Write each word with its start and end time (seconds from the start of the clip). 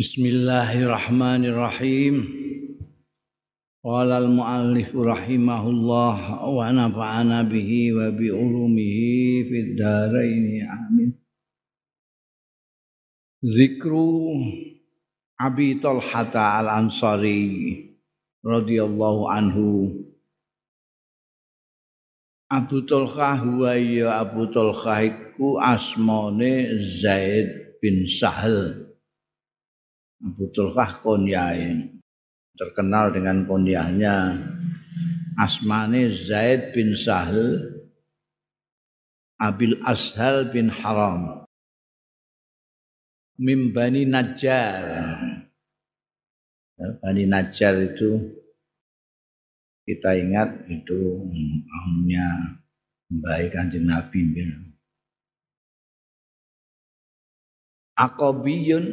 Bismillahirrahmanirrahim. 0.00 2.24
Qala 3.84 4.24
al-muallif 4.24 4.96
rahimahullah 4.96 6.40
wa 6.40 6.72
nafa'ana 6.72 7.44
bihi 7.44 7.92
wa 7.92 8.08
bi 8.08 8.32
ulumihi 8.32 9.44
fid 9.44 9.76
dharain 9.76 10.64
amin. 10.64 11.12
Zikru 13.44 14.40
Abi 15.36 15.84
Talhata 15.84 16.64
al-Ansari 16.64 17.84
radhiyallahu 18.40 19.28
anhu 19.28 20.00
Abu 22.48 22.88
Talha 22.88 23.36
huwa 23.36 23.76
ya 23.76 24.24
Abu 24.24 24.48
Talha 24.48 25.04
iku 25.04 25.60
asmane 25.60 26.72
Zaid 27.04 27.76
bin 27.84 28.08
Sahal 28.08 28.89
Abu 30.20 30.52
Talha 30.52 31.00
konyahe 31.00 31.96
terkenal 32.60 33.16
dengan 33.16 33.48
kunyahnya 33.48 34.36
asmane 35.40 36.12
Zaid 36.28 36.76
bin 36.76 36.92
Sahal 36.92 37.70
Abil 39.40 39.80
Ashal 39.88 40.52
bin 40.52 40.68
Haram. 40.68 41.48
Mim 43.40 43.72
Bani 43.72 44.04
Najjar. 44.04 44.84
Bani 47.00 47.24
Najjar 47.24 47.80
itu 47.80 48.36
kita 49.88 50.12
ingat 50.12 50.68
itu 50.68 51.24
amnya 51.72 52.60
baik 53.08 53.56
kanjeng 53.56 53.88
Nabi 53.88 54.28
Akobiyun 57.96 58.84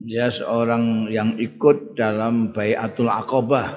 dia 0.00 0.32
seorang 0.32 1.12
yang 1.12 1.36
ikut 1.36 1.92
dalam 1.92 2.56
bayatul 2.56 3.12
akobah 3.12 3.76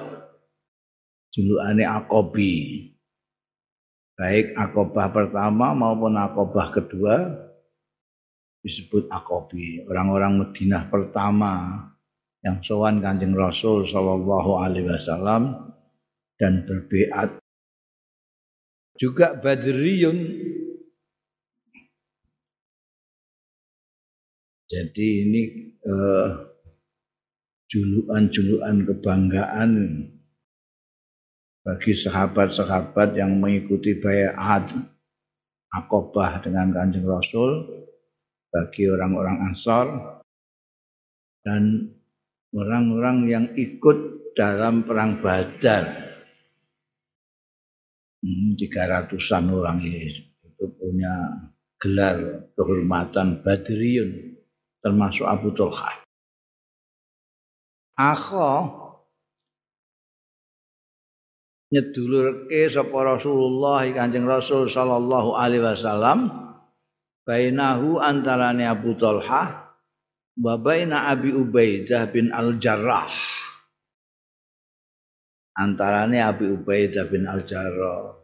julukannya 1.36 1.84
akobi 1.84 2.52
baik 4.16 4.56
akobah 4.56 5.12
pertama 5.12 5.76
maupun 5.76 6.16
akobah 6.16 6.72
kedua 6.72 7.28
disebut 8.64 9.12
akobi 9.12 9.84
orang-orang 9.84 10.40
Madinah 10.40 10.88
pertama 10.88 11.52
yang 12.40 12.64
sowan 12.64 13.04
Kanjeng 13.04 13.36
Rasul 13.36 13.84
sallallahu 13.84 14.64
alaihi 14.64 14.88
wasallam 14.88 15.76
dan 16.40 16.64
berbeat 16.64 17.36
juga 18.96 19.36
Badriyun 19.36 20.18
jadi 24.68 25.06
ini 25.28 25.42
eh, 25.84 26.28
julukan-julukan 27.68 28.76
kebanggaan 28.86 29.70
bagi 31.64 31.92
sahabat-sahabat 31.96 33.16
yang 33.16 33.40
mengikuti 33.40 33.96
bayat 33.96 34.36
akobah 35.74 36.44
dengan 36.44 36.70
kanjeng 36.70 37.08
Rasul 37.08 37.66
bagi 38.52 38.86
orang-orang 38.86 39.50
Ansar 39.50 39.86
dan 41.42 41.90
orang-orang 42.54 43.18
yang 43.26 43.46
ikut 43.58 44.32
dalam 44.38 44.86
perang 44.86 45.18
Badar. 45.18 45.84
Hmm, 48.24 48.56
ratusan 48.56 49.52
orang 49.52 49.84
ini 49.84 50.32
itu 50.46 50.64
punya 50.80 51.12
gelar 51.76 52.48
kehormatan 52.56 53.44
Badriyun 53.44 54.33
termasuk 54.84 55.24
Abu 55.24 55.48
Tulha. 55.56 56.04
Akho 57.96 58.84
nyedulurke 61.72 62.70
sapa 62.70 63.18
Rasulullah 63.18 63.82
Kanjeng 63.90 64.28
Rasul 64.28 64.70
sallallahu 64.70 65.34
alaihi 65.34 65.64
wasallam 65.64 66.30
bainahu 67.26 67.98
antarane 67.98 68.62
Abu 68.68 68.94
Talha 68.94 69.74
wa 70.38 70.54
baina 70.60 71.10
Abi 71.10 71.34
Ubaidah 71.34 72.10
bin 72.14 72.30
Al-Jarrah. 72.30 73.10
Antarane 75.54 76.18
Abi 76.18 76.50
Ubaidah 76.50 77.06
bin 77.10 77.26
Al-Jarrah. 77.26 78.22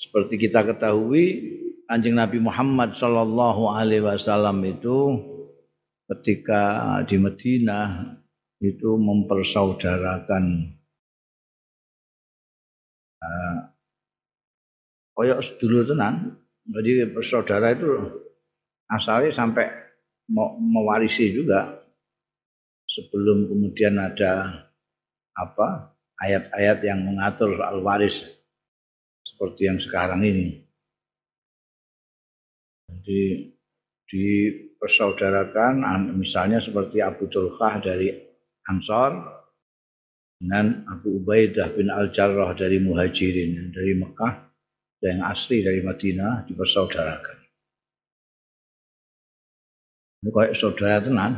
Seperti 0.00 0.36
kita 0.36 0.68
ketahui, 0.68 1.24
Anjing 1.84 2.16
Nabi 2.16 2.40
Muhammad 2.40 2.96
Shallallahu 2.96 3.68
Alaihi 3.68 4.00
Wasallam 4.00 4.64
itu 4.64 5.20
ketika 6.08 6.96
di 7.04 7.20
Madinah 7.20 8.16
itu 8.64 8.96
mempersaudarakan 8.96 10.44
uh, 13.20 13.58
koyok 15.12 15.44
sedulur 15.44 15.84
tenan. 15.84 16.40
Jadi 16.64 17.04
bersaudara 17.12 17.76
itu 17.76 17.92
asalnya 18.88 19.36
sampai 19.36 19.68
mewarisi 20.56 21.36
juga 21.36 21.84
sebelum 22.88 23.44
kemudian 23.52 24.00
ada 24.00 24.64
apa 25.36 25.92
ayat-ayat 26.24 26.80
yang 26.80 27.04
mengatur 27.04 27.52
soal 27.60 27.84
waris 27.84 28.24
seperti 29.20 29.68
yang 29.68 29.76
sekarang 29.76 30.24
ini. 30.24 30.63
Jadi 33.04 33.52
dipersaudarakan 34.08 35.84
misalnya 36.16 36.64
seperti 36.64 37.04
Abu 37.04 37.28
Tulkah 37.28 37.84
dari 37.84 38.08
Ansor 38.64 39.12
dengan 40.40 40.88
Abu 40.88 41.20
Ubaidah 41.20 41.76
bin 41.76 41.92
Al-Jarrah 41.92 42.56
dari 42.56 42.80
Muhajirin 42.80 43.76
dari 43.76 43.92
Mekah 43.92 44.48
dan 45.04 45.20
yang 45.20 45.28
asli 45.28 45.60
dari 45.60 45.84
Madinah 45.84 46.48
dipersaudarakan. 46.48 47.36
Ini 50.24 50.32
kayak 50.32 50.56
saudara 50.56 51.04
tenan. 51.04 51.32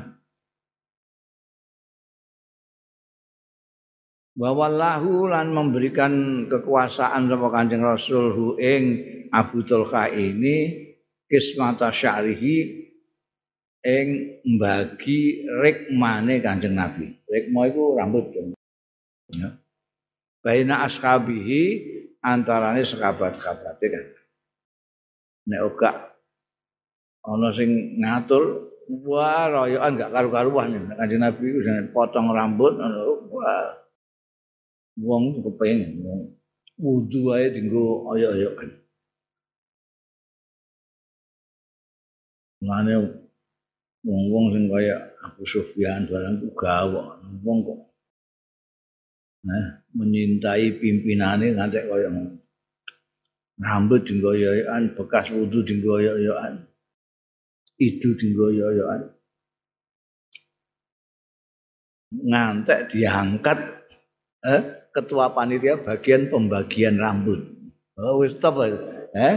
Wawallahu 4.38 5.34
lan 5.34 5.50
memberikan 5.50 6.46
kekuasaan 6.46 7.26
sama 7.26 7.50
Kanjeng 7.50 7.82
Rasul 7.82 8.30
hu 8.36 8.46
ing 8.62 9.02
Abu 9.34 9.66
Tulkha 9.66 10.14
ini 10.14 10.85
kismata 11.26 11.90
syarihi 11.90 12.86
ing 13.86 14.08
mbagi 14.56 15.46
rikmane 15.62 16.42
Kanjeng 16.42 16.74
Nabi. 16.74 17.22
Rikma 17.26 17.70
iku 17.70 17.98
rambut. 17.98 18.34
Ya. 19.34 19.58
Baina 20.42 20.86
ashabihi 20.86 21.62
antarane 22.22 22.86
sekabat-kabate 22.86 23.86
kan. 23.90 24.06
Nek 25.46 25.60
uga 25.62 25.90
sing 27.54 28.02
ngatur 28.02 28.66
Wah, 28.86 29.50
royokan 29.50 29.98
gak 29.98 30.14
karu-karuan. 30.14 30.94
Kanjeng 30.94 31.18
Nabi 31.18 31.50
itu 31.50 31.90
potong 31.90 32.30
rambut, 32.30 32.78
wah, 32.78 33.82
wong 34.94 35.42
kepengen. 35.42 36.06
Wudhu 36.78 37.34
aja 37.34 37.50
tinggu 37.50 38.06
oyok-oyokan. 38.14 38.85
Mane 42.66 42.94
wong-wong 44.02 44.46
sing 44.54 44.64
kaya 44.66 44.96
Abu 45.22 45.42
Sufyan 45.46 46.10
barang 46.10 46.42
ku 46.42 46.48
gawok, 46.54 47.22
wong 47.42 47.58
kok 47.62 47.80
nah, 49.46 49.66
menyintai 49.94 50.74
pimpinannya 50.78 51.54
ngantek 51.54 51.86
kaya 51.86 52.10
rambut 53.56 54.04
tinggu 54.04 54.34
oyok-oyokan, 54.34 54.82
bekas 54.98 55.26
wudhu 55.32 55.62
tinggu 55.62 55.88
oyok-oyokan. 55.96 56.66
itu 57.76 58.16
dinggoyo-yoan 58.16 59.12
ngantek 62.16 62.88
diangkat 62.88 63.58
eh, 64.48 64.62
ketua 64.94 65.36
panitia 65.36 65.76
bagian 65.76 66.32
pembagian 66.32 66.96
rambut. 66.96 67.44
Oh 68.00 68.24
wis 68.24 68.36
top 68.40 68.64
eh? 68.64 69.34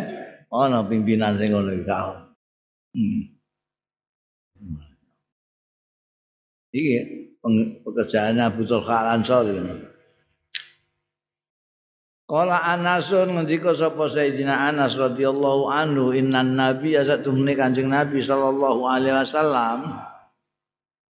Ana 0.50 0.82
pimpinan 0.88 1.36
sing 1.38 1.52
ngono 1.52 1.76
iki 1.76 1.86
hmm. 2.94 3.22
iki 6.74 6.96
pekerjaan 7.82 8.38
Abu 8.38 8.66
Tulkha 8.66 9.16
Ansori 9.18 9.58
Kala 12.30 12.62
Anasun 12.62 13.34
ngendika 13.34 13.74
sapa 13.74 14.06
Sayyidina 14.06 14.70
Anas 14.70 14.94
radhiyallahu 14.94 15.66
anhu 15.66 16.14
innan 16.14 16.54
nabi 16.54 16.94
asatumne 16.94 17.58
Kanjeng 17.58 17.90
Nabi 17.90 18.22
sallallahu 18.22 18.86
alaihi 18.86 19.18
wasallam 19.18 19.98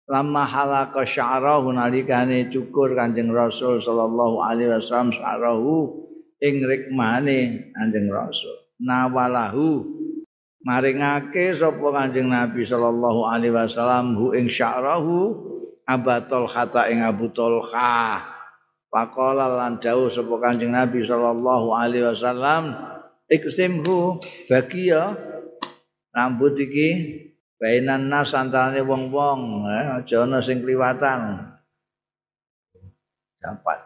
lama 0.09 0.43
halaka 0.49 1.05
sya'rahu 1.05 1.77
nalikane 1.77 2.49
cukur 2.49 2.97
Kanjeng 2.97 3.29
Rasul 3.29 3.85
sallallahu 3.85 4.41
alaihi 4.41 4.73
wasallam 4.73 5.13
sya'rahu 5.13 5.73
ing 6.41 6.65
rikmane 6.65 7.69
Kanjeng 7.77 8.09
Rasul 8.09 8.57
nawalahu 8.81 9.92
maringake 10.63 11.59
sapa 11.59 11.87
Kanjeng 11.95 12.31
Nabi 12.31 12.63
sallallahu 12.63 13.27
alaihi 13.27 13.55
wasallam 13.55 14.15
hu 14.15 14.35
ing 14.35 14.47
sya'rahu 14.47 15.35
abatul 15.87 16.47
khata 16.47 16.87
ing 16.91 17.03
Abu 17.03 17.31
Talha 17.35 18.23
Pakola 18.93 19.49
lan 19.49 19.83
dawuh 19.83 20.13
sapa 20.13 20.35
Kanjeng 20.39 20.71
Nabi 20.71 21.03
sallallahu 21.03 21.75
alaihi 21.75 22.07
wasallam 22.07 22.77
iksimhu 23.27 24.23
bagi 24.47 24.93
ya 24.93 25.17
rambut 26.13 26.55
iki 26.61 26.89
bainan 27.57 28.11
nas 28.11 28.37
antarane 28.37 28.83
wong-wong 28.85 29.65
eh, 29.71 30.03
aja 30.03 30.27
ana 30.27 30.43
sing 30.45 30.61
kliwatan. 30.61 31.47
Dapat. 33.39 33.79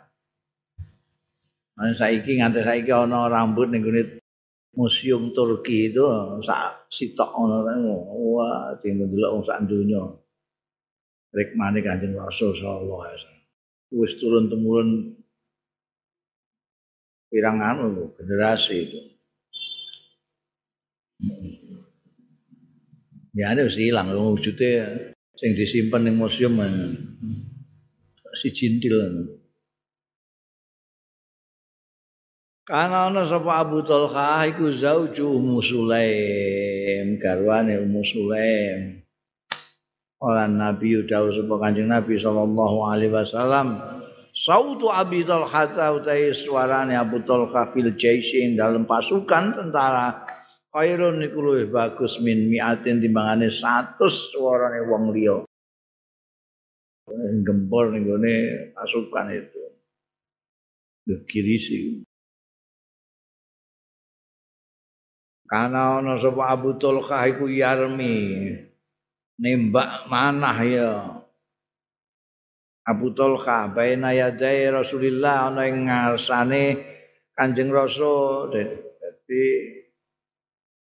Nah, 1.76 1.92
saiki 1.92 2.40
nganti 2.40 2.64
saiki 2.64 2.88
ana 2.88 3.28
rambut 3.28 3.68
ning 3.68 3.84
museum 4.76 5.32
Turki 5.32 5.90
itu 5.90 6.04
sak 6.44 6.92
sitok 6.92 7.32
ngono 7.32 7.64
wah 8.36 8.76
delok 8.84 9.30
wong 9.32 9.42
sak 9.48 9.64
donya. 9.64 10.04
Rikmane 11.36 11.84
Kanjeng 11.84 12.16
Rasul 12.16 12.56
sallallahu 12.56 13.02
alaihi 13.04 13.18
wasallam. 13.20 13.44
Wis 13.92 14.12
turun 14.16 14.48
temurun 14.48 14.88
pirang 17.28 17.60
anu 17.60 18.12
generasi 18.16 18.76
itu. 18.88 19.00
Ya 23.36 23.52
ada 23.52 23.68
wis 23.68 23.76
ilang 23.76 24.12
wujudnya. 24.12 25.12
Sing 25.36 25.52
disimpan 25.52 26.08
ning 26.08 26.16
museum 26.16 26.56
si 28.40 28.48
cintil. 28.56 29.35
Karena 32.66 33.06
ana 33.06 33.22
sapa 33.22 33.62
Abu 33.62 33.78
Talha 33.86 34.42
iku 34.50 34.74
zauju 34.74 35.38
Ummu 35.38 35.62
Sulaim, 35.62 37.14
garwane 37.22 37.78
Ummu 37.78 38.02
Sulaim. 38.02 39.06
Ora 40.18 40.50
Nabi 40.50 40.98
dawuh 41.06 41.30
sapa 41.30 41.62
Kanjeng 41.62 41.86
Nabi 41.86 42.18
sallallahu 42.18 42.90
alaihi 42.90 43.14
wasallam, 43.14 43.78
sautu 44.34 44.90
Abi 44.90 45.22
Talha 45.22 45.94
utai 45.94 46.34
suarane 46.34 46.98
Abu 46.98 47.22
Talha 47.22 47.70
fil 47.70 47.94
jaisin 47.94 48.58
dalam 48.58 48.82
pasukan 48.82 49.54
tentara 49.54 50.26
khairun 50.74 51.22
niku 51.22 51.38
luwih 51.38 51.70
bagus 51.70 52.18
min 52.18 52.50
miatin 52.50 52.98
timbangane 52.98 53.46
100 53.46 53.94
suarane 54.10 54.82
wong 54.90 55.14
liya. 55.14 55.46
Gempor 57.46 57.94
ning 57.94 58.10
pasukan 58.74 59.26
itu. 59.30 59.62
Kirisi. 61.30 62.02
Karena 65.46 66.02
ana 66.02 66.18
sapa 66.18 66.50
Abu 66.50 66.74
Talha 66.74 67.22
iku 67.30 67.46
yarmi 67.46 68.50
nembak 69.38 70.10
manah 70.10 70.58
ya. 70.66 70.92
Abu 72.86 73.14
Talha 73.14 73.70
baina 73.70 74.10
yadai 74.10 74.70
Rasulillah 74.74 75.50
ana 75.54 75.70
ing 75.70 75.86
ngarsane 75.86 76.64
Kanjeng 77.34 77.70
Rasul. 77.70 78.50
Jadi 78.50 79.44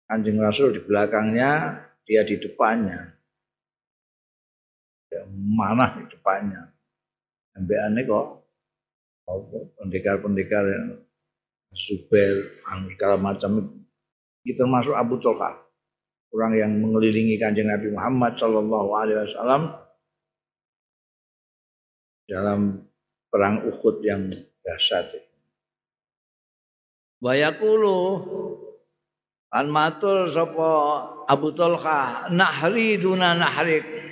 Kanjeng 0.08 0.40
Rasul 0.40 0.80
di 0.80 0.82
belakangnya 0.84 1.84
dia 2.08 2.24
di 2.24 2.36
depannya. 2.40 3.00
Ya, 5.12 5.28
manah 5.28 6.00
di 6.00 6.08
depannya. 6.08 6.72
Ambeane 7.54 8.02
kok 8.08 8.26
pendekar-pendekar 9.80 10.66
Zubair, 11.74 12.62
segala 12.94 13.18
macam 13.18 13.83
itu 14.44 14.60
termasuk 14.60 14.92
Abu 14.92 15.20
Talha 15.24 15.56
orang 16.34 16.54
yang 16.58 16.72
mengelilingi 16.82 17.40
kanjeng 17.40 17.70
Nabi 17.70 17.94
Muhammad 17.94 18.36
Shallallahu 18.36 18.90
Alaihi 18.98 19.20
Wasallam 19.24 19.62
dalam 22.28 22.60
perang 23.30 23.68
Uhud 23.70 23.96
yang 24.04 24.32
dahsyat. 24.64 25.14
Bayakulu 27.24 27.96
an 29.54 29.72
sapa 30.34 30.72
Abu 31.30 31.56
Talha 31.56 32.28
nahri 32.34 33.00
duna 33.00 33.38
nahrik 33.38 34.04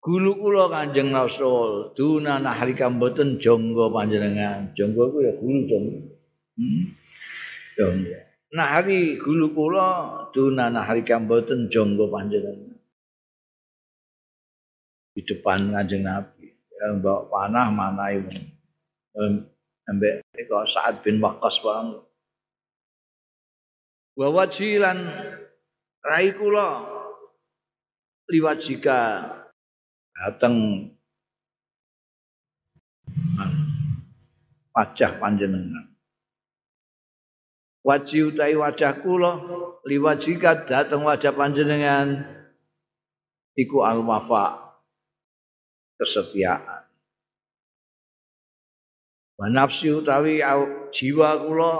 Gulu 0.00 0.32
kula 0.40 0.72
Kanjeng 0.72 1.12
Rasul, 1.12 1.92
duna 1.92 2.40
nahri 2.40 2.72
kamboten 2.72 3.36
jonggo 3.36 3.92
panjenengan. 3.92 4.72
Jonggo 4.72 5.12
ku 5.12 5.20
ya 5.20 5.36
gulu 5.36 5.60
dong. 5.68 5.86
Hmm? 6.56 6.84
Jonggo. 7.76 8.29
Nahari 8.50 9.18
gulu 9.18 9.54
kula 9.54 9.88
duna 10.34 10.70
nahari 10.70 11.06
kamboten 11.06 11.70
jonggo 11.70 12.10
panjenengan. 12.10 12.76
Di 15.14 15.22
depan 15.26 15.74
kanjeng 15.74 16.06
Nabi. 16.06 16.50
Ya, 16.80 16.96
bawa 16.96 17.28
panah 17.28 17.68
mana 17.68 18.08
ibu 18.16 18.32
ambek 19.90 20.22
iko 20.38 20.64
saat 20.70 21.02
bin 21.02 21.18
wakas 21.18 21.58
bang 21.60 21.98
bahwa 24.14 24.44
cilan 24.46 24.98
rai 26.06 26.30
kula 26.30 26.86
liwat 28.30 28.62
jika 28.62 29.26
datang 30.14 30.86
wajah 34.70 35.18
panjenengan 35.18 35.90
wajih 37.80 38.32
utai 38.32 38.56
wajah 38.56 39.00
kula 39.00 39.40
liwajika 39.88 40.68
dateng 40.68 41.04
wajah 41.04 41.32
panjenengan 41.32 42.28
iku 43.56 43.84
al 43.84 44.04
wafa 44.04 44.76
kesetiaan. 46.00 46.84
Wa 49.40 49.48
nafsi 49.48 49.88
utawi 49.88 50.44
jiwa 50.92 51.40
kula 51.40 51.72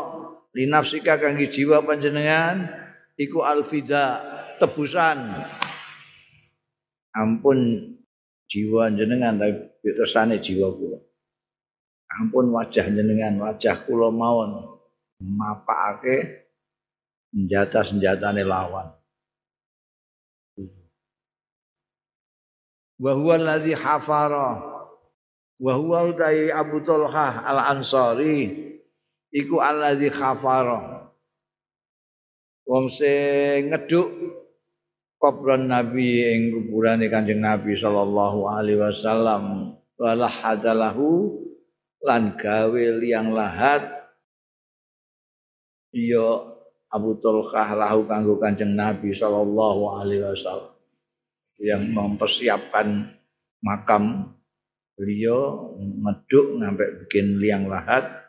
li 0.57 0.65
nafsika 0.65 1.21
kangge 1.21 1.53
jiwa 1.53 1.85
panjenengan 1.85 2.69
iku 3.21 3.45
al 3.45 3.69
fida 3.69 4.25
tebusan. 4.57 5.45
Ampun 7.11 7.91
jiwa 8.49 8.89
jenengan 8.95 9.37
tapi 9.37 9.67
tersane 9.83 10.41
jiwa 10.41 10.73
kula. 10.73 10.99
Ampun 12.17 12.49
wajah 12.57 12.89
jenengan 12.89 13.37
wajah 13.45 13.85
kula 13.85 14.09
mawon 14.09 14.70
mapake 15.21 16.49
senjata-senjatane 17.31 18.43
lawan. 18.43 18.89
Wa 23.01 23.13
huwa 23.17 23.35
alladhi 23.37 23.73
hafara. 23.73 24.61
Wa 25.61 25.73
huwa 25.77 26.05
utai 26.09 26.53
Abu 26.53 26.81
Talha 26.85 27.45
al-Ansari. 27.45 28.69
Iku 29.31 29.61
alladhi 29.61 30.09
hafara. 30.09 31.09
Wong 32.67 32.93
sing 32.93 33.73
ngeduk 33.73 34.09
kubran 35.21 35.69
Nabi 35.69 36.23
ing 36.29 36.41
kuburane 36.55 37.09
Kanjeng 37.13 37.41
Nabi 37.45 37.77
sallallahu 37.77 38.49
alaihi 38.49 38.81
wasallam. 38.81 39.75
Wala 40.01 40.29
hadalahu 40.29 41.37
lan 42.01 42.37
gawe 42.41 42.85
liang 43.01 43.37
lahat 43.37 44.00
iya 45.95 46.27
Abu 46.91 47.19
Tulkah 47.23 47.79
lahu 47.79 48.07
kanggo 48.11 48.39
Kanjeng 48.43 48.75
Nabi 48.75 49.15
sallallahu 49.15 50.03
alaihi 50.03 50.27
wasallam 50.27 50.75
yang 51.63 51.93
mempersiapkan 51.95 53.15
makam 53.63 54.35
beliau 54.99 55.73
meduk 55.79 56.59
sampai 56.59 56.89
bikin 57.05 57.39
liang 57.39 57.71
lahat 57.71 58.27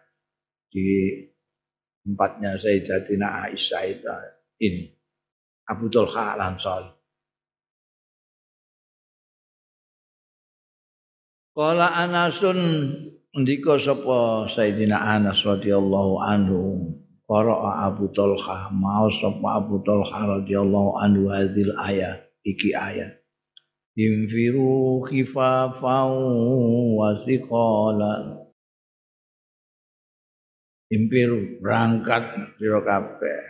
di 0.69 1.19
tempatnya 2.05 2.61
Sayyidatina 2.61 3.49
Aisyah 3.49 3.83
itu 3.89 4.15
ini 4.61 4.83
Abu 5.65 5.89
Tulkah 5.89 6.37
al-Ansari. 6.37 6.91
Kala 11.51 11.91
Anasun 11.99 12.59
ndika 13.35 13.75
sapa 13.75 14.47
Sayyidina 14.47 14.95
Anas 14.95 15.43
radhiyallahu 15.43 16.23
anhu 16.23 16.95
Qara'a 17.31 17.87
Abu 17.87 18.11
Talha 18.11 18.67
mau 18.75 19.07
sapa 19.07 19.63
Abu 19.63 19.79
Talha 19.87 20.43
radhiyallahu 20.43 20.99
anhu 20.99 21.31
hadzal 21.31 21.71
ayat 21.79 22.27
iki 22.43 22.75
ayat. 22.75 23.23
Infiru 23.95 24.99
khifafan 25.07 26.11
wa 26.91 27.15
thiqala 27.23 28.43
Impiru 30.91 31.63
berangkat 31.63 32.51
sira 32.59 32.83
kabeh. 32.83 33.43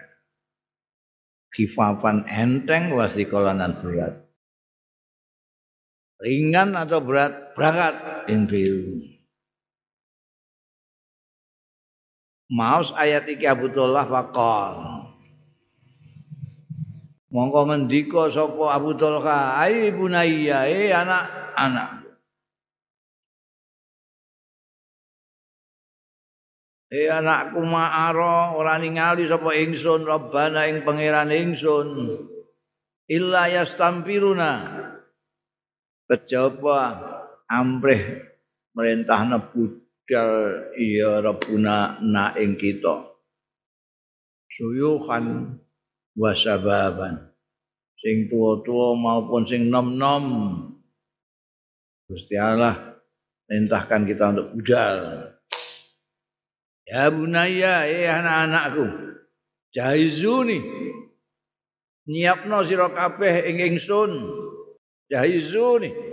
Khifafan 1.57 2.29
enteng 2.29 2.93
wa 2.93 3.09
thiqalan 3.09 3.81
berat. 3.81 4.29
Ringan 6.21 6.77
atau 6.77 7.01
berat 7.01 7.57
berangkat 7.57 8.29
infiru 8.29 9.10
Maus 12.51 12.91
ayat 12.99 13.31
iki 13.31 13.47
Abu 13.47 13.71
Tullah 13.71 14.03
faqal. 14.03 15.07
Mongko 17.31 17.71
ngendika 17.71 18.27
sapa 18.27 18.75
Abu 18.75 18.91
Talha, 18.99 19.55
"Ai 19.55 19.87
bunayya, 19.95 20.67
eh 20.67 20.91
anak-anak." 20.91 22.03
Eh 26.91 27.07
anakku 27.07 27.63
ma'ara 27.63 28.51
ora 28.51 28.75
ningali 28.75 29.23
sapa 29.31 29.55
ingsun 29.55 30.03
Rabbana 30.03 30.67
ing 30.67 30.83
pangeran 30.83 31.31
ingsun. 31.31 32.19
Illa 33.07 33.47
yastampiruna. 33.47 34.83
Kejaba 36.11 36.99
amrih 37.47 38.27
merintah 38.75 39.23
nebudal 40.11 40.75
iya 40.75 41.23
Rabbuna 41.23 42.03
na 42.03 42.35
ing 42.35 42.59
kita. 42.59 43.15
Suyuhan 44.51 45.55
wasababan. 46.19 47.31
Sing 47.95 48.27
tua-tua 48.27 48.99
maupun 48.99 49.47
sing 49.47 49.71
nom-nom. 49.71 50.67
Gusti 52.11 52.35
Allah 52.35 52.99
perintahkan 53.47 54.01
kita 54.03 54.25
untuk 54.35 54.47
budal. 54.59 54.97
Ya 56.83 57.07
bunaya, 57.07 57.87
eh 57.87 58.11
anak-anakku. 58.11 59.15
Jahizuni. 59.71 60.59
Nyiapno 62.11 62.67
sira 62.67 62.91
kabeh 62.91 63.47
ing 63.47 63.63
ingsun. 63.63 64.11
Jahizuni. 65.07 66.10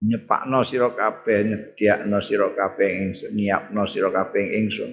Nyepakno 0.00 0.64
sira 0.64 0.88
kabeh, 0.96 1.44
nyediakno 1.44 2.18
sira 2.24 2.48
kabeh 2.56 2.88
ingsun, 2.88 3.36
nyiapno 3.36 3.84
sira 3.84 4.08
kabeh 4.08 4.44
ingsun. 4.56 4.90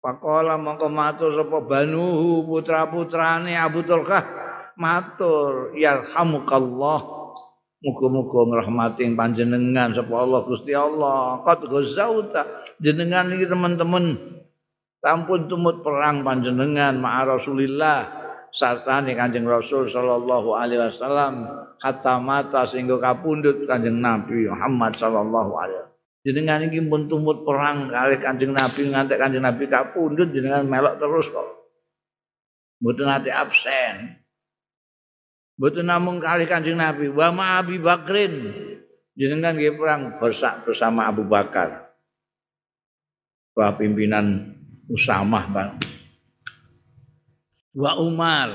Pakola 0.00 0.56
mongko 0.56 0.88
matur 0.88 1.36
sapa 1.36 1.58
banuhu 1.60 2.46
putra-putrane 2.48 3.52
Abu 3.58 3.82
Tulkah 3.82 4.24
matur 4.78 5.74
yarhamukallah 5.74 7.18
Muga-muga 7.78 8.42
ngrahmati 8.42 9.06
panjenengan 9.14 9.94
sapa 9.94 10.10
Allah 10.10 10.42
Gusti 10.42 10.74
Allah. 10.74 11.38
Qad 11.46 11.62
ghazauta 11.62 12.42
jenengan 12.82 13.30
iki 13.30 13.46
teman-teman 13.46 14.18
tampun 14.98 15.46
tumut 15.46 15.86
perang 15.86 16.26
panjenengan 16.26 16.98
ma'a 16.98 17.38
Rasulillah 17.38 18.17
sarta 18.54 19.04
Kanjeng 19.04 19.46
Rasul 19.46 19.88
sallallahu 19.88 20.56
alaihi 20.56 20.80
wasallam 20.80 21.46
hatta 21.78 22.18
mata 22.18 22.64
sehingga 22.64 22.98
kapundhut 22.98 23.68
Kanjeng 23.68 24.00
Nabi 24.00 24.48
Muhammad 24.48 24.96
sallallahu 24.96 25.52
alaihi 25.56 25.78
wasallam. 25.80 25.96
Jenengan 26.26 26.60
iki 26.66 26.82
pun 26.84 27.08
tumut 27.08 27.46
perang 27.46 27.88
kali 27.88 28.20
Kanjeng 28.20 28.52
Nabi 28.52 28.90
ngantek 28.90 29.16
Kanjeng 29.16 29.44
Nabi 29.44 29.64
kapundhut 29.70 30.28
jenengan 30.34 30.66
melok 30.66 31.00
terus 31.00 31.30
kok. 31.30 31.48
Mboten 32.84 33.08
ate 33.10 33.30
absen. 33.32 34.18
Mboten 35.58 35.90
namung 35.90 36.22
kali 36.22 36.46
Kanjeng 36.46 36.78
Nabi, 36.78 37.10
wa 37.10 37.34
ma 37.34 37.44
Abi 37.58 37.82
Bakrin. 37.82 38.34
Jenengan 39.18 39.58
nggih 39.58 39.74
perang 39.74 40.22
bersama 40.62 41.10
Abu 41.10 41.26
Bakar. 41.26 41.90
Wah 43.58 43.74
pimpinan 43.74 44.54
Usamah 44.86 45.50
Bang. 45.50 45.97
Wa 47.76 48.00
Umar. 48.00 48.48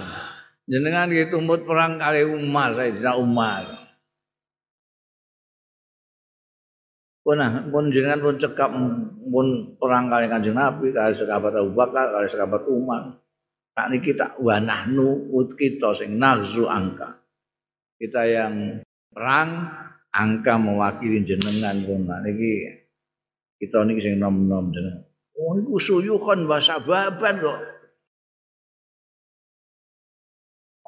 Jenengan 0.64 1.12
nggih 1.12 1.28
tumut 1.28 1.68
perang 1.68 2.00
kali 2.00 2.24
Umar, 2.24 2.72
Sayyidina 2.80 3.20
Umar. 3.20 3.84
Pun 7.24 7.40
pun 7.72 7.88
jenengan 7.92 8.20
pun 8.20 8.36
cekap 8.36 8.72
pun 9.32 9.76
perang 9.80 10.12
kali 10.12 10.28
Kanjeng 10.28 10.56
Nabi, 10.56 10.92
kali 10.92 11.16
sekabat 11.16 11.56
Abu 11.56 11.72
Bakar, 11.76 12.16
kali 12.16 12.28
sekabat 12.32 12.64
Umar. 12.68 13.20
Tak 13.74 13.90
niki 13.90 14.14
tak 14.14 14.38
wanahnu 14.40 15.34
ut 15.34 15.56
kita 15.60 15.98
sing 16.00 16.20
nagzu 16.20 16.68
angka. 16.68 17.24
Kita 18.00 18.22
yang 18.28 18.84
perang 19.12 19.72
angka 20.14 20.60
mewakili 20.62 21.24
jenengan 21.28 21.80
pun 21.84 22.08
niki 22.24 22.52
kita 23.60 23.84
niki 23.84 24.00
sing 24.04 24.16
nom-nom 24.20 24.72
jenengan. 24.72 25.04
Oh 25.34 25.58
iku 25.60 25.76
suyukan 25.82 26.46
basababan 26.46 27.42
kok. 27.42 27.73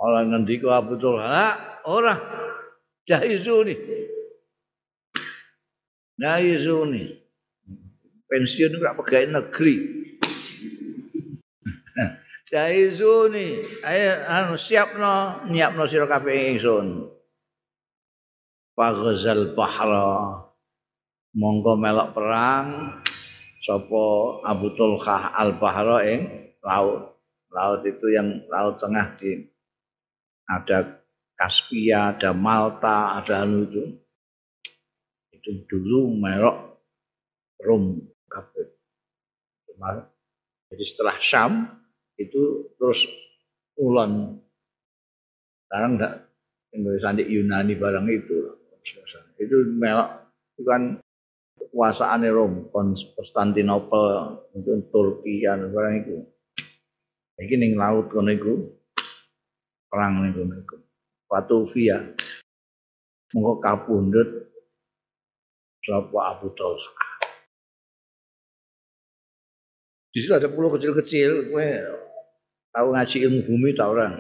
Orang 0.06 0.30
ngendika 0.30 0.70
Abu 0.70 1.02
Tulha, 1.02 1.82
ora 1.90 2.14
jahizuni. 3.10 3.74
Jahizuni. 6.22 7.10
Pensiun 8.30 8.78
ora 8.78 8.94
pegawai 8.94 9.34
negeri. 9.34 9.76
Jaizuni, 12.54 13.66
ayo 13.82 14.10
anu 14.30 14.54
siapno, 14.62 15.42
nyiapno 15.50 15.90
sira 15.90 16.06
kabeh 16.06 16.54
ingsun. 16.54 17.10
Faghzal 18.78 19.58
bahra. 19.58 20.46
Monggo 21.34 21.74
melok 21.82 22.14
perang 22.14 22.94
sapa 23.66 24.06
Abu 24.46 24.70
Tulkah 24.78 25.34
al 25.34 25.58
bahra 25.58 26.06
ing 26.06 26.30
laut. 26.62 27.18
Laut 27.50 27.82
itu 27.82 28.06
yang 28.14 28.46
laut 28.54 28.78
tengah 28.78 29.18
di 29.18 29.55
ada 30.46 31.02
Kaspia, 31.36 32.16
ada 32.16 32.32
Malta, 32.32 33.20
ada 33.20 33.44
anu 33.44 33.68
itu. 33.68 33.84
Itu 35.36 35.68
dulu 35.68 36.16
melok 36.16 36.80
Rom 37.60 38.00
kabeh. 38.32 38.68
Jadi 40.72 40.84
setelah 40.88 41.16
Syam 41.20 41.68
itu 42.16 42.72
terus 42.80 43.04
ulon 43.76 44.40
sekarang 45.68 46.00
enggak 46.00 46.14
Indonesia 46.72 47.12
Yunani 47.20 47.76
barang 47.76 48.08
itu. 48.08 48.56
Itu 49.36 49.76
melok 49.76 50.32
itu 50.56 50.62
kan 50.64 50.82
kekuasaan 51.60 52.24
Rom. 52.32 52.72
Konstantinopel 52.72 54.40
itu 54.56 54.72
Turki 54.88 55.44
barang 55.44 55.96
itu. 56.00 56.16
Ini 57.36 57.56
ning 57.60 57.72
laut 57.76 58.08
kono 58.08 58.32
iku 58.32 58.75
perang 59.96 60.20
ning 60.20 60.36
kono 60.36 60.60
iku 60.60 60.76
Vatuvia 61.32 62.04
mongko 63.32 63.64
kapundhut 63.64 64.30
sapa 65.88 66.20
Abu 66.36 66.52
Talha 66.52 66.92
di 70.16 70.24
situ 70.24 70.32
ada 70.32 70.48
pulau 70.48 70.72
kecil-kecil, 70.72 71.52
kue 71.52 71.68
tahu 72.72 72.88
ngaji 72.96 73.18
ilmu 73.28 73.40
bumi 73.52 73.76
tahu 73.76 74.00
orang. 74.00 74.16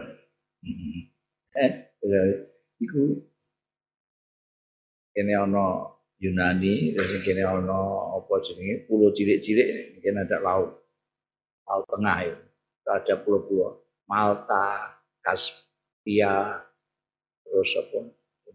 Hmm. 0.60 1.08
Eh, 1.56 1.72
iku 2.84 3.16
kene 5.16 5.40
ana 5.40 5.96
Yunani, 6.20 7.00
terus 7.00 7.24
kene 7.24 7.48
ana 7.48 7.80
apa 8.12 8.34
jenenge 8.44 8.84
pulau 8.92 9.16
cilik-cilik, 9.16 10.04
kene 10.04 10.28
ada 10.28 10.44
laut. 10.44 10.84
Laut 11.64 11.88
tengah 11.88 12.28
itu. 12.28 12.44
Ada 12.92 13.16
pulau-pulau 13.24 13.80
Malta, 14.12 15.00
Kaspia, 16.06 16.62
terus 17.42 17.72
apa? 17.82 18.00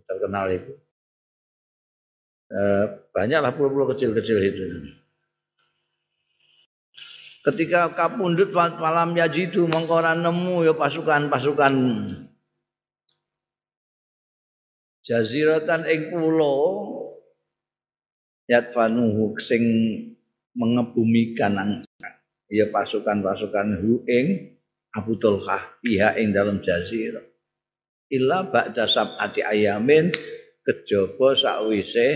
Terkenal 0.07 0.47
itu. 0.54 0.73
Eh, 2.50 2.87
banyaklah 3.11 3.59
pulau-pulau 3.59 3.90
kecil-kecil 3.90 4.38
itu. 4.38 4.62
Ketika 7.42 7.90
kapundut 7.99 8.54
malam 8.54 9.19
yajidu 9.19 9.66
mengkoran 9.66 10.23
nemu 10.23 10.62
ya 10.62 10.78
pasukan-pasukan. 10.78 11.75
Jaziratan 15.02 15.90
ing 15.90 16.14
pulo 16.14 16.54
yatfanuhu 18.47 19.35
sing 19.42 19.62
mengebumikan 20.54 21.83
ya 22.47 22.71
pasukan-pasukan 22.71 23.83
hu 23.83 24.07
ing 24.07 24.54
Abu 24.95 25.19
Tulkah 25.19 25.83
pihak 25.83 26.14
ing 26.23 26.30
dalam 26.30 26.62
jazirah 26.62 27.26
illa 28.11 28.45
ba'da 28.47 28.90
sab'ati 28.90 29.40
ayamin 29.47 30.11
kejaba 30.67 31.38
sakwise 31.38 32.09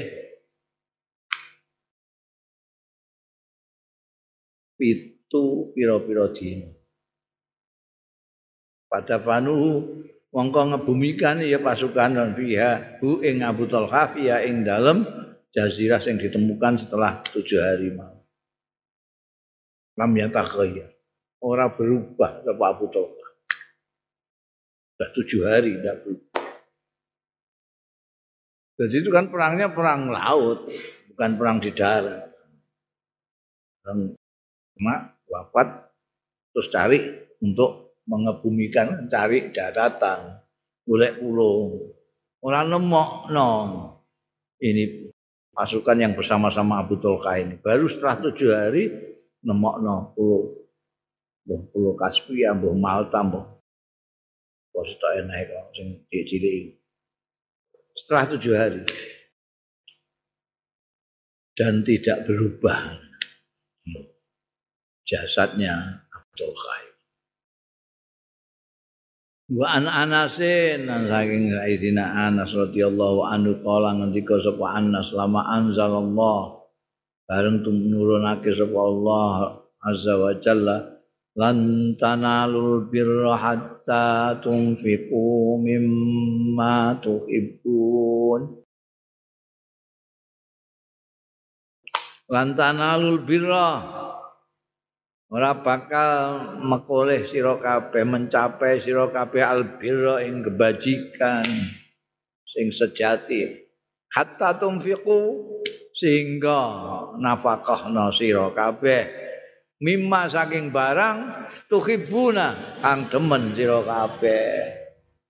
pit 4.75 5.15
itu 5.35 5.75
pira-pira 5.75 6.31
dina. 6.31 6.71
Pada 8.87 9.19
fanu 9.19 9.83
mongko 10.31 10.61
ngebumikan 10.71 11.43
ya 11.43 11.59
pasukan 11.59 12.15
dan 12.15 12.31
pihak 12.39 13.03
hu 13.03 13.19
ing 13.19 13.43
Abu 13.43 13.67
Talha 13.67 14.15
ya 14.15 14.47
ing 14.47 14.63
dalem 14.63 15.03
jazirah 15.51 15.99
yang 16.07 16.23
ditemukan 16.23 16.87
setelah 16.87 17.19
tujuh 17.27 17.59
hari 17.59 17.91
malam. 17.91 18.23
Lam 19.99 20.13
yatakhayya. 20.15 20.87
Orang 21.43 21.75
berubah 21.75 22.47
ke 22.47 22.55
Abu 22.55 22.87
Talha. 22.95 23.24
Sudah 24.95 25.09
tujuh 25.11 25.43
hari 25.43 25.75
tidak. 25.75 26.07
Jadi 28.75 28.95
itu 29.03 29.11
kan 29.11 29.31
perangnya 29.31 29.71
perang 29.71 30.11
laut, 30.11 30.71
bukan 31.11 31.31
perang 31.35 31.59
di 31.59 31.71
darat. 31.75 32.31
Perang 33.83 34.15
cuma 34.75 35.15
wafat 35.31 35.91
terus 36.51 36.71
cari 36.71 36.99
untuk 37.43 37.99
mengebumikan 38.07 39.07
cari 39.07 39.55
daratan 39.55 40.43
golek 40.85 41.19
pulau 41.23 41.79
orang 42.45 42.69
nemok 42.69 43.11
no 43.33 43.49
ini 44.61 45.11
pasukan 45.55 45.97
yang 46.03 46.13
bersama-sama 46.19 46.83
Abu 46.83 46.99
Tolka 46.99 47.39
ini. 47.39 47.55
Baru 47.63 47.87
setelah 47.87 48.19
tujuh 48.19 48.51
hari 48.51 48.85
nemok 49.47 49.77
no 49.81 49.95
pulau 50.15 50.59
pulau 51.71 51.95
Kaspia 51.95 52.55
Malta 52.55 53.23
Bos 54.75 54.91
tak 54.99 55.23
kok 55.23 55.67
sing 55.79 56.03
cilik 56.11 56.75
setelah 57.95 58.35
tujuh 58.35 58.55
hari 58.59 58.83
dan 61.55 61.87
tidak 61.87 62.27
berubah 62.27 62.99
jasadnya 65.07 66.03
Abdul 66.11 66.55
Khair. 66.59 66.91
Wa 69.55 69.79
an 69.79 69.87
Anasin 69.87 70.91
saking 70.91 71.55
Sayyidina 71.55 72.03
Anas 72.27 72.51
radhiyallahu 72.51 73.23
anhu 73.29 73.61
kala 73.63 73.95
ngendika 73.95 74.43
sapa 74.43 74.75
Anas 74.75 75.15
lama 75.15 75.45
anzalallah 75.55 76.65
bareng 77.31 77.63
tumurunake 77.63 78.51
sapa 78.57 78.79
Allah 78.81 79.63
azza 79.85 80.19
wa 80.19 80.33
jalla 80.43 80.94
lan 81.35 81.59
tanalul 81.99 82.87
birra 82.87 83.35
hatta 83.35 84.39
tunfiqu 84.39 85.59
mimma 85.59 87.03
tuhibbun. 87.03 88.63
Lantanalul 92.31 93.21
birra 93.27 93.71
ora 95.29 95.53
bakal 95.59 96.11
mekoleh 96.63 97.27
sira 97.27 97.59
kabeh 97.59 98.07
mencapai 98.07 98.79
sira 98.79 99.11
kabeh 99.11 99.43
albirra 99.43 100.23
ing 100.23 100.47
kebajikan 100.47 101.45
sing 102.47 102.71
sejati. 102.71 103.67
Hatta 104.15 104.55
tumfiqu 104.57 105.51
sehingga 105.99 106.63
nafkahna 107.19 108.15
sira 108.15 108.55
kabeh 108.55 109.34
mimma 109.83 110.31
saking 110.31 110.71
barang 110.71 111.19
tuhibuna 111.67 112.79
kang 112.85 113.11
demen 113.11 113.57
sira 113.57 113.83
kabeh. 113.83 114.85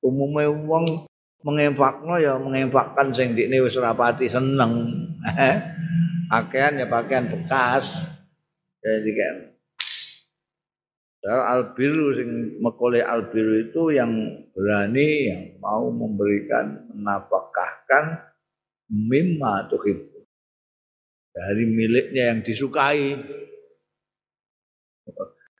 Umume 0.04 0.44
wong 0.68 1.08
menginfakno 1.44 2.20
ya 2.20 2.36
menginfakkan 2.36 3.16
sing 3.16 3.32
dikne 3.32 3.64
wis 3.64 3.76
rapati 3.76 4.28
seneng. 4.28 4.92
Pakaian 6.32 6.80
ya 6.80 6.86
pakaian 6.90 7.30
bekas. 7.30 7.84
Jadi 8.82 9.10
kan. 9.14 9.36
Albiru 11.24 12.12
sing 12.20 12.60
mekole 12.60 13.00
albiru 13.00 13.64
itu 13.64 13.96
yang 13.96 14.44
berani 14.52 15.08
yang 15.32 15.42
mau 15.56 15.88
memberikan 15.88 16.84
menafkahkan 16.92 18.20
mimma 18.92 19.72
tuhibbu 19.72 20.20
dari 21.32 21.64
miliknya 21.64 22.30
yang 22.30 22.44
disukai 22.44 23.16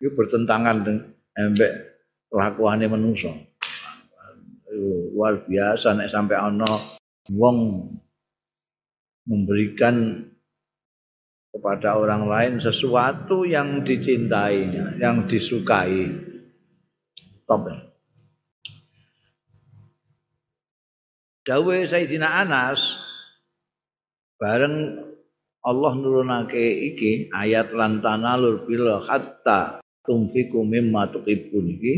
itu 0.01 0.11
bertentangan 0.15 0.77
dengan 0.85 1.07
embek 1.37 1.73
kelakuannya 2.31 2.89
manusia 2.91 3.33
luar 5.15 5.47
biasa 5.47 5.95
nek 5.95 6.11
sampai 6.11 6.37
ana 6.37 6.67
wong 7.31 7.89
memberikan 9.25 10.27
kepada 11.55 11.95
orang 11.95 12.27
lain 12.27 12.55
sesuatu 12.59 13.47
yang 13.47 13.87
dicintainya, 13.87 14.99
yang 14.99 15.31
disukai. 15.31 16.11
Top. 17.47 17.71
Dawe 21.45 21.77
Sayyidina 21.87 22.43
Anas 22.43 22.99
bareng 24.41 25.04
Allah 25.65 25.93
nurunake 25.97 26.93
iki 26.93 27.33
ayat 27.33 27.73
lantana 27.73 28.37
lur 28.37 28.69
bil 28.69 29.01
hatta 29.01 29.81
tumfiku 30.05 30.61
mimma 30.61 31.09
tuhibbun 31.09 31.81
iki 31.81 31.95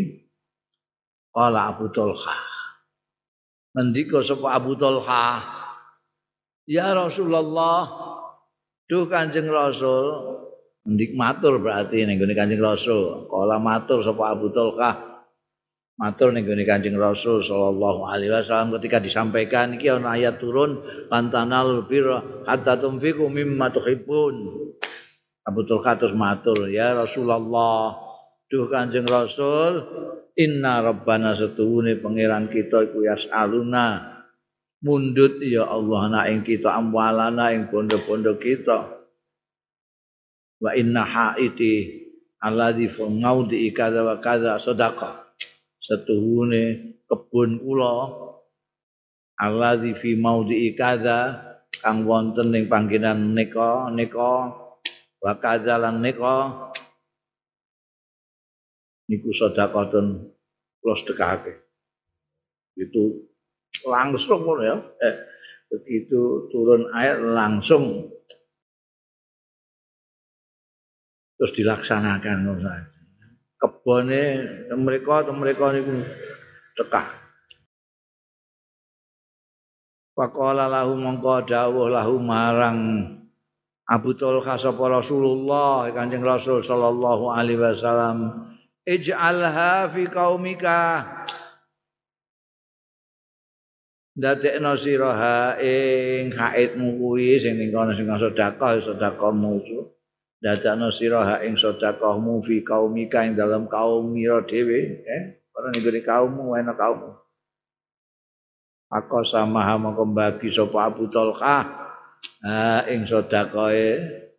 qala 1.34 1.74
Abu 1.74 1.90
Talha 1.90 2.38
ngendika 3.74 4.22
sapa 4.22 4.54
Abu 4.54 4.78
Talha 4.78 5.42
ya 6.70 6.94
Rasulullah 6.94 8.06
Duh 8.86 9.10
Kanjeng 9.10 9.50
Rasul 9.50 10.38
ndik 10.86 11.18
matur 11.18 11.58
berarti 11.58 12.06
ning 12.06 12.22
Kanjeng 12.22 12.62
Rasul. 12.62 13.26
Kala 13.26 13.58
matur 13.58 14.06
sapa 14.06 14.30
Abu 14.30 14.54
Tulkah. 14.54 15.15
Matur 15.96 16.28
ning 16.28 16.44
gone 16.44 16.60
Kanjeng 16.68 17.00
Rasul 17.00 17.40
sallallahu 17.40 18.04
alaihi 18.04 18.28
wasallam 18.28 18.76
ketika 18.76 19.00
disampaikan 19.00 19.80
iki 19.80 19.88
ana 19.88 20.12
ayat 20.12 20.36
turun 20.36 20.84
lantanal 21.08 21.88
birra 21.88 22.20
hatta 22.44 22.76
tunfiqu 22.76 23.24
mimma 23.32 23.72
tuhibbun. 23.72 24.68
Abu 25.46 25.64
Tulkah 25.64 25.96
matur, 26.12 26.68
ya 26.68 26.92
Rasulullah, 26.92 27.96
duh 28.44 28.68
Kanjeng 28.68 29.08
Rasul, 29.08 29.88
inna 30.36 30.84
rabbana 30.84 31.32
setuhune 31.32 31.96
pangeran 31.96 32.52
kita 32.52 32.92
iku 32.92 33.06
yasaluna. 33.06 34.20
Mundut 34.84 35.40
ya 35.40 35.64
Allah 35.64 36.02
na 36.12 36.20
ing 36.28 36.44
kita 36.44 36.76
amwalana 36.76 37.56
ing 37.56 37.72
bondo-bondo 37.72 38.36
kita. 38.36 39.00
Wa 40.60 40.76
inna 40.76 41.08
haiti 41.08 42.04
alladzi 42.44 42.92
fi 42.92 43.00
ngaudi 43.00 43.64
kadza 43.72 44.04
wa 44.04 44.20
sedekah 44.60 45.25
setuhune 45.86 46.98
kebun 47.06 47.62
kula. 47.62 47.96
Alladzi 49.36 49.92
fi 49.94 50.16
maudi 50.18 50.72
kadza 50.74 51.44
kang 51.78 52.08
wonten 52.08 52.56
ing 52.56 52.66
panggenan 52.72 53.36
nika 53.36 53.92
nika 53.92 54.48
wa 55.20 55.32
kadza 55.36 55.76
lan 55.76 56.00
nika 56.00 56.72
niku 59.06 59.30
itu 62.76 63.02
langsung 63.86 64.42
ya. 64.60 64.76
Eh, 65.04 65.14
begitu 65.68 66.48
turun 66.50 66.90
air 66.96 67.20
langsung. 67.20 68.12
Terus 71.36 71.52
dilaksanakan 71.52 72.38
kebone 73.56 74.22
mereka 74.76 75.26
mereka 75.32 75.72
niku 75.72 76.04
tekah 76.76 77.26
Faqala 80.16 80.64
lahu 80.72 80.96
mongko 80.96 81.44
dawuh 81.44 81.92
lahu 81.92 82.16
marang 82.24 83.04
Abu 83.84 84.16
Tulha 84.16 84.56
sapa 84.56 84.88
Rasulullah 84.88 85.92
Kanjeng 85.92 86.24
Rasul 86.24 86.64
sallallahu 86.64 87.28
alaihi 87.28 87.60
wasallam 87.60 88.48
ij'alha 88.88 89.92
fi 89.92 90.08
qaumika. 90.08 91.04
Ndadekno 94.16 94.72
sira 94.80 95.60
ing 95.60 96.32
haidmu 96.32 96.96
kuwi 96.96 97.36
sing 97.36 97.60
ning 97.60 97.68
kono 97.68 97.92
sing 97.92 98.08
sedekah 98.08 98.80
sedekahmu 98.80 99.60
itu 99.60 99.84
ndadekno 100.40 100.92
sira 100.92 101.20
ha 101.24 101.36
ing 101.46 101.56
sedekahmu 101.56 102.44
fi 102.44 102.60
kaumika 102.60 103.24
ing 103.24 103.34
dalam 103.34 103.66
kaum 103.66 104.12
mira 104.12 104.44
dhewe 104.44 104.80
eh? 105.04 105.22
Ora 105.56 105.72
ning 105.72 106.04
kaummu 106.04 106.52
ana 106.52 106.76
kaummu. 106.76 107.16
Aku 108.92 109.24
sama 109.24 109.64
hama 109.64 109.96
kembagi 109.96 110.52
sapa 110.52 110.92
Abu 110.92 111.08
Talha 111.08 111.64
ha 112.44 112.84
ing 112.86 113.08
sedekahe 113.08 113.88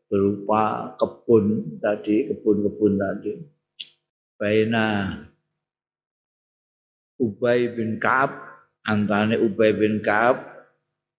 berupa 0.07 0.95
kebun 0.95 1.77
tadi 1.81 2.31
kebun-kebun 2.31 2.93
tadi. 2.95 3.33
Baina 4.37 5.17
Ubay 7.17 7.73
bin 7.73 7.97
Ka'ab 7.97 8.29
antane 8.85 9.41
Ubay 9.41 9.73
bin 9.73 10.05
Ka'ab 10.05 10.37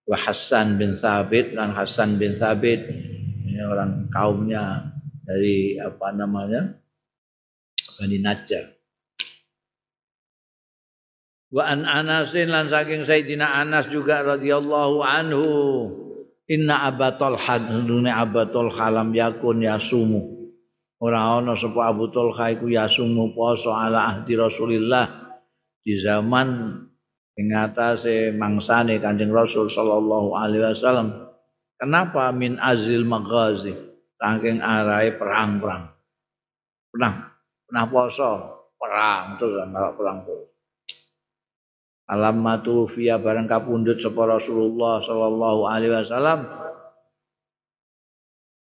wa 0.06 0.14
Hasan 0.16 0.78
bin 0.78 0.94
Sabit 0.94 1.58
dan 1.58 1.74
Hasan 1.74 2.16
bin 2.22 2.38
Sabit 2.38 2.86
ini 3.58 3.66
orang 3.66 4.06
kaumnya 4.14 4.94
dari 5.26 5.74
apa 5.82 6.14
namanya 6.14 6.78
Bani 7.98 8.22
Najjar 8.22 8.70
wa 11.50 11.66
an 11.66 11.82
Anasin 11.82 12.54
lan 12.54 12.70
saking 12.70 13.02
Sayyidina 13.02 13.50
Anas 13.50 13.90
juga 13.90 14.22
radhiyallahu 14.22 15.02
anhu 15.02 15.46
inna 16.46 16.86
abatul 16.86 17.34
hadune 17.34 18.14
abatul 18.14 18.70
khalam 18.70 19.10
yakun 19.10 19.66
yasumu 19.66 20.54
ora 21.02 21.42
ana 21.42 21.58
sapa 21.58 21.90
Abu 21.90 22.14
Talha 22.14 22.54
iku 22.54 22.70
yasumu 22.70 23.34
poso 23.34 23.74
ala 23.74 24.06
ahdi 24.06 24.38
Rasulillah 24.38 25.34
di 25.82 25.98
zaman 25.98 26.78
ing 27.34 27.50
atase 27.54 28.30
mangsane 28.34 29.02
Kanjeng 29.02 29.34
Rasul 29.34 29.66
sallallahu 29.70 30.34
alaihi 30.34 30.62
wasallam. 30.74 31.27
Kenapa? 31.78 32.34
Min 32.34 32.58
azil 32.58 33.06
maghazi? 33.06 33.72
Saking 34.18 34.58
arahe 34.58 35.14
perang-perang. 35.14 35.94
pernah 36.88 37.30
pernah 37.68 37.84
poso 37.86 38.30
perang 38.74 39.38
terus 39.38 39.62
perang 39.70 40.18
terus. 40.26 40.50
Alamatu 42.08 42.88
fiya 42.88 43.20
barang 43.20 43.46
kapundhut 43.46 44.00
sapa 44.00 44.40
Rasulullah 44.40 45.04
sallallahu 45.04 45.60
alaihi 45.68 45.92
wasallam. 45.92 46.40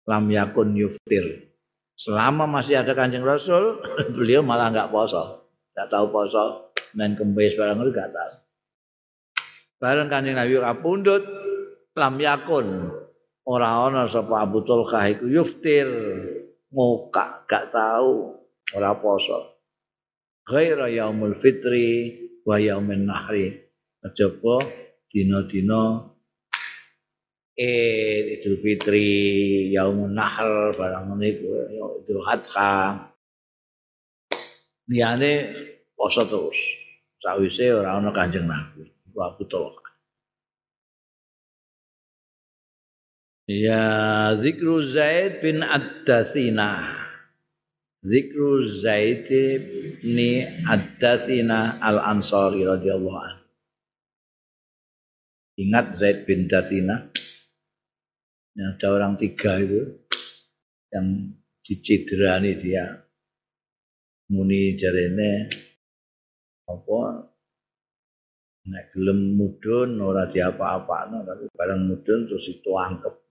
Lam 0.09 0.25
yakun 0.31 0.73
yuftir. 0.73 1.53
Selama 1.93 2.49
masih 2.49 2.81
ada 2.81 2.97
kanjeng 2.97 3.21
Rasul 3.21 3.77
beliau 4.17 4.41
malah 4.41 4.73
enggak 4.73 4.89
poso 4.89 5.45
enggak 5.75 5.87
tahu 5.93 6.05
poso 6.09 6.73
dan 6.97 7.13
kembes 7.13 7.53
barang 7.53 7.77
itu 7.77 7.91
enggak 7.93 8.09
tahu. 8.09 8.33
Bareng 9.77 10.09
kanjeng 10.09 10.39
Nabi 10.39 10.57
kapundhut 10.57 11.23
lam 11.93 12.15
yakun 12.17 12.89
ora 13.43 13.87
ana 13.87 14.07
sapa 14.07 14.43
Abu 14.43 14.63
Tulkah 14.63 15.11
iku 15.11 15.27
yuftir 15.27 15.87
ngokak 16.71 17.45
gak 17.47 17.75
tahu 17.75 18.39
ora 18.75 18.95
poso. 18.97 19.59
Ghaira 20.43 20.91
yaumul 20.91 21.39
fitri 21.39 22.19
wa 22.43 22.59
yaumin 22.59 23.07
nahri. 23.07 23.63
Kejaba 24.03 24.59
dina-dina 25.07 26.11
eh 27.55 28.35
Idul 28.35 28.59
Fitri 28.59 29.07
yaumun 29.71 30.11
nahr 30.11 30.75
barang 30.75 31.15
niku 31.15 31.47
Idul 32.03 32.23
Adha. 32.27 32.99
Liyane 34.91 35.31
poso 35.95 36.27
terus. 36.27 36.59
Sawise 37.23 37.71
ora 37.71 37.95
ana 37.95 38.11
Kanjeng 38.11 38.43
Nabi 38.43 38.83
wa 39.15 39.31
betul 39.39 39.82
Ya 43.43 44.31
zikru 44.39 44.87
Zaid 44.87 45.43
bin 45.43 45.59
Ad-Dathina 45.59 46.95
Zikru 47.99 48.63
Zaid 48.71 49.27
bin 49.27 50.19
Ad-Dathina 50.63 51.75
Al-Ansari 51.83 52.63
radhiyallahu 52.63 53.19
anhu. 53.19 53.43
Ingat 55.59 55.99
Zaid 55.99 56.23
bin 56.23 56.47
Dathina? 56.47 57.11
Ya, 58.55 58.79
ada 58.79 58.87
orang 58.95 59.19
tiga 59.19 59.59
itu 59.59 59.91
yang 60.95 61.35
dicidrani 61.67 62.63
dia. 62.63 62.95
Muni 64.31 64.79
jarene 64.79 65.51
apa 66.63 67.27
nek 68.71 68.95
gelem 68.95 69.35
mudun 69.35 69.99
ora 69.99 70.31
diapa-apakno 70.31 71.27
tapi 71.27 71.51
bareng 71.51 71.91
mudun 71.91 72.23
terus 72.31 72.47
dituangkep 72.47 73.22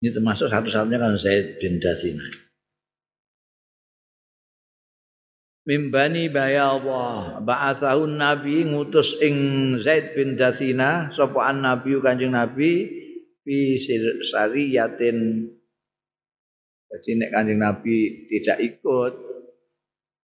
ini 0.00 0.16
termasuk 0.16 0.48
satu-satunya 0.48 0.96
kan 0.96 1.14
Zaid 1.20 1.60
bin 1.60 1.76
Dasina. 1.76 2.24
Mimbani 5.68 6.32
bayallah 6.32 7.44
ba'athahun 7.44 8.16
nabi 8.16 8.64
ngutus 8.64 9.20
ing 9.20 9.36
Zaid 9.76 10.16
bin 10.16 10.40
Dasina 10.40 11.12
sopoan 11.12 11.60
nabi 11.60 12.00
kanjeng 12.00 12.32
nabi 12.32 12.88
fi 13.44 13.76
sariyatin 14.24 15.52
jadi 16.90 17.10
nek 17.20 17.30
kanjeng 17.30 17.60
nabi 17.60 18.26
tidak 18.32 18.58
ikut 18.66 19.14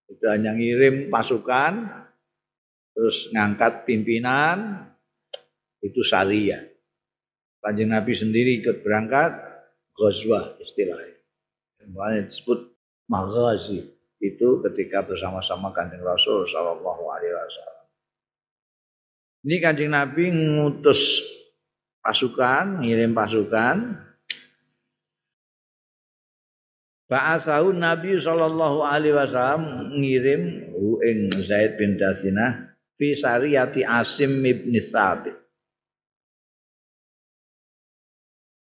itu 0.09 0.25
hanya 0.25 0.57
ngirim 0.57 1.13
pasukan 1.13 1.85
terus 2.97 3.29
ngangkat 3.37 3.85
pimpinan 3.85 4.89
itu 5.85 6.01
syariah 6.01 6.65
kanjeng 7.61 7.93
nabi 7.93 8.17
sendiri 8.17 8.65
ikut 8.65 8.81
berangkat 8.83 9.56
ghazwah 9.97 10.61
istilahnya. 10.61 11.17
Makanya 11.91 12.29
disebut 12.29 12.61
maghazi 13.09 13.97
itu 14.21 14.49
ketika 14.65 15.05
bersama-sama 15.05 15.71
kanjeng 15.77 16.03
Rasul 16.03 16.49
Shallallahu 16.49 17.05
Alaihi 17.09 17.35
Wasallam. 17.37 17.85
Ini 19.47 19.57
kanjeng 19.63 19.93
Nabi 19.95 20.25
ngutus 20.35 21.23
pasukan, 22.03 22.83
ngirim 22.83 23.15
pasukan. 23.15 24.03
Ba'asahu 27.07 27.71
Nabi 27.79 28.19
Shallallahu 28.19 28.83
Alaihi 28.83 29.15
Wasallam 29.15 29.95
ngirim 29.95 30.43
ing 31.07 31.19
Zaid 31.47 31.79
bin 31.79 31.95
Dasinah 31.95 32.75
fi 32.99 33.15
sariyati 33.15 33.87
Asim 33.87 34.43
ibn 34.43 34.75
Thabit. 34.83 35.46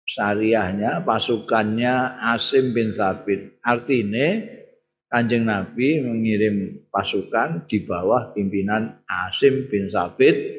Syariahnya, 0.09 1.05
pasukannya 1.05 2.17
Asim 2.33 2.73
bin 2.73 2.89
Sabit. 2.89 3.61
Artinya 3.61 4.41
Kanjeng 5.09 5.45
Nabi 5.45 6.01
mengirim 6.01 6.85
pasukan 6.89 7.69
di 7.69 7.85
bawah 7.85 8.33
pimpinan 8.33 9.05
Asim 9.05 9.69
bin 9.69 9.93
Sabit. 9.93 10.57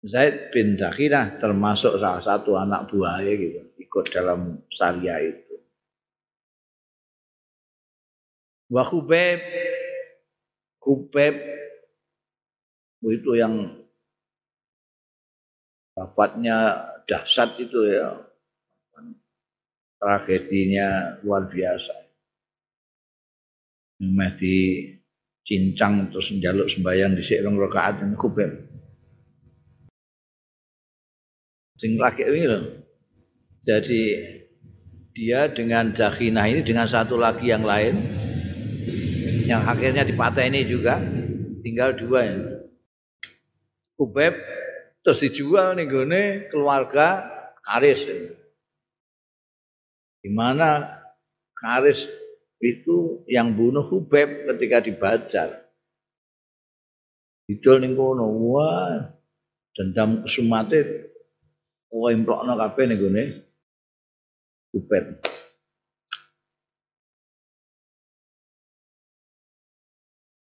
Zaid 0.00 0.48
bin 0.50 0.80
Dakhirah 0.80 1.36
termasuk 1.36 2.00
salah 2.00 2.24
satu 2.24 2.56
anak 2.56 2.88
buahnya 2.88 3.36
gitu, 3.36 3.60
ikut 3.84 4.08
dalam 4.08 4.64
syariah 4.72 5.28
itu. 5.28 5.60
Wa 8.72 8.80
Khubeb 8.80 9.44
itu 13.04 13.30
yang 13.36 13.79
wafatnya 16.00 16.88
dahsyat 17.04 17.60
itu 17.60 17.92
ya. 17.92 18.16
Tragedinya 20.00 21.20
luar 21.20 21.44
biasa. 21.52 21.92
Meh 24.00 24.32
di 24.40 24.56
cincang 25.44 26.08
terus 26.08 26.32
njaluk 26.32 26.72
sembahyang 26.72 27.20
di 27.20 27.24
rong 27.44 27.60
rakaat 27.60 28.00
ini 28.00 28.16
kubel 28.16 28.50
sing 31.80 31.96
laki 31.96 32.22
ini 32.22 32.60
jadi 33.64 34.00
dia 35.16 35.50
dengan 35.52 35.92
Jakinah 35.92 36.46
ini 36.48 36.60
dengan 36.64 36.86
satu 36.86 37.16
lagi 37.16 37.50
yang 37.50 37.66
lain 37.66 37.98
yang 39.50 39.66
akhirnya 39.66 40.06
dipatah 40.06 40.46
ini 40.46 40.62
juga 40.62 41.02
tinggal 41.66 41.92
dua 41.98 42.20
ini. 42.22 42.44
Kubeb 43.98 44.32
terus 45.00 45.20
dijual 45.24 45.76
nih 45.76 45.86
gone 45.88 46.22
keluarga 46.52 47.28
Karis. 47.64 48.00
Di 50.20 50.30
mana 50.32 51.00
Karis 51.56 52.04
itu 52.60 53.24
yang 53.24 53.56
bunuh 53.56 53.84
Hubeb 53.88 54.48
ketika 54.52 54.84
dibacar. 54.84 55.48
Dijual 57.48 57.82
ning 57.82 57.96
kono, 57.96 58.28
wah 58.28 59.10
dendam 59.74 60.22
kesumate 60.22 61.10
wah 61.90 62.12
improkno 62.12 62.54
kabeh 62.54 62.84
ning 62.86 62.98
gone 63.00 63.24
Hubeb. 64.76 65.04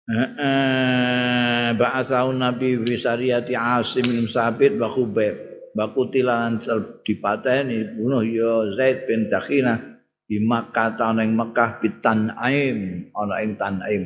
Eh, 0.09 1.38
ba'asaun 1.75 2.41
nabi 2.41 2.79
wisariyati 2.81 3.53
asim 3.59 4.07
bin 4.07 4.25
sabit 4.31 4.79
wa 4.79 4.89
khubaib 4.89 5.37
bakutilan 5.77 6.63
dipateni 7.05 7.99
bunuh 7.99 8.25
ya 8.25 8.73
Zaid 8.79 9.05
bin 9.05 9.29
Dakhina 9.29 9.77
di 10.29 10.41
Makkah 10.41 10.97
tahun 10.97 11.25
ing 11.25 11.33
Mekah 11.37 11.81
bitan 11.81 12.33
aim 12.37 13.09
ana 13.17 13.35
ing 13.45 13.57
Tanaim 13.57 14.05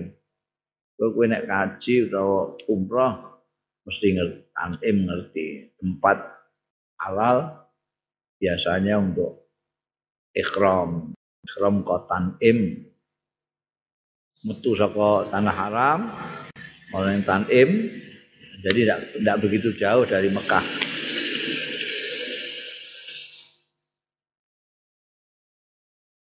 kowe 0.97 1.27
nek 1.27 1.51
kaji 1.51 2.07
utawa 2.07 2.55
umrah 2.71 3.43
mesti 3.83 4.07
ngerti 4.15 4.41
tanim 4.55 4.97
ngerti 5.11 5.47
tempat 5.83 6.19
halal 7.03 7.67
biasanya 8.39 9.03
untuk 9.03 9.51
ikhram. 10.31 11.11
Ikhram 11.43 11.83
kotan 11.83 12.39
im 12.39 12.87
metu 14.47 14.79
saka 14.79 15.27
tanah 15.27 15.55
haram 15.55 16.01
oleh 16.93 17.25
Tanim 17.25 17.89
jadi 18.63 18.81
tidak 19.19 19.37
begitu 19.43 19.75
jauh 19.75 20.07
dari 20.07 20.31
Mekah. 20.31 20.63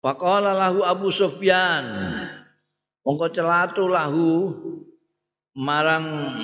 Faqala 0.03 0.55
lahu 0.55 0.83
Abu 0.83 1.11
Sufyan 1.15 1.87
mongko 3.07 3.27
celatu 3.31 3.87
lahu 3.87 4.55
marang 5.55 6.35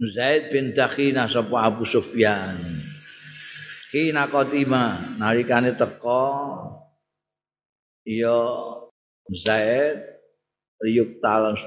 Zaid 0.00 0.54
bin 0.54 0.74
Dakhina 0.74 1.26
sapa 1.26 1.66
Abu 1.66 1.82
Sufyan. 1.86 2.58
Kina 3.90 4.30
qatima 4.30 5.18
nalikane 5.18 5.74
teko 5.74 6.30
ya 8.06 8.38
Zaid 9.34 9.98
riuk 10.78 11.18
talan 11.18 11.58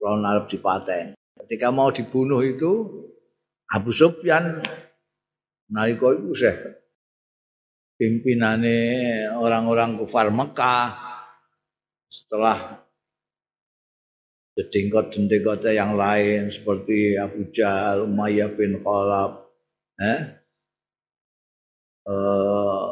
lawan 0.00 0.24
arep 0.24 0.48
dipaten. 0.48 1.14
Ketika 1.44 1.68
mau 1.72 1.92
dibunuh 1.92 2.40
itu 2.40 2.88
Abu 3.70 3.92
Sufyan 3.92 4.64
nalika 5.70 6.10
iku 6.10 6.32
sih 6.34 6.56
pimpinane 8.00 9.28
orang-orang 9.36 10.00
kufar 10.00 10.32
Mekah 10.32 10.96
setelah 12.10 12.82
jedingkot-jedingkot 14.58 15.62
yang 15.70 15.94
lain 15.94 16.50
seperti 16.50 17.14
Abu 17.16 17.48
Jahal, 17.54 18.04
Umayyah 18.04 18.50
bin 18.58 18.82
Khalaf, 18.82 19.46
eh, 20.02 20.20
uh, 22.10 22.88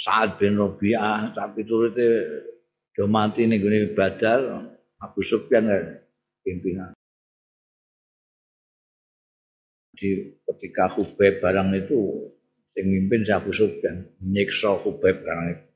Sa'ad 0.00 0.40
bin 0.40 0.56
Rabi'ah 0.56 1.36
tapi 1.36 1.60
turute 1.68 2.08
do 3.00 3.08
mati 3.08 3.48
ning 3.48 3.64
gone 3.64 3.96
Badar 3.96 4.68
Abu 5.00 5.24
Sufyan 5.24 5.64
kan 5.64 6.04
pimpinan. 6.44 6.92
Di 9.96 10.36
ketika 10.44 10.92
Hubaib 10.92 11.40
barang 11.40 11.72
itu 11.80 12.28
sing 12.76 12.84
mimpin 12.92 13.24
Abu 13.32 13.56
Sufyan 13.56 14.04
nyiksa 14.20 14.84
Hubaib 14.84 15.24
barang 15.24 15.46
itu. 15.48 15.66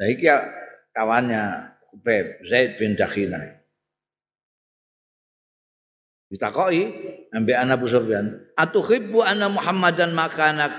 Nah 0.00 0.06
iki 0.08 0.24
ya 0.24 0.48
kawannya 0.96 1.76
Hubaib 1.92 2.48
Zaid 2.48 2.80
bin 2.80 2.96
Dakhina. 2.96 3.60
Ditakoi 6.32 6.80
ambek 7.28 7.56
anak 7.60 7.76
Abu 7.76 7.92
Sufyan, 7.92 8.40
"Atuhibbu 8.56 9.20
anna 9.20 9.52
Muhammadan 9.52 10.16
makanak 10.16 10.72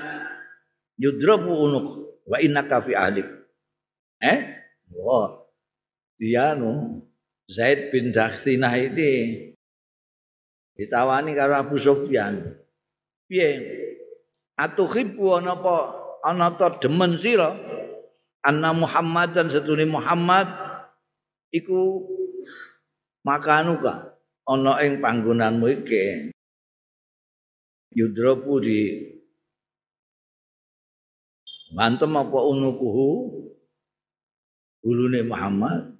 yudrabu 0.97 1.53
unuk 1.53 1.87
wa 2.25 2.41
innaka 2.41 2.81
fi 2.81 2.97
ahlik." 2.97 3.29
Eh? 4.21 4.48
Wah. 4.99 5.47
Dia 6.19 6.51
nu 6.53 6.99
Zaid 7.47 7.95
bin 7.95 8.11
Dakhsinah 8.11 8.75
ini 8.75 9.11
ditawani 10.75 11.31
karo 11.33 11.55
Abu 11.55 11.79
Sufyan. 11.79 12.59
Piye? 13.31 13.49
Atuhibbu 14.59 15.39
ana 15.39 15.55
apa 15.55 15.75
ana 16.27 16.51
ta 16.59 16.75
demen 16.83 17.15
sira 17.15 17.55
anna 18.43 18.75
Muhammadan 18.75 19.47
setune 19.47 19.87
Muhammad 19.87 20.51
iku 21.55 22.03
makanuka 23.23 24.19
ana 24.43 24.83
ing 24.83 24.99
panggonanmu 24.99 25.65
iki 25.79 26.35
yudrapu 27.95 28.59
di 28.59 28.81
mantem 31.71 32.11
apa 32.19 32.39
unukuhu 32.43 33.07
ulune 34.83 35.23
Muhammad 35.27 35.95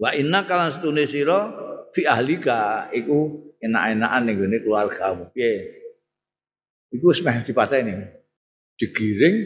wa 0.00 0.10
inna 0.16 0.44
kalan 0.48 0.72
setune 0.72 1.04
sira 1.04 1.52
fi 1.92 2.08
ahlika 2.08 2.88
iku 2.96 3.52
enak-enakan 3.62 4.22
ning 4.26 4.36
gone 4.40 4.58
keluargamu. 4.58 5.24
Piye? 5.30 5.52
Iku 6.92 7.14
wis 7.14 7.22
meh 7.22 7.44
dipateni. 7.46 7.94
Digiring 8.76 9.36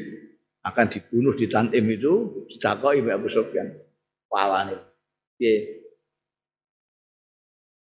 akan 0.65 0.87
dibunuh 0.89 1.37
di 1.37 1.47
Tantim 1.47 1.85
itu 1.93 2.47
ditakoki 2.49 3.05
Mbak 3.05 3.17
Abu 3.21 3.29
Sufyan. 3.29 3.69
Palane 4.27 4.81
piye? 5.37 5.85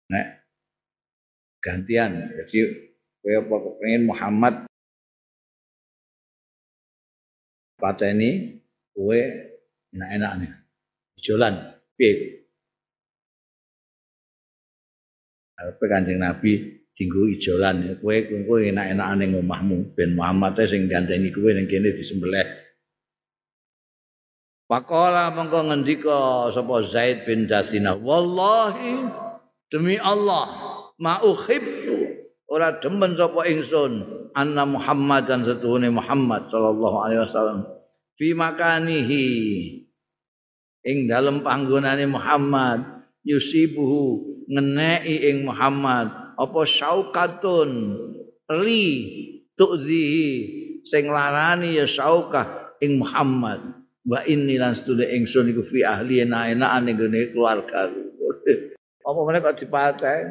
Nek 0.09 0.27
gantian. 1.61 2.33
Jadi 2.33 2.59
kowe 3.21 3.33
apa 3.41 3.55
kepengin 3.57 4.03
Muhammad 4.09 4.55
pateni 7.77 8.61
kowe 8.97 9.21
enak-enak 9.93 10.64
nih. 11.25 11.27
Jalan. 11.27 11.55
Piye? 11.97 12.13
Arepe 15.57 15.85
Kanjeng 15.89 16.21
Nabi 16.21 16.85
dinggo 16.93 17.25
ijolan. 17.33 17.97
Kowe 18.05 18.17
kowe 18.45 18.61
enak-enakan 18.61 19.17
ning 19.25 19.33
omahmu. 19.41 19.97
Ben 19.97 20.13
Muhammad 20.13 20.61
sing 20.69 20.91
ganteni 20.93 21.33
kowe 21.33 21.49
ning 21.49 21.65
kene 21.65 21.97
disembelih. 21.97 22.45
Pakola 24.65 25.29
mengko 25.33 25.61
ngendika 25.71 26.49
sapa 26.49 26.89
Zaid 26.89 27.29
bin 27.29 27.45
Dasina, 27.45 27.93
wallahi 28.01 29.13
demi 29.69 30.01
Allah 30.01 30.49
ma 30.97 31.21
uhibbu 31.21 32.01
ora 32.49 32.81
demen 32.81 33.13
sapa 33.15 33.45
ingsun. 33.45 34.25
Anna 34.35 34.67
Muhammadan 34.67 35.47
setuhune 35.47 35.95
Muhammad 35.95 36.51
sallallahu 36.51 36.97
alaihi 37.07 37.23
wasallam. 37.23 37.71
Fi 38.19 38.35
makanihi 38.35 39.25
ing 40.85 41.09
dalem 41.09 41.41
panggonane 41.41 42.05
Muhammad 42.07 43.05
yusibuhu 43.25 44.37
ngeneki 44.47 45.17
ing 45.33 45.37
Muhammad. 45.49 46.37
Apa 46.37 46.61
syaukatun? 46.69 47.71
Ri 48.47 48.85
tu'zihi. 49.57 50.31
Sing 50.85 51.09
larani 51.09 51.81
ya 51.81 51.89
syaukah 51.89 52.77
ing 52.85 53.01
Muhammad. 53.01 53.81
Wa 54.05 54.21
inni 54.29 54.61
lan 54.61 54.77
sedule 54.77 55.09
ingsun 55.09 55.49
iku 55.49 55.65
fi 55.65 55.81
ahli 55.81 56.21
enak-enakan 56.29 56.83
ning 56.85 56.97
keluarga. 57.33 57.89
Apa 59.09 59.21
meneh 59.21 59.41
kok 59.41 59.61
dipaten 59.61 60.25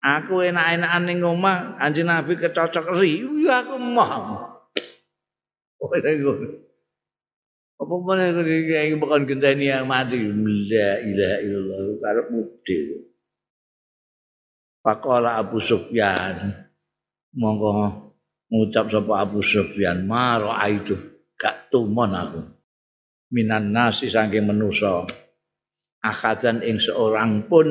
Aku 0.00 0.40
enak-enakan 0.40 1.02
ning 1.04 1.20
omah, 1.20 1.76
Kanjeng 1.76 2.08
Nabi 2.08 2.40
kecocok. 2.40 2.96
Ri, 2.96 3.20
ya 3.44 3.62
aku 3.62 3.76
mah. 3.76 4.12
Oh, 5.80 5.88
Apa 7.80 7.94
mana 7.96 8.28
yang 8.28 9.00
bukan 9.00 9.24
genteni 9.24 9.72
yang 9.72 9.88
mati? 9.88 10.20
La 10.20 11.00
ilaha 11.00 11.36
illallah. 11.40 11.80
Karep 11.96 12.26
mudi. 12.28 12.76
Pakola 14.84 15.40
Abu 15.40 15.64
Sufyan. 15.64 16.68
Monggo 17.32 17.72
ngucap 18.52 18.92
sapa 18.92 19.24
Abu 19.24 19.40
Sufyan, 19.40 20.04
"Maro 20.04 20.52
itu 20.68 20.98
gak 21.40 21.72
tumon 21.72 22.12
aku." 22.12 22.42
Minan 23.32 23.70
nasi 23.70 24.10
saking 24.10 24.50
menusa. 24.50 25.06
Akadan 26.02 26.60
ing 26.64 26.82
seorang 26.82 27.46
pun 27.46 27.68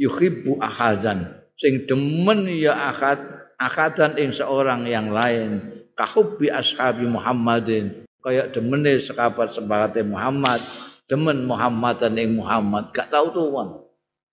yuhibbu 0.00 0.58
ahadan 0.58 1.44
sing 1.58 1.86
demen 1.86 2.50
ya 2.50 2.90
akad 2.90 3.22
akadan 3.60 4.18
ing 4.18 4.34
seorang 4.34 4.88
yang 4.90 5.14
lain 5.14 5.82
kahubbi 5.94 6.50
ashabi 6.50 7.06
Muhammadin 7.06 8.03
kaya 8.24 8.48
demene 8.48 8.96
sekabat 9.04 9.52
sebagate 9.52 10.00
Muhammad. 10.00 10.64
Demen 11.04 11.44
Muhammadan 11.44 12.16
ing 12.16 12.40
Muhammad. 12.40 12.88
Gak 12.96 13.12
tau 13.12 13.28
tuwan 13.28 13.84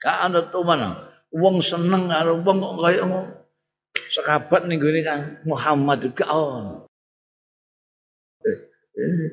gak 0.02 0.18
ana 0.18 0.42
tuwan 0.50 0.82
wong 1.30 1.62
seneng 1.62 2.10
karo 2.10 2.42
wong 2.42 2.58
kok 2.58 2.76
kaya 2.82 3.06
sekabat 4.10 4.62
ning 4.66 4.82
gone 4.82 5.00
kan 5.06 5.20
Muhammad 5.46 6.02
gak 6.18 6.28
on 6.28 6.90
eh, 8.42 8.58
eh. 8.98 9.32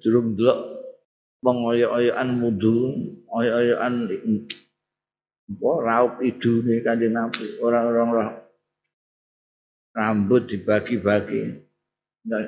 Durung 0.00 0.38
delok 0.38 0.58
wong 1.44 1.68
oyok-oyokan 1.68 2.28
mudu, 2.40 2.96
oyok-oyokan 3.28 3.94
apa 5.46 5.70
raup 5.84 6.14
idune 6.24 6.80
kanjeng 6.80 7.12
Nabi. 7.12 7.60
Orang-orang 7.60 8.40
rambut 9.94 10.48
dibagi-bagi. 10.48 11.60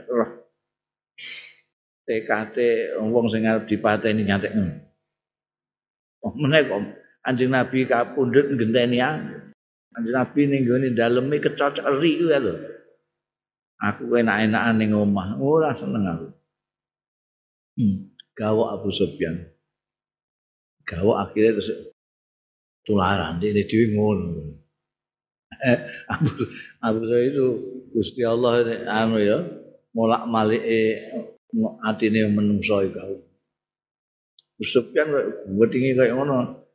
Roh 0.09 0.48
TKT 2.09 2.57
wong 3.05 3.29
sing 3.29 3.45
arep 3.45 3.69
dipateni 3.69 4.25
nyantek 4.25 4.53
oh 6.25 6.33
meneh 6.35 6.65
kok. 6.65 6.81
Kanjeng 7.21 7.53
Nabi 7.53 7.85
kapundhut 7.85 8.49
ngenteni 8.49 9.05
kanjeng 9.93 10.15
Nabi 10.17 10.41
ning 10.49 10.63
gone 10.65 10.89
daleme 10.97 11.37
kecocok 11.37 11.85
eri 11.85 12.17
ku 12.17 12.27
lho 12.33 12.55
aku 13.79 14.03
enak-enakan 14.11 14.75
ning 14.79 14.91
omah. 14.97 15.39
Ora 15.39 15.77
seneng 15.77 16.05
aku. 16.07 16.29
Hmm. 17.79 17.97
gawa 18.35 18.79
Abu 18.79 18.91
Sufyan. 18.95 19.51
Gawa 20.87 21.27
akhirnya 21.27 21.59
terus 21.59 21.71
tularan 22.87 23.43
ini 23.43 23.67
dhewe 23.67 23.95
ngono. 23.95 24.55
Eh, 25.59 25.79
Abu 26.07 26.31
Abu 26.79 27.03
itu 27.07 27.47
Gusti 27.91 28.23
Allah 28.23 28.63
anu 28.87 29.19
ya 29.19 29.58
molak 29.99 30.31
malik 30.31 30.63
atine 31.83 32.31
menungso 32.31 32.87
iku 32.87 33.19
Sufyan 34.63 35.15
wedinge 35.55 35.95
kaya 35.95 36.19
ngono. 36.19 36.67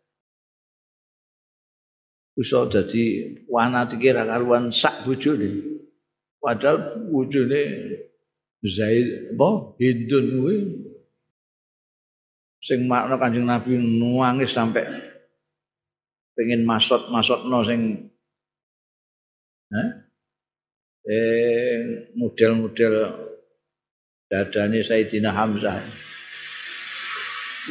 Bisa 2.34 2.66
dadi 2.66 3.36
wanatike 3.46 4.10
ra 4.16 4.24
karuan 4.26 4.72
sak 4.72 5.04
bojone. 5.04 5.80
Padahal 6.40 7.08
bojone 7.12 7.62
Zaid 8.64 9.36
apa? 9.36 9.76
Hindun 9.78 10.26
kuwi. 10.40 10.56
Sing 12.64 12.88
makna 12.88 13.20
Kanjeng 13.20 13.44
Nabi 13.44 13.76
nuangis 13.76 14.56
sampai 14.56 14.88
pengen 16.34 16.64
masot-masot 16.64 17.44
no 17.52 17.60
sing 17.68 18.08
eh, 19.76 19.90
eh 21.04 22.12
model-model 22.16 22.96
dadane 24.32 24.80
Sayyidina 24.88 25.32
Hamzah. 25.36 25.84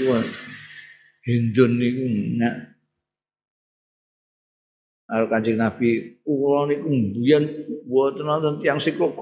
Wah, 0.09 0.25
Hindun 1.23 1.73
niku 1.79 2.05
karo 5.13 5.29
Kanjeng 5.29 5.61
Nabi 5.61 6.19
kula 6.25 6.73
niku 6.73 6.89
mbiyen 6.89 7.45
mboten 7.85 8.25
wonten 8.25 8.55
tiyang 8.65 8.81
siklo 8.81 9.13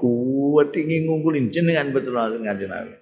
tinggi 0.71 1.03
ngungkulin 1.03 1.51
jenengan 1.51 1.91
betul 1.91 2.15
Kanjeng 2.15 2.71
Nabi. 2.71 2.95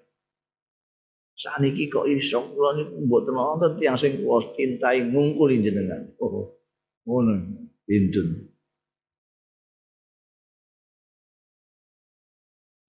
Saniki 1.37 1.87
kok 1.93 2.09
iso 2.09 2.49
kula 2.49 2.81
niku 2.81 3.05
mboten 3.05 3.37
wonten 3.37 3.77
tiyang 3.77 3.95
sing 4.01 4.25
kula 4.25 4.57
cintai 4.57 5.05
ngungkulin 5.05 5.61
jenengan. 5.61 6.09
Oh, 6.17 6.57
ngono. 7.05 7.61
Pinten. 7.85 8.48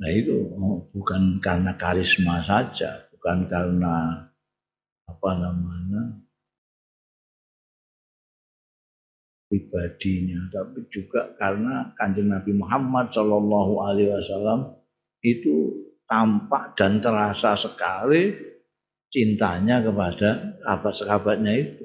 Nah 0.01 0.11
itu 0.17 0.49
oh, 0.57 0.89
bukan 0.97 1.45
karena 1.45 1.77
karisma 1.77 2.41
saja, 2.49 3.05
bukan 3.13 3.45
karena 3.53 4.25
apa 5.05 5.31
namanya 5.37 6.25
pribadinya, 9.53 10.41
tapi 10.49 10.89
juga 10.89 11.37
karena 11.37 11.93
kanjeng 12.01 12.33
Nabi 12.33 12.57
Muhammad 12.57 13.13
Shallallahu 13.13 13.73
Alaihi 13.85 14.09
Wasallam 14.09 14.73
itu 15.21 15.85
tampak 16.09 16.81
dan 16.81 17.05
terasa 17.05 17.61
sekali 17.61 18.33
cintanya 19.13 19.85
kepada 19.85 20.57
sahabat-sahabatnya 20.65 21.53
itu. 21.61 21.85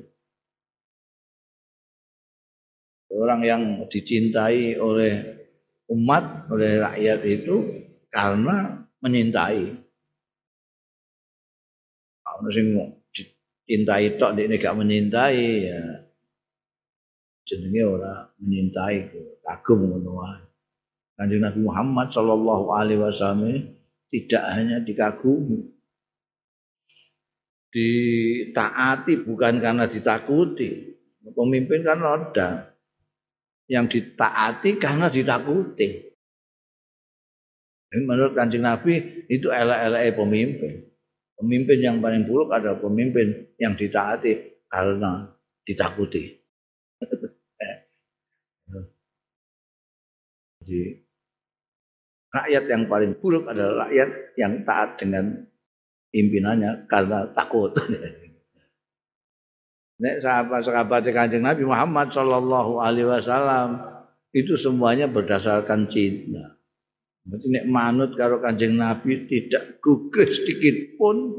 Orang 3.12 3.44
yang 3.44 3.90
dicintai 3.92 4.80
oleh 4.80 5.36
umat, 5.90 6.48
oleh 6.54 6.80
rakyat 6.80 7.20
itu 7.26 7.85
karena 8.16 8.88
menyintai. 9.04 9.76
Kalau 12.24 12.50
sing 12.56 12.68
cintai 13.68 14.16
tok 14.16 14.40
ini 14.40 14.56
gak 14.56 14.78
menyintai 14.80 15.44
ya 15.68 15.82
jenenge 17.44 17.84
ora 17.84 18.32
menyintai 18.40 19.12
kagum 19.44 19.92
ngono. 19.92 20.24
Kanjeng 21.16 21.44
Nabi 21.44 21.60
Muhammad 21.64 22.12
Shallallahu 22.12 22.66
alaihi 22.76 23.00
wasallam 23.00 23.72
tidak 24.12 24.44
hanya 24.52 24.84
dikagumi 24.84 25.76
ditaati 27.76 29.28
bukan 29.28 29.60
karena 29.60 29.92
ditakuti. 29.92 30.96
Pemimpin 31.36 31.84
kan 31.84 32.00
ada 32.00 32.72
yang 33.68 33.92
ditaati 33.92 34.80
karena 34.80 35.12
ditakuti. 35.12 36.15
Menurut 38.04 38.36
kancing 38.36 38.68
Nabi 38.68 39.24
itu 39.32 39.48
elek-elek 39.48 40.20
pemimpin. 40.20 40.74
Pemimpin 41.36 41.80
yang 41.80 41.98
paling 42.04 42.28
buruk 42.28 42.52
adalah 42.52 42.80
pemimpin 42.80 43.56
yang 43.56 43.80
ditaati 43.80 44.66
karena 44.68 45.32
ditakuti. 45.64 46.36
Jadi 50.66 50.82
rakyat 52.36 52.64
yang 52.68 52.84
paling 52.90 53.16
buruk 53.22 53.48
adalah 53.48 53.88
rakyat 53.88 54.10
yang 54.36 54.66
taat 54.68 54.98
dengan 55.00 55.46
pimpinannya 56.10 56.90
karena 56.90 57.32
takut. 57.32 57.72
Nek 59.96 60.20
sahabat-sahabat 60.20 61.08
Kanjeng 61.08 61.48
Nabi 61.48 61.64
Muhammad 61.64 62.12
Shallallahu 62.12 62.84
Alaihi 62.84 63.08
Wasallam 63.08 63.80
itu 64.36 64.60
semuanya 64.60 65.08
berdasarkan 65.08 65.88
cinta. 65.88 66.60
Berarti 67.26 67.48
nek 67.50 67.66
manut 67.66 68.14
karo 68.14 68.38
Kanjeng 68.38 68.78
Nabi 68.78 69.26
tidak 69.26 69.82
gugur 69.82 70.30
sedikit 70.30 70.94
pun, 70.94 71.34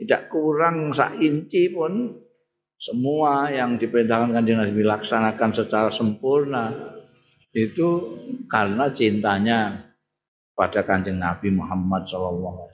tidak 0.00 0.32
kurang 0.32 0.96
sak 0.96 1.20
inci 1.20 1.68
pun, 1.68 2.24
semua 2.80 3.52
yang 3.52 3.76
diperintahkan 3.76 4.32
Kanjeng 4.32 4.58
Nabi 4.64 4.80
dilaksanakan 4.80 5.50
secara 5.52 5.92
sempurna 5.92 6.72
itu 7.52 7.88
karena 8.50 8.90
cintanya 8.96 9.92
pada 10.56 10.82
Kanjeng 10.88 11.20
Nabi 11.20 11.52
Muhammad 11.52 12.08
SAW. 12.08 12.64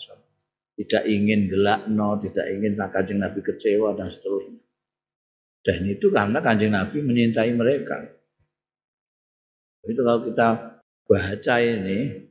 Tidak 0.78 1.04
ingin 1.04 1.50
gelakno, 1.50 2.16
tidak 2.24 2.46
ingin 2.46 2.78
Kanjeng 2.78 3.20
Nabi 3.20 3.42
kecewa 3.44 3.92
dan 3.98 4.08
seterusnya. 4.08 4.62
Dan 5.60 5.84
itu 5.84 6.08
karena 6.08 6.38
Kanjeng 6.40 6.72
Nabi 6.72 7.04
menyintai 7.04 7.52
mereka. 7.52 8.00
Itu 9.84 10.00
kalau 10.00 10.24
kita 10.24 10.69
baca 11.10 11.58
ini 11.58 12.30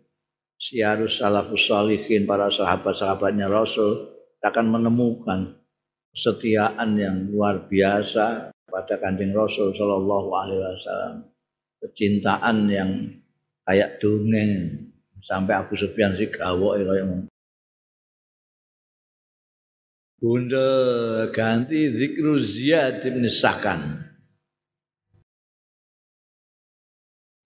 siarus 0.56 1.20
salafus 1.20 1.68
salihin 1.68 2.24
para 2.24 2.48
sahabat-sahabatnya 2.48 3.52
Rasul 3.52 4.08
akan 4.40 4.66
menemukan 4.72 5.60
kesetiaan 6.16 6.96
yang 6.96 7.28
luar 7.28 7.68
biasa 7.68 8.56
pada 8.72 8.96
kanjeng 9.04 9.36
Rasul 9.36 9.76
Shallallahu 9.76 10.30
Alaihi 10.32 10.62
Wasallam. 10.64 11.16
Kecintaan 11.84 12.58
yang 12.72 12.92
kayak 13.68 14.00
dongeng. 14.00 14.88
Sampai 15.20 15.60
Abu 15.60 15.76
Sufyan 15.76 16.16
sih 16.16 16.32
gawo 16.32 16.80
yang 16.80 17.28
Bunda 20.20 20.72
ganti 21.32 21.92
zikru 21.96 22.40
Ziyad 22.44 23.04
bin 23.04 23.24
Sakan. 23.32 24.09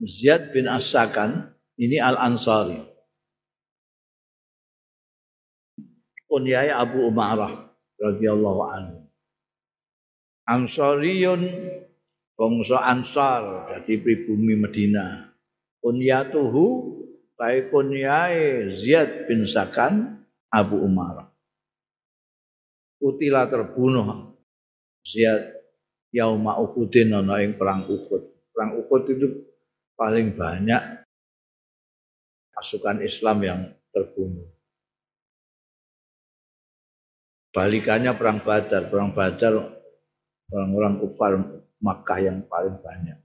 Ziyad 0.02 0.50
bin 0.50 0.66
As-Sakan 0.66 1.54
ini 1.78 2.02
Al-Ansari. 2.02 2.82
Kunyai 6.26 6.72
Abu 6.74 7.06
Umarah 7.06 7.70
radhiyallahu 7.94 8.62
anhu. 8.74 8.98
Ansariyun 10.50 11.46
bangsa 12.34 12.82
Ansar 12.82 13.70
jadi 13.70 14.02
pribumi 14.02 14.58
Medina. 14.58 15.30
Kunyatuhu 15.78 16.66
kai 17.38 17.70
kunyai 17.70 18.74
Ziyad 18.74 19.30
bin 19.30 19.46
Sakan 19.46 20.26
Abu 20.50 20.82
Umarah. 20.82 21.30
Utila 22.98 23.46
terbunuh 23.46 24.34
Ziyad 25.06 25.54
yauma 26.10 26.58
Uhudin 26.58 27.14
ana 27.14 27.38
ing 27.46 27.54
perang 27.54 27.86
Uhud. 27.86 28.22
Perang 28.50 28.80
Uhud 28.80 29.02
itu 29.06 29.53
paling 29.94 30.34
banyak 30.34 30.82
pasukan 32.54 33.02
Islam 33.02 33.38
yang 33.42 33.60
terbunuh. 33.90 34.46
Balikannya 37.54 38.18
perang 38.18 38.42
Badar, 38.42 38.90
perang 38.90 39.14
Badar 39.14 39.54
orang-orang 40.50 40.94
kufar 40.98 41.32
Makkah 41.78 42.18
yang 42.18 42.42
paling 42.50 42.80
banyak. 42.82 43.18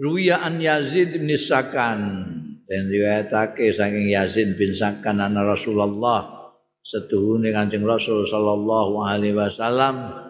Ruya 0.00 0.40
an 0.40 0.64
Yazid 0.64 1.12
bin 1.12 1.28
Sakan 1.36 2.00
dan 2.64 2.82
riwayatake 2.88 3.76
saking 3.76 4.08
Yazid 4.08 4.56
bin 4.56 4.72
Sakan 4.72 5.20
ana 5.20 5.44
Rasulullah 5.44 6.40
setuhune 6.80 7.52
Kanjeng 7.52 7.84
Rasul 7.84 8.24
sallallahu 8.24 9.04
alaihi 9.04 9.36
wasallam 9.36 10.29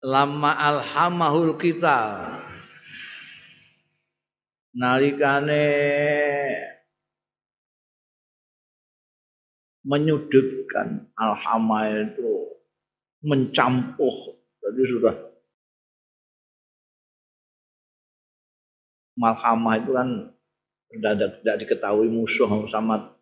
lama 0.00 0.56
alhamahul 0.56 1.60
kita 1.60 2.24
nalikane 4.72 5.66
menyudutkan 9.84 11.04
alhama 11.12 11.84
itu 11.88 12.32
mencampuh 13.20 14.16
jadi 14.64 14.82
sudah 14.88 15.14
malhamah 19.20 19.74
itu 19.84 19.90
kan 19.92 20.08
tidak, 20.90 21.56
diketahui 21.60 22.08
musuh 22.08 22.48
sama 22.72 23.12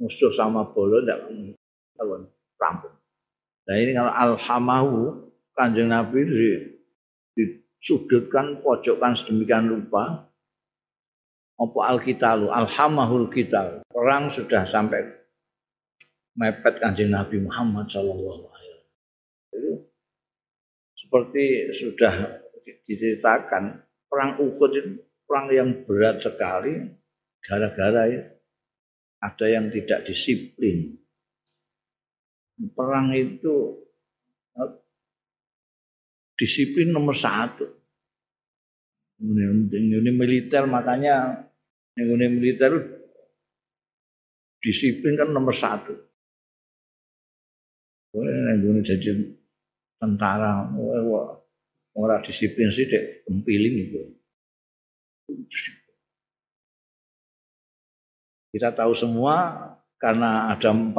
musuh 0.00 0.32
sama 0.32 0.64
bolo 0.72 1.04
tidak 1.04 1.28
rampung. 2.56 2.96
Nah 3.68 3.76
ini 3.76 3.92
kalau 3.92 4.12
alhamahu 4.12 5.25
kanjeng 5.56 5.88
Nabi 5.88 6.20
disudutkan 7.32 8.60
pojokkan 8.60 9.16
sedemikian 9.16 9.72
rupa. 9.72 10.28
Apa 11.56 11.96
alkitalu 11.96 12.52
alhamahul 12.52 13.32
perang 13.88 14.28
sudah 14.36 14.68
sampai 14.68 15.08
mepet 16.36 16.84
kanjeng 16.84 17.08
Nabi 17.08 17.40
Muhammad 17.40 17.88
Shallallahu 17.88 18.44
Alaihi 18.44 18.76
Wasallam. 18.76 19.78
Seperti 21.00 21.44
sudah 21.80 22.44
diceritakan 22.84 23.80
perang 24.12 24.36
Uhud 24.36 24.70
itu 24.76 25.00
perang 25.24 25.48
yang 25.48 25.70
berat 25.88 26.20
sekali 26.20 26.92
gara-gara 27.40 28.04
ada 29.24 29.46
yang 29.48 29.72
tidak 29.72 30.04
disiplin. 30.04 31.00
Perang 32.76 33.16
itu 33.16 33.80
disiplin 36.36 36.92
nomor 36.92 37.16
satu 37.16 37.64
ini 39.16 40.10
militer 40.12 40.68
makanya 40.68 41.48
ini 41.96 42.26
militer 42.28 42.96
disiplin 44.60 45.16
kan 45.16 45.32
nomor 45.32 45.56
satu. 45.56 45.94
Ini 48.16 48.80
jadi 48.84 49.12
tentara 50.00 50.68
ora 51.96 52.16
disiplin 52.24 52.68
sih 52.72 52.84
dek 52.88 53.28
empiling 53.28 53.74
itu. 53.88 54.00
Kita 58.52 58.72
tahu 58.72 58.92
semua 58.96 59.68
karena 59.96 60.52
ada 60.52 60.72
40 60.72 60.92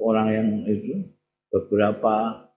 orang 0.00 0.28
yang 0.32 0.48
itu 0.68 1.04
beberapa 1.52 2.48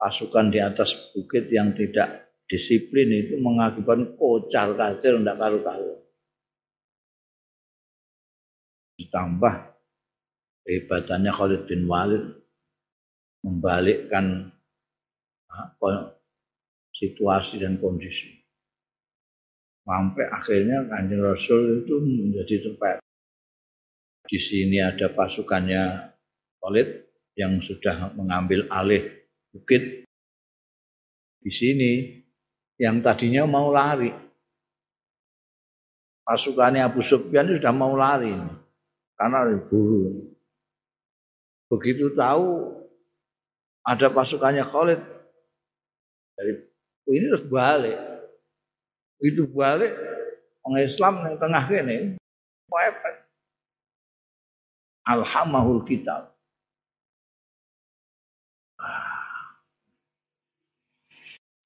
pasukan 0.00 0.48
di 0.48 0.56
atas 0.64 1.12
bukit 1.12 1.52
yang 1.52 1.76
tidak 1.76 2.32
disiplin 2.48 3.12
itu 3.12 3.36
mengakibatkan 3.36 4.16
kocar 4.16 4.72
kacir 4.72 5.20
tidak 5.20 5.36
karu-karu. 5.36 6.00
Ditambah 8.96 9.54
hebatannya 10.64 11.32
Khalid 11.36 11.62
bin 11.68 11.84
Walid 11.84 12.24
membalikkan 13.44 14.48
apa, 15.52 16.16
situasi 16.96 17.60
dan 17.60 17.76
kondisi. 17.76 18.40
Sampai 19.84 20.28
akhirnya 20.28 20.88
kanjeng 20.88 21.20
Rasul 21.24 21.84
itu 21.84 22.00
menjadi 22.00 22.68
tempat. 22.68 23.04
Di 24.28 24.38
sini 24.38 24.80
ada 24.80 25.10
pasukannya 25.12 26.14
Khalid 26.60 26.88
yang 27.36 27.58
sudah 27.64 28.12
mengambil 28.14 28.68
alih 28.68 29.19
bukit 29.50 30.06
di 31.40 31.50
sini 31.52 31.92
yang 32.80 33.04
tadinya 33.04 33.44
mau 33.44 33.68
lari. 33.68 34.12
Pasukannya 36.24 36.86
Abu 36.86 37.02
Sufyan 37.02 37.50
sudah 37.50 37.74
mau 37.74 37.98
lari 37.98 38.32
karena 39.18 39.50
buru. 39.66 40.30
Begitu 41.70 42.14
tahu 42.14 42.76
ada 43.82 44.06
pasukannya 44.10 44.62
Khalid 44.62 45.00
dari 46.38 46.52
ini 47.10 47.26
terus 47.34 47.46
balik. 47.50 47.98
Itu 49.20 49.50
balik 49.50 49.92
orang 50.64 50.86
Islam 50.86 51.14
yang 51.26 51.36
tengah 51.36 51.64
ini. 51.74 51.98
Alhamahul 55.04 55.82
kitab. 55.84 56.29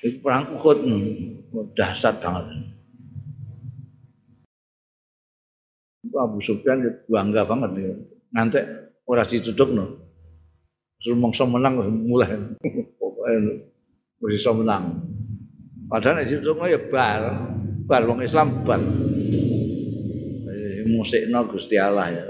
Itu 0.05 0.21
perang 0.21 0.53
Uhud 0.61 0.79
hmm, 0.85 1.73
dahsyat 1.73 2.21
banget. 2.21 2.45
Itu 6.05 6.17
Abu 6.21 6.45
Sufyan 6.45 6.85
bangga 7.09 7.49
banget 7.49 7.71
nih. 7.73 7.97
Nanti 8.37 8.61
orang 9.09 9.29
ditutup 9.33 9.73
no. 9.73 9.97
Suruh 11.01 11.17
mongso 11.17 11.49
menang 11.49 11.81
mulai. 12.05 12.37
Pokoknya 13.01 13.65
bisa 14.21 14.53
menang. 14.53 15.09
Padahal 15.89 16.29
ditutup 16.29 16.61
ya 16.69 16.77
bar. 16.93 17.23
Bar 17.89 18.05
wong 18.05 18.21
Islam 18.21 18.61
bar. 18.61 18.85
Musikno 20.85 21.49
Gusti 21.49 21.81
Allah 21.81 22.13
ya. 22.13 22.25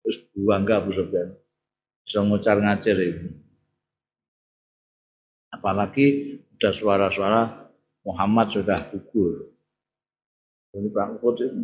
Terus 0.00 0.16
bangga 0.32 0.80
Abu 0.80 0.96
Sufyan. 0.96 1.36
Bisa 2.08 2.24
ngucar 2.24 2.56
ngacir 2.56 2.96
itu. 2.96 3.47
Apalagi 5.58 6.38
ada 6.54 6.70
suara-suara 6.70 7.42
Muhammad 8.06 8.54
sudah 8.54 8.78
gugur. 8.94 9.50
Ini 10.70 10.86
Pak 10.94 11.18
Uhud 11.18 11.36
itu. 11.42 11.62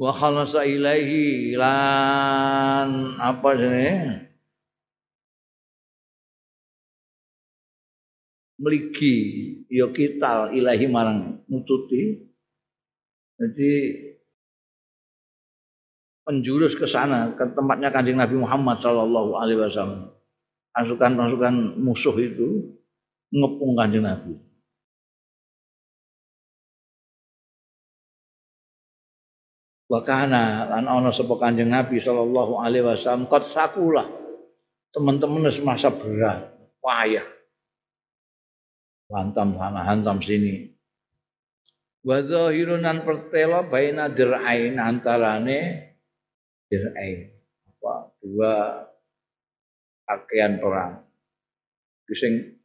Wa 0.00 0.08
khalasa 0.08 0.64
ilaihi 0.64 1.52
lan 1.52 3.20
apa 3.20 3.50
sini? 3.60 3.88
Meligi 8.56 9.16
ya 9.68 9.92
kita 9.92 10.56
ilahi 10.56 10.86
marang 10.88 11.44
nututi. 11.44 12.24
Jadi 13.36 13.72
menjurus 16.24 16.72
ke 16.72 16.88
sana 16.88 17.36
ke 17.36 17.44
tempatnya 17.52 17.92
kanjeng 17.92 18.16
Nabi 18.16 18.38
Muhammad 18.38 18.78
Shallallahu 18.80 19.36
Alaihi 19.36 19.60
Wasallam 19.60 20.21
pasukan-pasukan 20.72 21.80
musuh 21.80 22.16
itu 22.16 22.76
ngepung 23.32 23.76
kanjeng 23.76 24.04
Nabi. 24.04 24.36
Wakana 29.92 30.72
lan 30.72 30.88
ana 30.88 31.12
sapa 31.12 31.36
kanjeng 31.36 31.68
Nabi 31.68 32.00
sallallahu 32.00 32.56
alaihi 32.64 32.88
wasallam 32.88 33.28
qad 33.28 33.44
sakulah. 33.44 34.08
Teman-teman 34.92 35.48
wis 35.48 35.60
masa 35.60 35.88
berat, 35.88 36.52
payah. 36.80 37.24
Hantam 39.12 39.56
sana, 39.56 39.84
hantam 39.84 40.20
sini. 40.24 40.72
Wa 42.04 42.24
zahirunan 42.24 43.04
pertela 43.04 43.64
baina 43.64 44.08
dir'ain 44.08 44.76
antarane 44.80 45.92
dir'ain. 46.68 47.32
Apa 47.68 48.12
dua 48.20 48.52
pakaian 50.12 50.60
perang. 50.60 51.00
Sing 52.12 52.60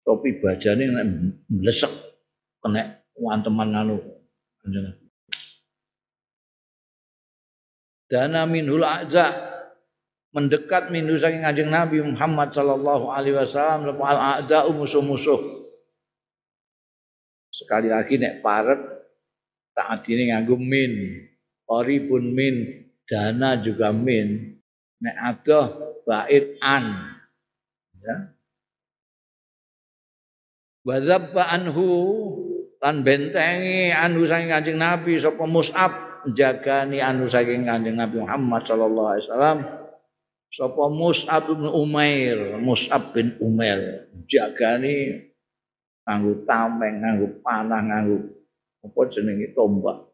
topi 0.00 0.40
bajane 0.40 0.88
nek 0.88 1.06
mlesek 1.52 1.92
kena 2.64 3.04
wanteman 3.20 3.76
anu. 3.76 4.00
Dana 8.08 8.48
minhul 8.48 8.80
a'za 8.80 9.52
mendekat 10.32 10.88
minhu 10.88 11.20
saking 11.20 11.44
Kanjeng 11.44 11.68
Nabi 11.68 12.00
Muhammad 12.00 12.56
sallallahu 12.56 13.12
alaihi 13.12 13.36
wasallam 13.36 14.00
al 14.00 14.40
a'za 14.40 14.72
musuh-musuh. 14.72 15.68
Sekali 17.52 17.92
lagi 17.92 18.16
nek 18.16 18.40
parek 18.40 18.80
tak 19.76 20.00
adine 20.00 20.32
nganggo 20.32 20.56
min, 20.56 20.92
pun 21.68 22.24
min, 22.32 22.54
dana 23.04 23.60
juga 23.60 23.92
min. 23.92 24.56
Nek 25.04 25.16
adoh 25.20 25.93
bait 26.04 26.56
an. 26.60 27.16
Ya. 28.00 28.16
Wadzabba 30.84 31.48
anhu 31.48 31.88
lan 32.84 33.00
bentengi 33.00 33.88
anu 33.88 34.28
saking 34.28 34.52
Kanjeng 34.52 34.76
Nabi 34.76 35.16
sapa 35.16 35.48
Mus'ab 35.48 35.92
jagani 36.36 37.00
anu 37.00 37.24
saking 37.32 37.64
Kanjeng 37.64 37.96
Nabi 37.96 38.20
Muhammad 38.20 38.68
sallallahu 38.68 39.08
alaihi 39.16 39.24
wasallam. 39.28 39.58
Sapa 40.54 40.84
Mus'ab 40.92 41.50
bin 41.50 41.66
Umair 41.66 42.60
Mus'ab 42.60 43.16
bin 43.16 43.34
Umair 43.40 44.06
jagani 44.28 45.24
nganggo 46.04 46.44
tameng 46.44 47.00
nganggo 47.00 47.26
panah 47.40 47.80
nganggo 47.80 48.18
apa 48.84 49.00
jenenge 49.08 49.56
tombak. 49.56 50.04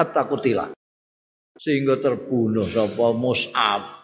Atakutila 0.00 0.72
sehingga 1.56 2.00
terbunuh 2.00 2.68
sapa 2.68 3.16
Mus'ab 3.16 3.95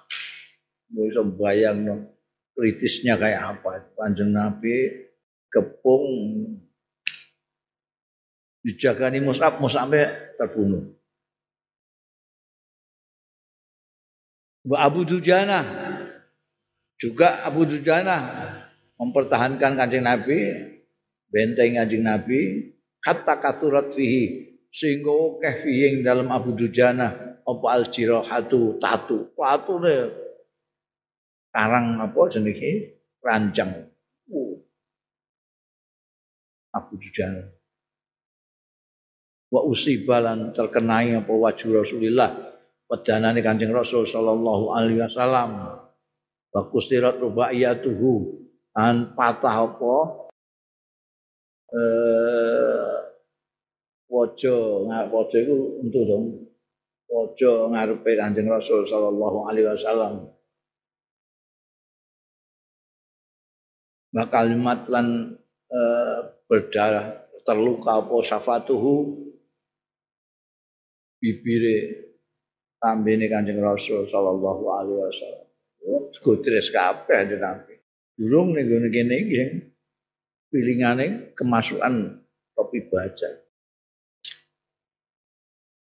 bisa 0.93 1.25
bayang 1.25 2.07
kritisnya 2.53 3.17
kayak 3.17 3.59
apa. 3.59 3.89
Panjang 3.97 4.31
Nabi 4.31 5.09
kepung 5.49 6.05
dijagani 8.63 9.19
Mus'ab, 9.25 9.59
Mus'abnya 9.59 10.37
terbunuh. 10.39 10.95
Abu 14.63 15.03
Dujana 15.03 15.67
juga 17.03 17.43
Abu 17.43 17.67
Dujana 17.67 18.23
mempertahankan 18.95 19.75
kanjeng 19.75 20.07
Nabi, 20.07 20.39
benteng 21.35 21.75
kanjeng 21.75 22.07
Nabi, 22.07 22.71
kata 23.03 23.43
kasurat 23.43 23.91
fihi 23.91 24.55
sehingga 24.71 25.11
oke 25.11 25.51
fihi 25.67 26.07
dalam 26.07 26.31
Abu 26.31 26.55
Dujana 26.55 27.35
apa 27.43 27.67
al 27.75 27.91
jirahatu 27.91 28.79
tatu 28.79 29.35
tatu 29.35 29.75
karang 31.53 32.01
apa 32.01 32.21
jenenge 32.33 32.99
ranjang. 33.21 33.93
Uh. 34.33 34.57
Abu. 36.73 36.97
Wa 39.53 39.61
usibalan 39.69 40.57
terkenai 40.57 41.13
apa 41.13 41.29
wajhu 41.29 41.77
Rasulillah 41.77 42.33
pedanane 42.89 43.45
Kanjeng 43.45 43.69
Rasul 43.69 44.09
sallallahu 44.09 44.73
alaihi 44.73 45.05
wasallam. 45.05 45.77
Wa 46.53 46.63
kusirat 46.73 47.21
rubaiyatuhu 47.21 48.41
an 48.73 49.13
patah 49.13 49.69
apa 49.69 49.97
eh 51.73 52.93
waja 54.09 54.57
waja 55.09 55.37
iku 55.41 55.57
untuk 55.85 56.03
dong 56.05 56.25
waja 57.09 57.53
ngarepe 57.73 58.17
Kanjeng 58.17 58.49
Rasul 58.49 58.89
sallallahu 58.89 59.49
alaihi 59.49 59.69
wasallam 59.69 60.33
Wa 64.13 64.29
kalimat 64.29 64.85
lan 64.93 65.37
e, 65.73 65.81
berdarah 66.45 67.23
terluka 67.43 68.05
apa 68.05 68.17
safatuhu 68.29 69.19
bibire 71.19 71.77
tambene 72.79 73.27
Kanjeng 73.31 73.63
Rasul 73.63 74.11
sallallahu 74.11 74.65
alaihi 74.69 75.01
wasallam. 75.01 75.47
Gudres 76.23 76.71
kabeh 76.71 77.35
Nabi. 77.41 77.75
Durung 78.15 78.55
ning 78.55 78.71
gone 78.71 78.89
kene 78.93 79.15
iki 79.17 79.43
pilingane 80.53 81.35
kemasukan 81.35 82.23
topi 82.55 82.87
baja. 82.87 83.43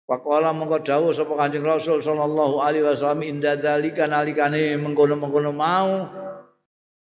Pakola 0.07 0.55
mengko 0.55 0.83
dawuh 0.83 1.11
sapa 1.11 1.35
Kanjeng 1.35 1.67
Rasul 1.67 1.99
sallallahu 1.99 2.63
alaihi 2.63 2.87
wasallam 2.87 3.27
inda 3.27 3.59
dzalika 3.59 4.07
nalikane 4.07 4.79
mengkono-mengkono 4.79 5.51
mau 5.51 5.91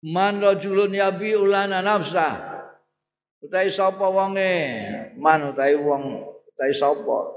man 0.05 0.45
rajulun 0.45 0.93
yabi 0.93 1.33
ulana 1.33 1.81
nafsa. 1.81 2.53
Utahe 3.41 3.73
sapa 3.73 4.05
wonge? 4.13 4.53
Man 5.17 5.57
utahe 5.57 5.81
wong 5.81 6.29
utahe 6.53 6.73
sapa? 6.77 7.33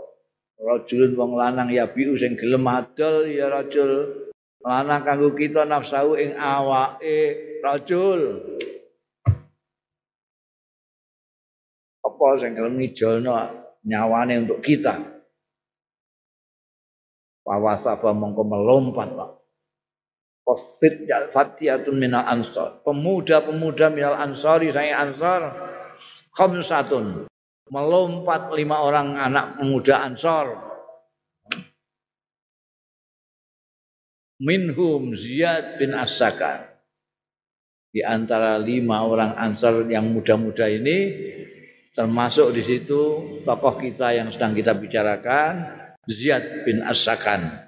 Rajulun 0.59 1.15
wong 1.15 1.31
lanang 1.39 1.71
yabi 1.71 2.11
sing 2.19 2.35
gelem 2.35 2.67
adol 2.67 3.29
ya 3.29 3.47
rajul 3.47 4.25
lanang 4.65 5.05
kanggo 5.05 5.31
kita 5.37 5.63
nafsu 5.63 6.17
ing 6.17 6.33
awake 6.33 7.61
rajul 7.61 8.41
apa 12.01 12.25
sing 12.41 12.57
gelem 12.57 12.81
ngijolno 12.81 13.31
nyawane 13.87 14.43
untuk 14.43 14.59
kita? 14.59 15.23
Wawasaba 17.47 18.11
mongko 18.11 18.43
melompat 18.43 19.07
Pak. 19.15 19.31
Kofit 20.47 21.03
ya 21.03 21.27
minal 21.91 22.23
ansar. 22.23 22.79
Pemuda-pemuda 22.87 23.91
minal 23.91 24.15
ansari 24.15 24.71
saya 24.71 25.03
ansar. 25.03 25.51
Khamsatun. 26.31 27.27
Melompat 27.67 28.55
lima 28.55 28.79
orang 28.79 29.19
anak 29.19 29.59
pemuda 29.59 30.07
ansar. 30.07 30.55
Minhum 34.39 35.19
Ziyad 35.19 35.83
bin 35.83 35.91
As-Sakan. 35.91 36.63
Di 37.91 38.07
antara 38.07 38.55
lima 38.55 39.03
orang 39.03 39.35
ansar 39.35 39.83
yang 39.91 40.15
muda-muda 40.15 40.71
ini 40.71 41.11
termasuk 41.91 42.55
di 42.55 42.63
situ 42.63 43.01
tokoh 43.43 43.75
kita 43.83 44.15
yang 44.15 44.31
sedang 44.31 44.55
kita 44.55 44.79
bicarakan 44.79 45.75
Ziyad 46.07 46.63
bin 46.63 46.87
As-Sakan. 46.87 47.66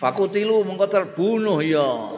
Fakutilu 0.00 0.64
mengko 0.64 0.88
terbunuh 0.88 1.60
ya. 1.60 2.16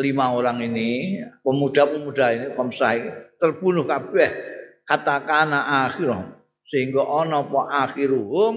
Lima 0.00 0.32
orang 0.32 0.64
ini, 0.64 1.20
pemuda-pemuda 1.44 2.26
ini 2.32 2.46
komsai 2.56 3.08
terbunuh 3.36 3.84
kabeh. 3.84 4.56
Katakana 4.88 5.84
akhirah 5.84 6.32
sehingga 6.64 7.04
ana 7.04 7.44
apa 7.44 7.60
akhiruhum? 7.84 8.54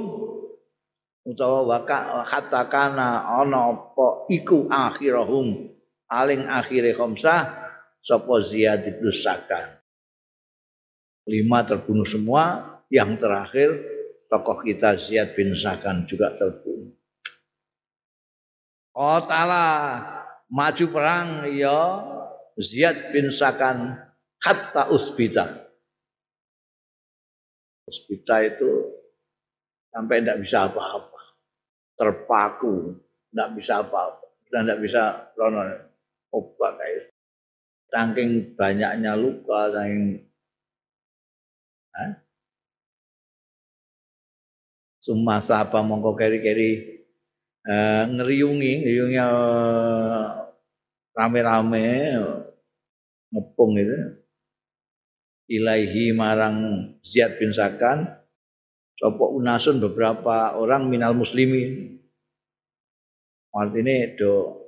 Utawa 1.27 1.67
waka 1.67 2.23
katakana 2.23 3.27
ana 3.27 3.75
apa 3.75 4.25
iku 4.31 4.71
akhirahum 4.71 5.69
paling 6.07 6.47
akhire 6.47 6.95
khamsah 6.97 7.51
sapa 8.01 8.33
Ziyad 8.41 8.97
bin 8.97 9.11
lima 11.29 11.59
terbunuh 11.61 12.09
semua 12.09 12.73
yang 12.89 13.21
terakhir 13.21 13.69
tokoh 14.33 14.65
kita 14.65 14.97
Ziyad 14.97 15.37
bin 15.37 15.53
Sakan 15.53 16.09
juga 16.09 16.33
terbunuh 16.33 17.00
Qatala 18.91 19.67
maju 20.51 20.85
perang 20.91 21.47
ya 21.51 21.79
Ziyad 22.59 23.15
bin 23.15 23.31
Sakan 23.31 23.95
hatta 24.43 24.91
usbita. 24.91 25.71
Usbita 27.87 28.43
itu 28.43 28.91
sampai 29.95 30.21
tidak 30.21 30.43
bisa 30.43 30.67
apa-apa. 30.67 31.21
Terpaku 31.95 32.99
tidak 33.31 33.49
bisa 33.55 33.73
apa-apa. 33.79 34.25
Dan 34.51 34.67
tidak 34.67 34.79
bisa 34.83 35.03
rono 35.39 35.63
obat 36.35 36.75
kayak 36.79 37.11
saking 37.91 38.55
banyaknya 38.55 39.15
luka 39.15 39.71
saking 39.71 40.27
Summa 45.01 45.41
sapa 45.41 45.81
mongko 45.81 46.13
keri-keri 46.13 47.00
uh, 47.67 48.03
ngeriungi, 48.09 48.73
ngeriungi 48.85 49.17
uh, 49.19 50.49
rame-rame 51.13 51.87
ngepung 53.31 53.73
itu. 53.77 53.97
Ilaihi 55.51 56.15
marang 56.15 56.55
Ziyad 57.03 57.35
bin 57.35 57.51
Sakan 57.51 58.07
sapa 58.95 59.25
unasun 59.27 59.83
beberapa 59.83 60.55
orang 60.55 60.87
minal 60.87 61.11
muslimin. 61.11 61.99
Artinya 63.51 64.15
do 64.15 64.63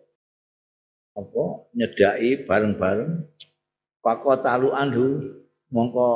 apa 1.16 1.44
nyedai 1.72 2.44
bareng-bareng 2.44 3.32
talu 4.44 4.76
anhu 4.76 5.06
mongko 5.72 6.10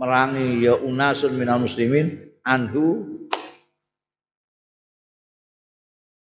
merangi 0.00 0.64
ya 0.64 0.74
unasun 0.74 1.38
minal 1.38 1.62
muslimin 1.62 2.34
anhu 2.42 3.17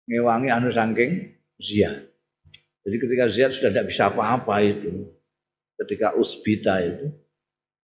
ngewangi 0.09 0.49
anu 0.49 0.73
saking 0.73 1.37
Ziyad. 1.61 2.09
Jadi 2.83 2.95
ketika 2.97 3.25
Ziyad 3.29 3.51
sudah 3.53 3.69
tidak 3.69 3.87
bisa 3.93 4.09
apa-apa 4.09 4.55
itu, 4.65 5.05
ketika 5.85 6.17
Usbita 6.17 6.81
itu, 6.81 7.13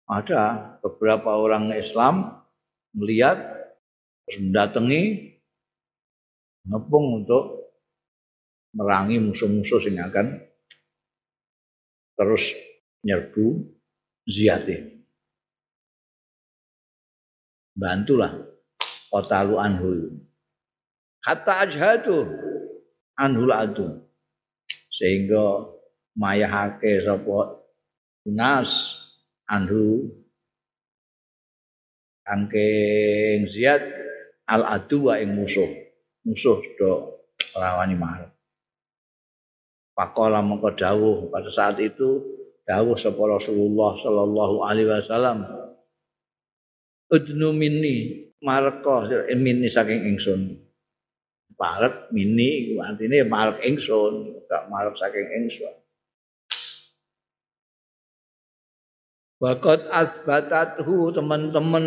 ada 0.08 0.74
beberapa 0.80 1.36
orang 1.36 1.68
Islam 1.76 2.40
melihat 2.96 3.36
mendatangi 4.24 5.36
ngepung 6.64 7.24
untuk 7.24 7.68
merangi 8.72 9.20
musuh-musuh 9.20 9.84
yang 9.86 10.08
akan 10.08 10.40
terus 12.16 12.56
nyerbu 13.04 13.68
Ziyad 14.24 14.64
ini 14.64 14.94
bantulah 17.74 18.32
kotalu 19.10 19.58
anhu 19.58 19.90
kata 21.24 21.64
ajhadu 21.64 22.28
anhul 23.16 23.48
adu 23.48 24.04
sehingga 24.92 25.72
mayahake 26.14 27.00
sapa 27.00 27.64
nas 28.28 29.00
anhu 29.48 30.12
angking 32.28 33.48
ziyad 33.48 33.82
al 34.44 34.62
adu 34.68 35.08
wa 35.08 35.16
ing 35.16 35.32
musuh. 35.32 35.68
Musuh 36.24 36.56
do 36.80 37.20
rawani 37.52 38.00
marah 38.00 38.32
Pakola 39.92 40.40
mengko 40.40 40.72
dawuh 40.74 41.28
pada 41.28 41.52
saat 41.52 41.76
itu 41.84 42.24
dawuh 42.64 42.96
sapa 42.96 43.20
Rasulullah 43.28 43.94
sallallahu 44.00 44.56
alaihi 44.64 44.88
wasallam 44.88 45.44
udnu 47.12 47.52
minni 47.52 48.26
marko 48.40 49.06
minni 49.36 49.68
saking 49.68 50.16
ingsun 50.16 50.64
parek 51.54 52.10
mini 52.14 52.70
iku 52.70 52.82
artine 52.82 53.24
marek 53.26 53.62
ingsun 53.64 54.44
gak 54.50 54.66
marek 54.70 54.94
saking 54.98 55.26
ingsun 55.42 55.74
Bakot 59.44 59.92
asbatathu 59.92 61.12
teman-teman 61.12 61.84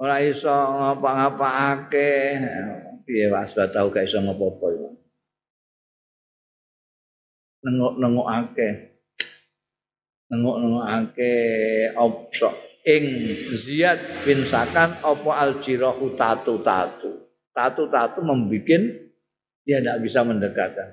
ora 0.00 0.16
iso 0.24 0.48
ngapa-ngapake. 0.48 2.40
Piye 3.04 3.28
asbatahu 3.28 3.92
gak 3.92 4.08
iso 4.08 4.16
ngopo-opo 4.24 4.66
iku? 4.72 4.88
Nengok-nengokake. 7.68 8.68
Nengok-nengokake 10.32 11.34
opsok 12.00 12.54
ing 12.88 13.04
Ziyad 13.60 14.24
bin 14.24 14.48
Sakan 14.48 15.04
apa 15.04 15.30
al-jirahu 15.36 16.16
tatu-tatu. 16.16 17.19
Tatu-tatu 17.50 18.22
membuat 18.22 18.82
dia 19.66 19.78
tidak 19.82 19.98
bisa 20.02 20.20
mendekatkan. 20.22 20.88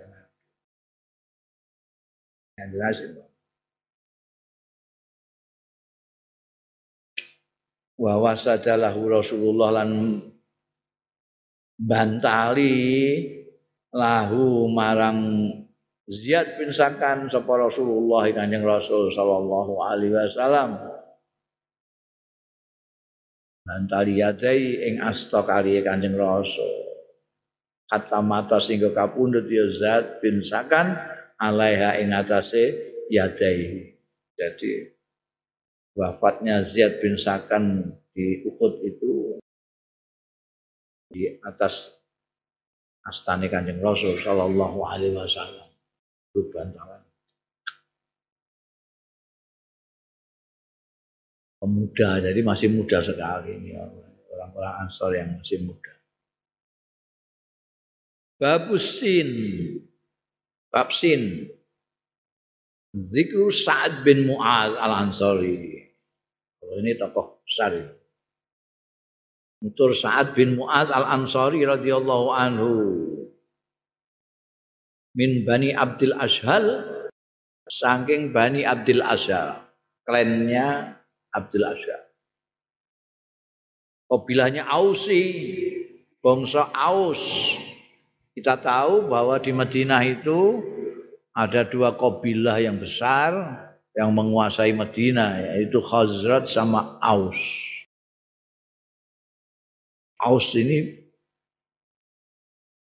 Yang 2.57 2.69
jelas 2.73 2.97
itu. 3.05 3.23
Wa 7.97 8.13
wasadalahu 8.21 9.01
Rasulullah 9.09 9.81
lan 9.81 10.21
bantali 11.81 13.25
lahu 13.93 14.69
marang 14.69 15.49
Ziyad 16.07 16.61
bin 16.61 16.71
Sakan 16.71 17.27
sapa 17.27 17.51
Rasulullah 17.57 18.29
Kanjeng 18.31 18.63
Rasul 18.63 19.11
sallallahu 19.11 19.73
alaihi 19.81 20.13
wasallam 20.13 20.96
Antari 23.67 24.23
yadai 24.23 24.87
ing 24.87 25.03
asta 25.03 25.43
kali 25.43 25.83
Kanjeng 25.83 26.15
Rasul. 26.15 26.87
Kata 27.87 28.19
mata 28.23 28.59
sehingga 28.63 28.91
kapundhut 28.91 29.47
ya 29.47 29.67
Zat 29.71 30.19
bin 30.23 30.43
Sakan 30.43 30.95
alaiha 31.39 31.99
ing 31.99 32.15
atase 32.15 32.95
yadai. 33.11 33.95
Jadi 34.35 34.71
wafatnya 35.95 36.63
Ziyad 36.67 36.99
bin 36.99 37.15
Sakan 37.19 37.95
di 38.11 38.43
Uhud 38.43 38.83
itu 38.83 39.39
di 41.11 41.39
atas 41.43 41.95
astane 43.07 43.47
Kanjeng 43.47 43.79
Rasul 43.79 44.19
sallallahu 44.19 44.83
alaihi 44.83 45.15
wasallam. 45.15 45.67
Itu 46.31 46.51
bantalan. 46.51 47.06
Pemuda, 51.57 52.21
jadi 52.21 52.39
masih 52.45 52.69
muda 52.69 53.01
sekali 53.01 53.57
ini 53.57 53.73
orang-orang 54.29 54.75
Ansor 54.85 55.11
yang 55.17 55.41
masih 55.41 55.65
muda. 55.65 55.93
Babusin, 58.37 59.29
Babsin, 60.69 61.49
Zikru 62.93 63.53
Sa'ad 63.53 64.01
bin 64.01 64.25
Mu'ad 64.25 64.73
al-Ansari. 64.77 65.85
Ini 66.61 66.91
tokoh 66.97 67.41
besar 67.45 67.73
ini. 67.73 67.93
Nutur 69.65 69.93
Sa'ad 69.97 70.37
bin 70.37 70.57
Mu'ad 70.57 70.89
al-Ansari 70.89 71.61
radhiyallahu 71.65 72.27
anhu. 72.33 72.73
Min 75.17 75.45
Bani 75.45 75.73
Abdul 75.73 76.13
Ashal. 76.17 76.65
Saking 77.67 78.33
Bani 78.33 78.65
Abdul 78.65 79.01
Ashal. 79.01 79.61
Klannya 80.07 80.96
Abdul 81.35 81.65
Ashal. 81.67 82.03
Kabilahnya 84.07 84.67
Ausi. 84.67 85.23
Bangsa 86.23 86.71
Aus. 86.75 87.55
Kita 88.35 88.59
tahu 88.59 89.07
bahwa 89.07 89.39
di 89.39 89.51
Madinah 89.55 90.03
itu 90.05 90.61
ada 91.33 91.63
dua 91.65 91.93
kabilah 91.93 92.57
yang 92.57 92.81
besar 92.81 93.33
yang 93.97 94.13
menguasai 94.13 94.77
Madinah 94.77 95.41
yaitu 95.41 95.81
Khazraj 95.81 96.49
sama 96.49 97.01
Aus. 97.01 97.37
Aus 100.17 100.53
ini 100.57 100.97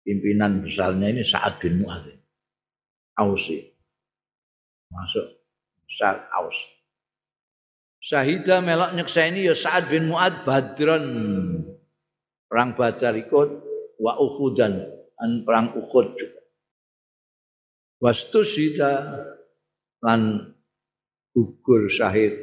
pimpinan 0.05 0.65
besarnya 0.65 1.13
ini 1.13 1.23
Sa'ad 1.25 1.61
bin 1.61 1.85
Mu'adz. 1.85 2.13
Ausi. 3.17 3.61
Masuk 4.89 5.27
besar 5.89 6.29
Aus. 6.33 6.57
Syahidah 8.03 8.59
melok 8.67 8.99
nyekseni 8.99 9.47
ya 9.47 9.55
Sa'ad 9.55 9.87
bin 9.87 10.11
Mu'ad 10.11 10.43
Badran. 10.43 11.07
Perang 12.51 12.75
Badar 12.75 13.15
ikut 13.15 13.51
wa 14.03 14.13
Uhudan 14.19 14.83
dan 14.91 15.31
perang 15.47 15.73
Uhud 15.79 16.19
juga. 16.19 16.43
Wastusida 18.03 19.23
lan 20.03 20.51
gugur 21.31 21.87
syahid 21.87 22.35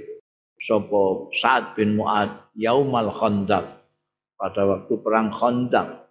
sapa 0.64 1.28
Sa'ad 1.36 1.76
bin 1.76 2.00
Mu'ad 2.00 2.56
yaumal 2.56 3.12
khandaq 3.12 3.80
pada 4.40 4.64
waktu 4.64 4.94
perang 5.04 5.36
Khandaq. 5.36 6.08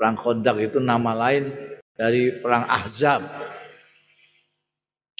Perang 0.00 0.16
Khandaq 0.16 0.56
itu 0.64 0.80
nama 0.80 1.12
lain 1.12 1.52
dari 1.92 2.40
perang 2.40 2.64
Ahzab. 2.64 3.28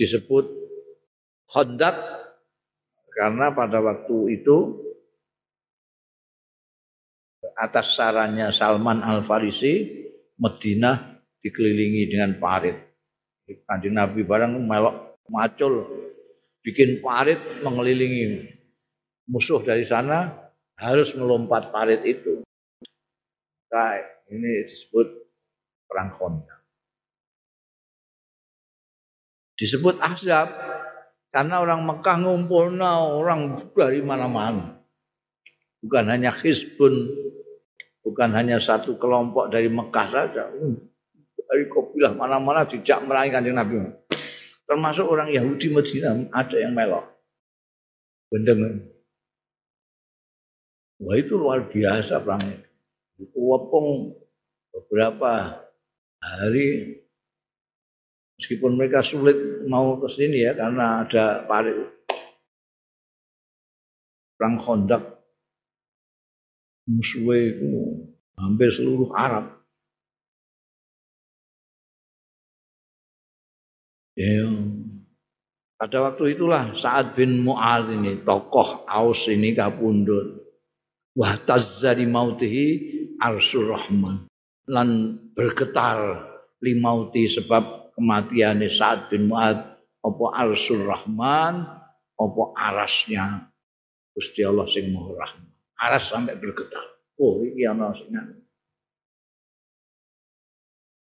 Disebut 0.01 0.49
Khandaq 1.53 2.18
karena 3.19 3.51
pada 3.51 3.83
waktu 3.83 4.39
itu 4.39 4.79
atas 7.59 7.99
sarannya 7.99 8.55
Salman 8.55 9.03
Al-Farisi 9.03 10.07
Madinah 10.39 11.19
dikelilingi 11.43 12.15
dengan 12.15 12.39
parit. 12.39 12.79
Kanjeng 13.67 13.99
Nabi 13.99 14.23
barang 14.23 14.55
melok 14.63 15.19
macul 15.35 15.83
bikin 16.63 17.03
parit 17.03 17.43
mengelilingi 17.67 18.55
musuh 19.27 19.67
dari 19.67 19.83
sana 19.83 20.31
harus 20.79 21.11
melompat 21.19 21.75
parit 21.75 22.07
itu. 22.07 22.47
Nah, 23.75 23.99
ini 24.31 24.63
disebut 24.71 25.07
perang 25.91 26.15
Khandaq. 26.15 26.61
Disebut 29.59 29.99
Ahzab 29.99 30.55
karena 31.29 31.61
orang 31.61 31.85
Mekah 31.85 32.17
ngumpulna 32.25 32.91
orang 33.15 33.71
dari 33.77 34.01
mana-mana. 34.01 34.81
Bukan 35.79 36.05
hanya 36.11 36.35
Hizbun, 36.35 37.07
bukan 38.03 38.35
hanya 38.35 38.59
satu 38.59 38.99
kelompok 38.99 39.53
dari 39.53 39.71
Mekah 39.71 40.07
saja. 40.11 40.51
Dari 41.49 41.65
kabilah 41.71 42.13
mana-mana 42.13 42.69
dijak 42.69 43.05
meraih 43.07 43.33
kanjeng 43.33 43.57
Nabi. 43.57 43.79
Termasuk 44.69 45.09
orang 45.09 45.33
Yahudi 45.33 45.73
Madinah 45.73 46.29
ada 46.35 46.57
yang 46.61 46.77
melok. 46.77 47.09
Bendeng 48.29 48.85
Wah 50.99 51.15
itu 51.15 51.39
luar 51.39 51.71
biasa 51.71 52.19
perang 52.21 52.43
itu. 52.43 53.39
Wapung 53.39 54.19
beberapa 54.75 55.63
hari 56.19 56.99
meskipun 58.39 58.79
mereka 58.79 59.03
sulit 59.03 59.67
mau 59.67 59.99
ke 59.99 60.09
sini 60.15 60.47
ya 60.47 60.55
karena 60.55 61.03
ada 61.05 61.43
parit 61.45 61.77
perang 64.39 64.63
kondak 64.63 65.03
musuhnya 66.89 67.53
itu 67.53 67.69
hampir 68.39 68.71
seluruh 68.73 69.13
Arab. 69.13 69.59
Ya, 74.19 74.51
pada 75.79 76.11
waktu 76.11 76.35
itulah 76.35 76.75
saat 76.75 77.15
bin 77.15 77.47
Mu'ad 77.47 77.95
ini 77.95 78.19
tokoh 78.27 78.83
Aus 78.91 79.31
ini 79.31 79.55
kapundut 79.55 80.43
wa 81.15 81.39
tazzari 81.39 82.03
mautihi 82.03 82.67
arsur 83.23 83.71
rahman. 83.71 84.27
Lan 84.67 85.19
bergetar 85.39 86.27
limauti 86.59 87.31
sebab 87.31 87.78
kematian 87.99 88.63
Sa'ad 88.71 89.11
bin 89.11 89.27
Mu'ad 89.27 89.59
apa 90.07 90.25
arsur 90.39 90.87
rahman 90.87 91.67
apa 92.15 92.43
arasnya 92.55 93.51
Gusti 94.15 94.47
Allah 94.47 94.71
sing 94.71 94.95
Maha 94.95 95.19
Rahman 95.19 95.51
aras 95.79 96.11
sampai 96.11 96.39
bergetar. 96.39 96.83
Oh 97.19 97.43
iki 97.43 97.67
ana 97.67 97.91
sing 97.99 98.15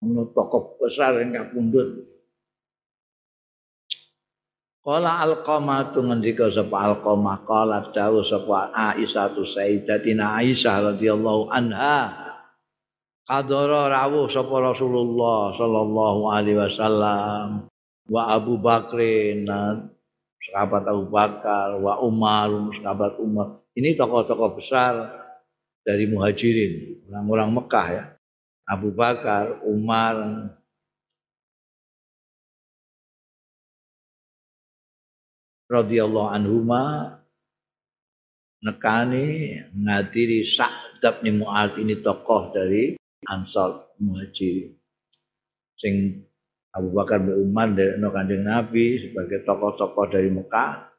ono 0.04 0.28
tokoh 0.36 0.76
besar 0.76 1.16
yang 1.20 1.32
kapundhut 1.32 2.12
Kala 4.84 5.24
alqamah 5.24 5.96
tu 5.96 6.04
ngendika 6.04 6.52
sapa 6.52 6.92
alqamah? 6.92 7.48
Kala 7.48 7.88
dawuh 7.88 8.20
sapa 8.20 8.68
Aisyah 8.68 9.32
tu 9.32 9.48
Sayyidatina 9.48 10.36
Aisyah 10.44 10.92
radhiyallahu 10.92 11.48
anha 11.48 12.23
kadara 13.24 13.88
rawuh 13.88 14.28
sapa 14.28 14.56
Rasulullah 14.60 15.56
sallallahu 15.56 16.20
alaihi 16.28 16.60
wasallam 16.60 17.72
wa 18.12 18.22
Abu 18.28 18.60
Bakrin 18.60 19.48
sahabat 20.44 20.84
Abu 20.84 21.08
Bakar 21.08 21.80
wa 21.80 22.04
Umar 22.04 22.52
sahabat 22.80 23.16
Umar. 23.16 23.64
Ini 23.74 23.96
tokoh-tokoh 23.96 24.60
besar 24.60 24.94
dari 25.82 26.06
muhajirin 26.06 27.04
orang-orang 27.10 27.50
Mekah 27.58 27.86
ya. 27.90 28.04
Abu 28.68 28.92
Bakar 28.92 29.64
Umar. 29.66 30.16
Radhiyallahu 35.64 36.28
anhuma 36.28 36.84
nekani 38.60 39.58
ngadiri 39.72 40.44
Sa'd 40.44 41.02
bin 41.24 41.40
Mu'adz 41.40 41.80
ini 41.80 42.04
tokoh 42.04 42.52
dari 42.52 42.94
Ansar 43.28 43.94
Muhajir 44.00 44.74
sing 45.78 46.26
Abu 46.74 46.90
Bakar 46.90 47.22
bin 47.22 47.38
Umar 47.38 47.70
dari 47.72 47.96
Kanjeng 47.98 48.44
Nabi 48.44 48.98
sebagai 48.98 49.46
tokoh-tokoh 49.46 50.10
dari 50.10 50.30
Mekah 50.30 50.90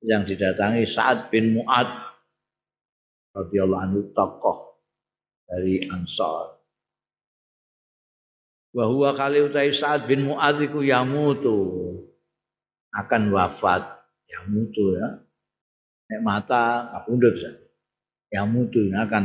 yang 0.00 0.24
didatangi 0.24 0.88
Sa'ad 0.88 1.28
bin 1.28 1.60
Mu'ad 1.60 1.88
radhiyallahu 3.36 3.82
anhu 3.84 4.00
tokoh 4.16 4.80
dari 5.44 5.80
Ansar 5.86 6.56
wa 8.70 8.84
huwa 8.86 9.12
kali 9.12 9.44
utai 9.44 9.76
Sa'ad 9.76 10.08
bin 10.08 10.24
Mu'ad 10.24 10.56
iku 10.64 10.80
yamutu 10.80 11.58
akan 12.90 13.30
wafat 13.30 14.00
yang 14.30 14.44
mutu 14.50 14.98
ya. 14.98 15.08
Nek 16.10 16.20
mata 16.26 16.90
kapundut 16.90 17.34
ya. 17.38 17.52
Yang 18.30 18.46
mutu 18.50 18.80
akan 18.90 19.24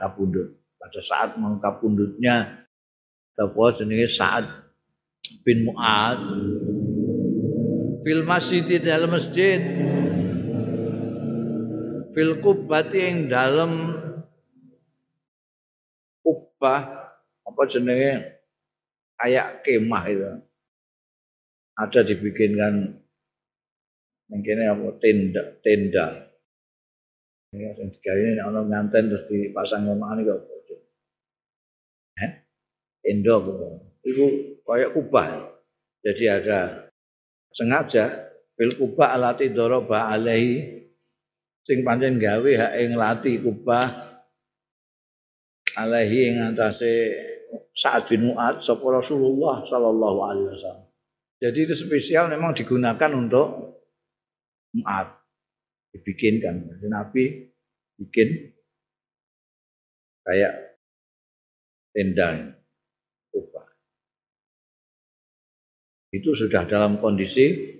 kapundut. 0.00 0.59
Pada 0.80 1.00
saat 1.04 1.36
mau 1.36 1.60
kapundutnya 1.60 2.64
apa 3.36 3.62
jenenge 3.76 4.08
saat 4.08 4.48
bin 5.44 5.68
Mu'ad. 5.68 6.20
Fil 8.00 8.24
masjid 8.24 8.64
di 8.64 8.80
dalam 8.80 9.12
masjid. 9.12 9.60
Fil 12.16 12.40
kubbati 12.40 12.98
yang 12.98 13.28
dalam 13.28 13.70
kubah 16.24 16.80
apa 17.44 17.62
jenenge? 17.68 18.40
Kayak 19.20 19.60
kemah 19.68 20.04
itu. 20.08 20.32
Ada 21.76 22.08
dibikinkan 22.08 23.00
Ning 24.30 24.46
kene 24.46 24.62
apa? 24.70 24.94
Tenda 25.02 25.42
tenda. 25.58 26.06
Ya 27.50 27.74
sing 27.74 27.90
digawe 27.90 28.26
nek 28.38 28.46
ana 28.46 28.60
nganten 28.62 29.10
terus 29.10 29.26
dipasang 29.26 29.90
ngono 29.90 30.22
kok. 30.22 30.40
Eh? 32.18 32.32
Iku 34.06 34.26
kayak 34.66 34.90
kubah. 34.96 35.28
Jadi 36.00 36.24
ada 36.26 36.88
sengaja 37.52 38.30
bil 38.56 38.76
kubah 38.76 39.12
alati 39.14 39.52
doroba 39.52 40.08
alaihi 40.08 40.88
sing 41.64 41.84
pancen 41.84 42.16
gawe 42.16 42.50
hak 42.56 42.72
ing 42.80 42.90
lati 42.96 43.36
kubah 43.40 43.84
alaihi 45.76 46.32
ing 46.32 46.36
atase 46.54 46.92
Sa'ad 47.74 48.06
bin 48.06 48.30
Mu'ad 48.30 48.62
sapa 48.62 48.84
Rasulullah 48.94 49.66
sallallahu 49.66 50.18
alaihi 50.22 50.48
wasallam. 50.54 50.86
Jadi 51.40 51.58
itu 51.66 51.74
spesial 51.74 52.28
memang 52.30 52.54
digunakan 52.54 53.10
untuk 53.16 53.80
Mu'ad. 54.76 55.18
Dibikinkan. 55.90 56.78
Nabi 56.86 57.50
bikin 57.98 58.54
kayak 60.22 60.69
tenda 61.94 62.54
kubah. 63.30 63.66
Itu 66.10 66.34
sudah 66.34 66.66
dalam 66.66 66.98
kondisi 66.98 67.78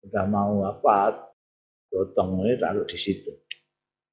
sudah 0.00 0.24
mau 0.24 0.64
apa 0.64 1.28
gotong 1.92 2.48
ini 2.48 2.56
taruh 2.56 2.88
di 2.88 2.96
situ. 2.96 3.28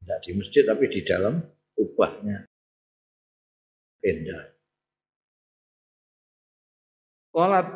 Tidak 0.03 0.19
di 0.23 0.31
masjid 0.35 0.63
tapi 0.67 0.85
di 0.91 1.01
dalam 1.07 1.39
kubahnya 1.75 2.43
tenda. 4.03 4.39
Qalat 7.31 7.67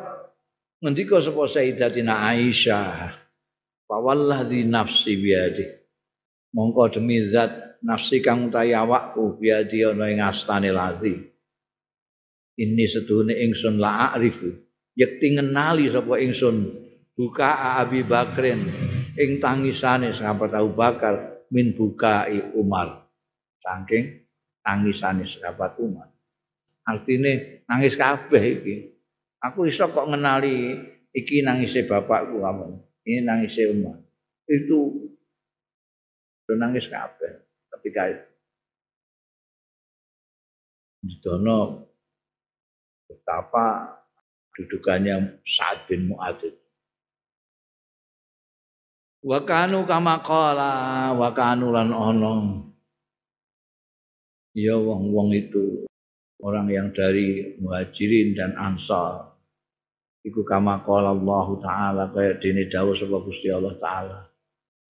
ngendika 0.82 1.22
sapa 1.22 1.46
Sayyidatina 1.46 2.18
Aisyah, 2.34 3.14
"Fawalladzi 3.86 4.66
nafsi 4.66 5.14
biadi." 5.16 5.66
Mongko 6.52 7.00
demi 7.00 7.32
zat 7.32 7.71
nafsi 7.82 8.22
kang 8.22 8.48
utawi 8.48 8.72
awakku 8.72 9.36
biadi 9.36 9.82
ana 9.82 10.08
ing 10.08 10.22
astane 10.22 10.70
lazi. 10.70 11.14
Ini 12.52 12.84
seduhune 12.86 13.34
ingsun 13.42 13.82
la 13.82 14.14
arifu. 14.14 14.54
Yekti 14.94 15.40
ngenali 15.40 15.88
sapa 15.88 16.20
ingsun 16.20 16.56
buka 17.16 17.80
Abi 17.80 18.04
Bakrin 18.04 18.60
ing 19.16 19.40
tangisane 19.40 20.12
sahabat 20.12 20.52
Abu 20.52 20.76
Bakar 20.76 21.44
min 21.50 21.72
bukai 21.72 22.52
Umar. 22.54 23.08
Saking 23.64 24.28
tangisane 24.60 25.24
sahabat 25.26 25.80
Umar. 25.80 26.12
Artine 26.84 27.64
nangis 27.64 27.96
kabeh 27.96 28.42
iki. 28.42 28.76
Aku 29.42 29.66
iso 29.66 29.88
kok 29.90 30.06
ngenali 30.12 30.76
iki 31.16 31.40
nangise 31.40 31.88
bapakku 31.88 32.44
kamu. 32.44 32.68
Ini 33.08 33.20
nangise 33.24 33.64
Umar. 33.72 33.96
Itu 34.44 35.08
nangis 36.52 36.84
kabeh 36.84 37.51
ketika 37.82 38.14
itu. 38.14 38.26
Didono 41.02 41.82
betapa 43.10 43.98
dudukannya 44.54 45.42
Sa'ad 45.42 45.90
bin 45.90 46.14
Mu'adzib. 46.14 46.54
Wa 49.26 49.42
kanu 49.42 49.82
kama 49.82 50.22
qala 50.22 51.10
lan 51.10 51.90
ono. 51.90 52.34
Ya 54.54 54.78
wong-wong 54.78 55.34
itu 55.34 55.82
orang 56.38 56.70
yang 56.70 56.88
dari 56.94 57.58
muhajirin 57.58 58.38
dan 58.38 58.54
ansar 58.54 59.32
iku 60.22 60.46
kama 60.46 60.86
qala 60.86 61.14
Allah 61.14 61.46
taala 61.62 62.04
kaya 62.14 62.38
dene 62.38 62.68
dawuh 62.68 62.94
sapa 62.94 63.16
Gusti 63.24 63.48
Allah 63.48 63.74
taala 63.78 64.18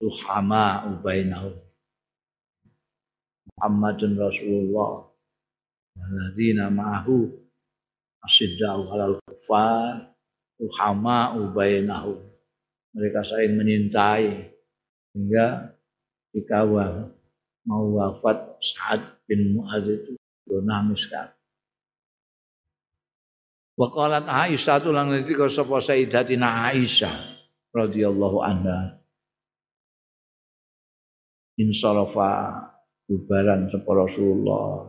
tuhama 0.03 0.91
ubainahu 0.99 1.72
Muhammadun 3.51 4.19
Rasulullah. 4.19 4.93
Alladzina 5.93 6.73
ma'ahu 6.73 7.29
asiddau 8.25 8.89
alal 8.89 9.19
kufar 9.29 10.15
tuhama 10.57 11.37
ubainahu 11.37 12.17
mereka 12.95 13.27
saling 13.27 13.59
menyintai 13.59 14.57
hingga 15.13 15.77
jika 16.33 16.65
mau 17.69 17.85
wafat 17.93 18.57
Sa'ad 18.63 19.27
bin 19.29 19.59
Mu'adz 19.59 19.85
itu 19.85 20.13
nangis 20.65 21.05
kan 21.13 21.29
Waqalat 23.73 24.29
Aisyah 24.29 24.85
tulang 24.85 25.09
nanti 25.09 25.33
kau 25.33 25.49
sapa 25.49 25.81
Sayyidatina 25.81 26.71
Aisyah 26.71 27.17
radhiyallahu 27.73 28.39
anha. 28.45 29.01
Insarafa 31.57 32.29
bubaran 33.13 33.69
sapa 33.69 33.93
Rasulullah 33.93 34.89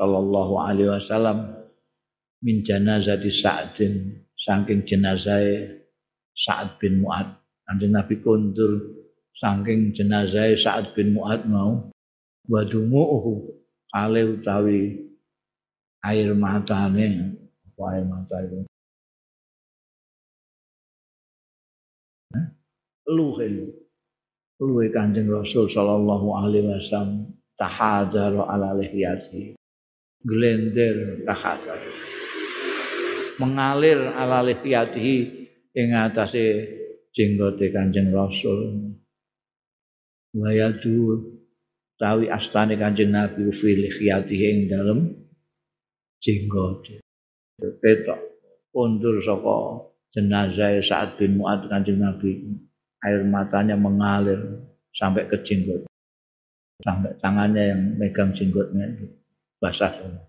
sallallahu 0.00 0.54
alaihi 0.56 0.88
wasallam 0.88 1.52
min 2.40 2.64
janazati 2.64 3.28
Sa'din 3.28 4.24
saking 4.40 4.88
jenazah 4.88 5.76
Sa'ad 6.32 6.80
bin 6.80 7.04
Mu'ad. 7.04 7.28
Kanjeng 7.68 7.92
Nabi 7.92 8.24
kundur 8.24 9.04
saking 9.36 9.92
jenazah 9.92 10.56
Sa'ad 10.56 10.96
bin 10.96 11.12
Mu'ad 11.12 11.44
mau 11.44 11.92
wa 12.48 12.60
dumu'uhu 12.64 13.52
ale 13.92 14.24
utawi 14.24 15.04
air 16.08 16.32
matane 16.32 17.36
wae 17.76 18.00
mata 18.08 18.40
itu. 18.48 18.64
Luhe 23.08 23.48
luhe 24.60 24.86
kanjeng 24.90 25.30
Rasul 25.30 25.70
Sallallahu 25.70 26.28
Alaihi 26.34 26.66
Wasallam 26.66 27.37
tahadar 27.58 28.38
ala 28.38 28.72
lihiyati 28.78 29.58
glender 30.22 31.26
tahadar. 31.26 31.82
Mengalir 33.42 33.98
ala 34.14 34.46
lihiyati 34.46 35.10
ing 35.74 35.88
atase 35.92 36.46
jenggote 37.10 37.74
kanjeng 37.74 38.14
Rasul. 38.14 38.94
Wayadu 40.38 41.18
tawi 41.98 42.30
astane 42.30 42.78
kanjeng 42.78 43.10
Nabi 43.10 43.50
fi 43.50 43.70
lihiyati 43.74 44.36
ing 44.38 44.58
dalem 44.70 45.00
jenggote. 46.22 47.02
Ketok 47.58 48.22
undur 48.70 49.18
saka 49.18 49.82
jenazah 50.14 50.78
saat 50.78 51.18
bin 51.18 51.42
Mu'ad 51.42 51.66
kanjeng 51.66 51.98
Nabi. 51.98 52.54
Air 52.98 53.22
matanya 53.26 53.78
mengalir 53.78 54.66
sampai 54.90 55.30
ke 55.30 55.38
jenggot 55.46 55.87
sampai 56.82 57.12
tangannya 57.18 57.62
yang 57.74 57.82
megang 57.98 58.30
jenggotnya 58.34 58.84
itu 58.94 59.06
basah 59.58 59.92
semua 59.98 60.24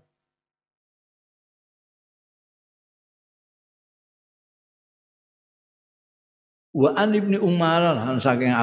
Wa 6.70 6.94
an 6.94 7.10
ibni 7.18 7.34
Umar 7.34 7.82
han 7.98 8.22
saking 8.22 8.54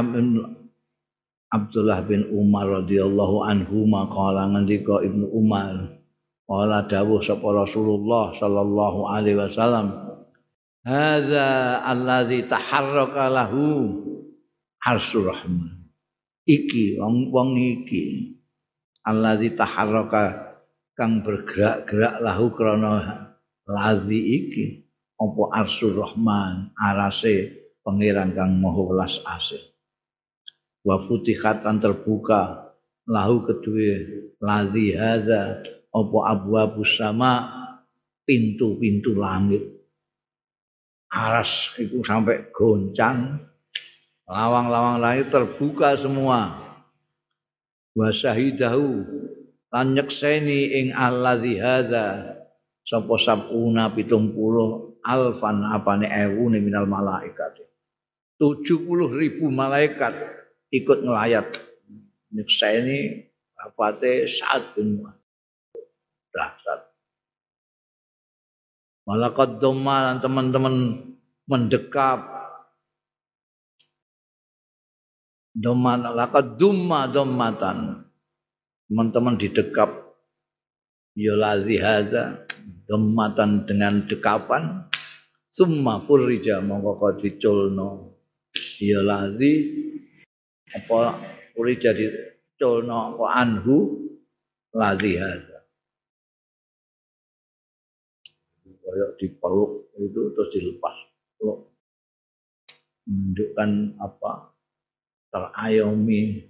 Abdullah 1.52 2.00
bin 2.08 2.24
Umar 2.32 2.84
radhiyallahu 2.84 3.44
anhu 3.44 3.84
maqala 3.84 4.48
ngendika 4.48 5.04
Ibnu 5.04 5.28
Umar 5.28 5.98
Wala 6.48 6.88
dawuh 6.88 7.20
sapa 7.20 7.44
Rasulullah 7.44 8.32
sallallahu 8.32 9.12
alaihi 9.12 9.36
wasallam. 9.36 10.16
Hadza 10.88 11.84
allazi 11.84 12.48
taharraka 12.48 13.28
lahu 13.28 14.00
arsur 14.80 15.28
rahman. 15.28 15.77
Iki 16.48 16.96
wong 16.96 17.36
wong 17.36 17.60
iki. 17.60 18.34
Allazi 19.04 19.52
taharraka 19.52 20.56
kang 20.96 21.20
bergerak-gerak 21.20 22.24
lahu 22.24 22.56
krana 22.56 23.36
lazi 23.68 24.20
iki. 24.20 24.66
Apa 25.20 25.44
arsur 25.60 25.92
rahman 25.92 26.72
arase 26.80 27.68
pangeran 27.84 28.32
kang 28.32 28.64
maha 28.64 28.80
welas 28.80 29.20
asih. 29.28 29.60
Wa 30.88 31.04
futihatan 31.04 31.84
terbuka 31.84 32.72
lahu 33.04 33.44
kedue 33.44 34.32
lazi 34.40 34.96
hadza 34.96 35.68
apa 35.92 36.18
abu 36.32 36.84
sama 36.88 37.34
pintu-pintu 38.24 39.20
langit. 39.20 39.68
Aras 41.12 41.76
itu 41.80 42.04
sampai 42.04 42.52
goncang 42.56 43.40
lawang-lawang 44.28 45.00
langit 45.00 45.32
terbuka 45.32 45.96
semua. 45.96 46.60
Wa 47.98 48.14
syahidahu 48.14 49.08
lan 49.72 49.96
nyekseni 49.96 50.84
ing 50.84 50.88
alladzi 50.94 51.58
hadza. 51.58 52.38
Sapa 52.88 53.20
sabuna 53.20 53.92
70 53.92 54.32
alfan 55.04 55.58
apane 55.72 56.08
ewu 56.08 56.48
minal 56.52 56.88
malaikat. 56.88 57.64
70 58.40 59.18
ribu 59.18 59.50
malaikat 59.50 60.14
ikut 60.72 61.04
ngelayat 61.04 61.58
nyekseni 62.32 63.28
apate 63.58 64.30
saat 64.30 64.78
bin 64.78 65.04
dahsyat. 66.32 66.86
Malaikat 69.08 69.58
domalan 69.64 70.20
teman-teman 70.20 70.76
mendekap 71.48 72.37
Doman 75.58 76.06
laka 76.14 76.46
dumma 76.46 77.10
dommatan. 77.10 78.06
Teman-teman 78.86 79.42
didekap. 79.42 79.90
Ya 81.18 81.34
ladzi 81.34 81.82
hadza 81.82 82.46
dommatan 82.86 83.66
dengan 83.66 84.06
dekapan. 84.06 84.86
Summa 85.50 85.98
furrija 86.06 86.62
mongko 86.62 87.02
kok 87.02 87.14
diculno. 87.26 88.22
Ya 88.78 89.02
ladzi 89.02 89.74
apa 90.78 91.18
furrija 91.58 91.98
diculno 91.98 93.18
apa 93.18 93.26
anhu? 93.42 93.98
Ladzi 94.78 95.18
hadza. 95.18 95.58
Kayak 98.62 99.10
dipeluk 99.18 99.90
itu 99.98 100.22
terus 100.38 100.50
dilepas. 100.54 100.96
Peluk. 101.42 101.74
Menunjukkan 103.10 103.70
apa 103.98 104.57
terayomi 105.34 106.48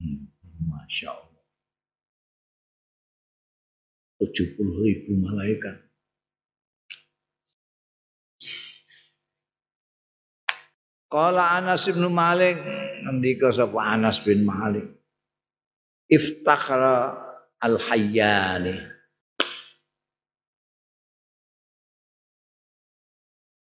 hmm, 0.00 0.22
masya 0.68 1.14
Allah. 1.14 1.44
Tujuh 4.20 4.54
puluh 4.54 4.76
ribu 4.84 5.16
malaikat. 5.16 5.80
Kala 11.10 11.58
Anas 11.58 11.90
bin 11.90 12.06
Malik. 12.06 12.60
Ngendika 13.02 13.50
sapa 13.50 13.80
Anas 13.82 14.22
bin 14.22 14.46
Malik. 14.46 14.86
Iftakhara 16.06 17.18
al-hayyani 17.58 18.99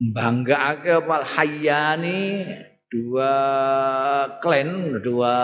banggaake 0.01 1.05
apa 1.05 1.17
hayyani 1.29 2.49
dua 2.89 3.33
klan 4.41 4.97
dua 5.05 5.37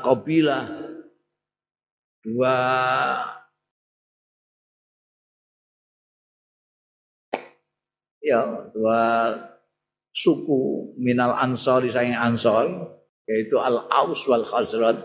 kabilah 0.00 0.64
dua 2.24 2.56
ya 8.24 8.72
dua 8.72 9.00
suku 10.16 10.96
minal 10.98 11.36
ansori 11.36 11.92
saya 11.92 12.16
ansor 12.24 12.96
yaitu 13.28 13.60
al 13.60 13.86
aus 13.92 14.24
wal 14.24 14.42
khazraj. 14.42 14.98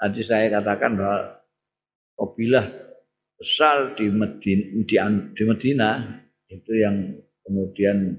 Tadi 0.00 0.20
saya 0.26 0.50
katakan 0.58 0.98
bahwa 0.98 1.44
kabilah 2.18 2.66
besar 3.38 3.94
di 3.94 4.10
Medina, 4.10 4.64
di, 4.84 4.96
di 5.36 5.42
Medina 5.46 5.90
itu 6.50 6.72
yang 6.74 6.96
kemudian 7.50 8.14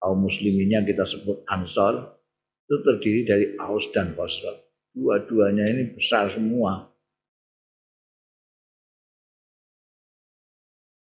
kaum 0.00 0.24
musliminnya 0.24 0.80
kita 0.88 1.04
sebut 1.04 1.44
Ansor 1.52 2.16
itu 2.64 2.76
terdiri 2.80 3.20
dari 3.28 3.46
Aus 3.60 3.92
dan 3.92 4.16
Khosrot. 4.16 4.64
Dua-duanya 4.96 5.68
ini 5.68 5.92
besar 5.92 6.32
semua. 6.32 6.88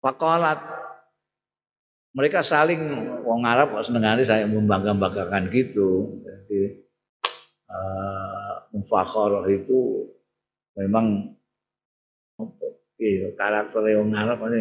Fakolat 0.01 0.57
mereka 2.17 2.41
saling 2.41 2.81
wong 3.29 3.45
Arab 3.45 3.77
senengane 3.85 4.25
saya 4.25 4.49
membangga-banggakan 4.49 5.53
gitu. 5.53 6.17
Jadi 6.25 6.81
uh, 7.69 9.45
itu 9.53 10.09
memang 10.81 11.37
karakter 13.37 13.85
wong 14.01 14.17
Arab 14.17 14.41
ini 14.49 14.59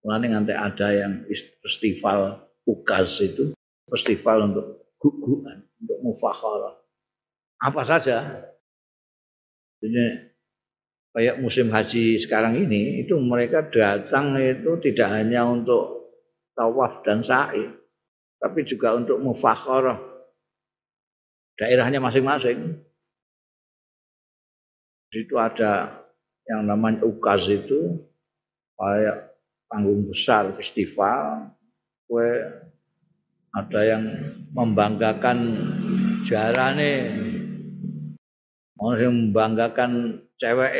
Mulane 0.00 0.26
nganti 0.32 0.54
ada 0.56 0.88
yang 0.96 1.28
festival 1.60 2.40
ukas 2.64 3.20
itu, 3.20 3.52
festival 3.92 4.48
untuk 4.48 4.66
guguan, 4.96 5.60
untuk 5.84 5.98
mufakharah. 6.00 6.76
Apa 7.60 7.82
saja. 7.84 8.48
Jadi 9.80 10.32
kayak 11.12 11.40
musim 11.44 11.68
haji 11.68 12.16
sekarang 12.20 12.56
ini 12.56 13.04
itu 13.04 13.16
mereka 13.20 13.68
datang 13.68 14.36
itu 14.40 14.80
tidak 14.80 15.08
hanya 15.20 15.44
untuk 15.48 16.16
tawaf 16.56 17.04
dan 17.04 17.20
sa'i, 17.20 17.64
tapi 18.40 18.64
juga 18.64 18.96
untuk 18.96 19.20
mufakharah 19.20 20.00
daerahnya 21.60 22.00
masing-masing. 22.00 22.80
Di 25.10 25.26
situ 25.26 25.36
ada 25.36 26.06
yang 26.48 26.64
namanya 26.64 27.04
ukas 27.04 27.44
itu 27.50 28.00
kayak 28.80 29.29
panggung 29.70 30.10
besar 30.10 30.50
festival 30.58 31.54
kue 32.10 32.26
ada 33.54 33.80
yang 33.86 34.02
membanggakan 34.50 35.38
jarane. 36.26 36.94
Orang 38.80 38.98
yang 38.98 39.14
membanggakan 39.28 39.90
cewek 40.40 40.74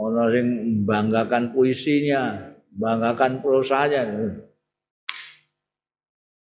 orang 0.00 0.28
yang 0.32 0.48
membanggakan 0.48 1.52
puisinya 1.52 2.52
membanggakan 2.72 3.44
prosanya. 3.44 4.02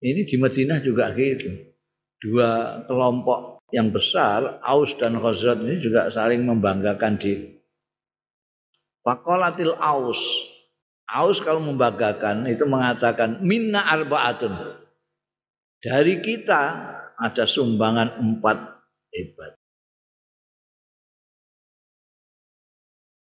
Ini 0.01 0.21
di 0.29 0.37
Madinah 0.37 0.85
juga 0.85 1.13
gitu. 1.17 1.73
Dua 2.21 2.85
kelompok 2.85 3.65
yang 3.73 3.89
besar 3.89 4.61
Aus 4.61 4.93
dan 5.01 5.17
Khazraj 5.17 5.65
ini 5.65 5.81
juga 5.81 6.13
saling 6.13 6.45
membanggakan 6.45 7.17
diri. 7.17 7.57
Fakolatil 9.01 9.73
Aus 9.81 10.21
Aus 11.11 11.43
kalau 11.43 11.59
membanggakan 11.59 12.47
itu 12.47 12.63
mengatakan 12.71 13.43
minna 13.43 13.83
arbaatun. 13.83 14.79
Dari 15.83 16.23
kita 16.23 16.63
ada 17.19 17.45
sumbangan 17.51 18.21
empat 18.21 18.59
hebat. 19.11 19.53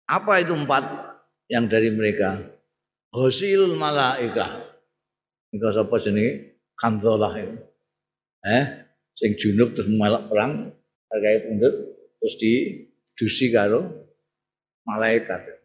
Apa 0.08 0.46
itu 0.46 0.54
empat 0.56 0.84
yang 1.52 1.68
dari 1.68 1.92
mereka? 1.92 2.40
Hosil 3.12 3.76
malaika. 3.76 4.64
Ini 5.54 5.62
sapa 5.70 5.96
jenis 6.02 6.54
Kandolah 6.74 7.34
itu. 7.38 7.58
Eh, 8.44 8.66
sing 9.16 9.40
junub 9.40 9.78
terus 9.78 9.88
melak 9.88 10.28
perang, 10.28 10.74
hargai 11.14 11.48
pundut 11.48 11.74
terus 12.20 12.36
di 12.42 12.54
dusi 13.16 13.54
karo 13.54 13.88
malaikat. 14.84 15.63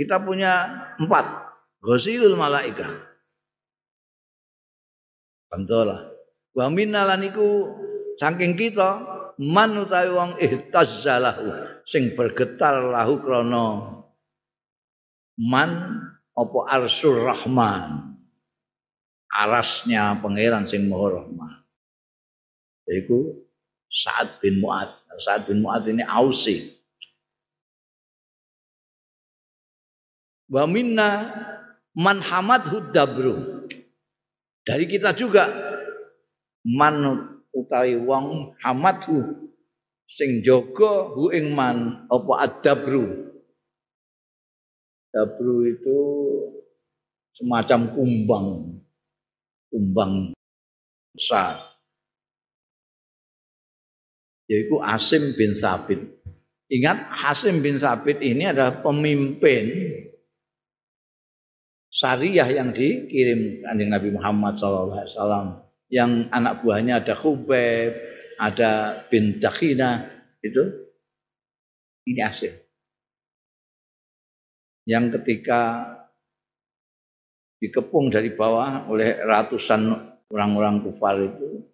Kita 0.00 0.16
punya 0.24 0.80
empat. 0.96 1.28
Ghasilul 1.84 2.32
malaika. 2.32 2.88
Pantola. 5.52 6.08
Wa 6.56 6.72
minnalan 6.72 7.28
iku 7.28 7.68
saking 8.16 8.56
kita 8.56 9.04
man 9.40 9.76
utawi 9.76 10.08
wong 10.12 10.30
ihtazzalahu 10.40 11.84
sing 11.88 12.12
bergetar 12.12 12.80
lahu 12.92 13.20
krana 13.24 13.66
man 15.40 15.70
apa 16.36 16.58
arsur 16.68 17.24
rahman 17.24 18.16
arasnya 19.32 20.20
pangeran 20.20 20.68
sing 20.68 20.88
maha 20.88 21.24
rahman 21.24 21.64
yaiku 22.84 23.40
Sa'ad 23.90 24.38
bin 24.38 24.62
Mu'ad 24.62 24.92
Sa'ad 25.18 25.50
bin 25.50 25.66
Mu'ad 25.66 25.88
ini 25.90 26.06
Ausi 26.06 26.79
Wa 30.50 30.66
minna 30.66 31.30
man 31.94 32.18
hamad 32.18 32.66
hudabru. 32.66 33.64
Dari 34.66 34.90
kita 34.90 35.14
juga 35.14 35.46
man 36.66 37.30
utawi 37.54 37.94
wong 38.02 38.58
hamadhu 38.58 39.50
sing 40.10 40.42
jaga 40.42 41.14
hu 41.14 41.30
ing 41.30 41.54
man 41.54 42.06
apa 42.10 42.32
adabru. 42.50 43.30
Dabru 45.14 45.70
itu 45.70 45.98
semacam 47.38 47.80
kumbang. 47.94 48.46
Kumbang 49.70 50.34
besar. 51.14 51.62
Yaitu 54.50 54.82
Asim 54.82 55.30
bin 55.38 55.54
Sabit. 55.54 56.02
Ingat 56.70 57.06
Hasim 57.14 57.62
bin 57.62 57.78
Sabit 57.78 58.18
ini 58.18 58.50
adalah 58.50 58.82
pemimpin 58.82 59.70
syariah 61.90 62.48
yang 62.48 62.70
dikirim 62.70 63.66
kanjeng 63.66 63.90
Nabi 63.90 64.08
Muhammad 64.14 64.56
SAW 64.56 65.66
yang 65.90 66.30
anak 66.30 66.62
buahnya 66.62 67.02
ada 67.02 67.18
Khubaib, 67.18 67.92
ada 68.38 69.02
bin 69.10 69.42
Dakhina 69.42 70.06
itu 70.40 70.62
ini 72.06 72.22
hasil. 72.22 72.54
Yang 74.86 75.20
ketika 75.20 75.84
dikepung 77.60 78.08
dari 78.08 78.32
bawah 78.32 78.88
oleh 78.88 79.20
ratusan 79.20 79.92
orang-orang 80.32 80.80
kufar 80.86 81.20
itu, 81.20 81.68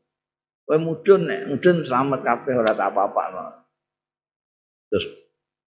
kowe 0.66 0.78
mudun 0.80 1.30
mudun 1.46 1.86
selamat 1.86 2.20
kabeh 2.26 2.52
ora 2.56 2.74
apa-apa. 2.74 3.22
Terus 4.90 5.06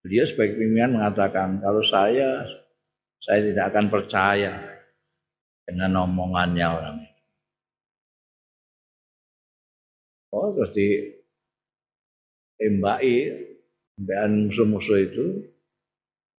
beliau 0.04 0.26
sebagai 0.28 0.60
pimpinan 0.60 1.00
mengatakan 1.00 1.64
kalau 1.64 1.86
saya 1.86 2.43
saya 3.24 3.39
tidak 3.51 3.65
akan 3.76 3.86
percaya 3.91 4.53
dengan 5.67 6.07
omongannya 6.07 6.67
orang. 6.67 6.97
Oh, 10.30 10.53
terus 10.53 10.72
di 10.78 10.88
tembaki 12.61 13.15
tembakan 13.97 14.47
musuh-musuh 14.47 14.99
itu 15.03 15.26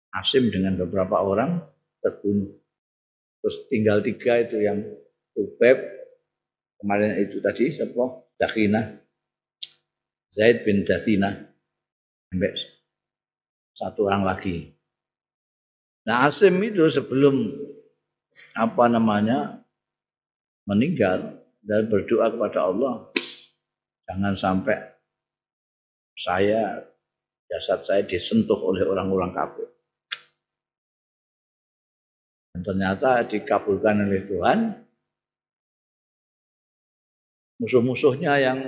Asim 0.09 0.49
dengan 0.49 0.73
beberapa 0.73 1.21
orang 1.21 1.61
terbunuh. 2.01 2.49
Terus 3.39 3.57
tinggal 3.69 4.01
tiga 4.01 4.41
itu 4.41 4.57
yang 4.57 4.82
Ubeb, 5.38 5.77
kemarin 6.82 7.21
itu 7.21 7.38
tadi 7.39 7.77
siapa? 7.77 8.25
Dakhina, 8.41 8.97
Zaid 10.34 10.65
bin 10.65 10.82
Dathina, 10.82 11.30
sampai 12.34 12.57
satu 13.77 14.09
orang 14.09 14.25
lagi. 14.25 14.78
Nah 16.08 16.30
Asim 16.30 16.56
itu 16.64 16.88
sebelum 16.88 17.50
apa 18.56 18.86
namanya 18.88 19.60
meninggal 20.70 21.43
dan 21.66 21.89
berdoa 21.89 22.32
kepada 22.32 22.60
Allah 22.72 23.10
jangan 24.08 24.36
sampai 24.36 24.78
saya 26.20 26.84
jasad 27.50 27.82
saya 27.88 28.02
disentuh 28.06 28.60
oleh 28.60 28.86
orang-orang 28.86 29.34
kafir. 29.34 29.68
Dan 32.54 32.62
ternyata 32.62 33.26
dikabulkan 33.26 34.06
oleh 34.06 34.22
Tuhan. 34.28 34.60
Musuh-musuhnya 37.60 38.39
yang 38.39 38.60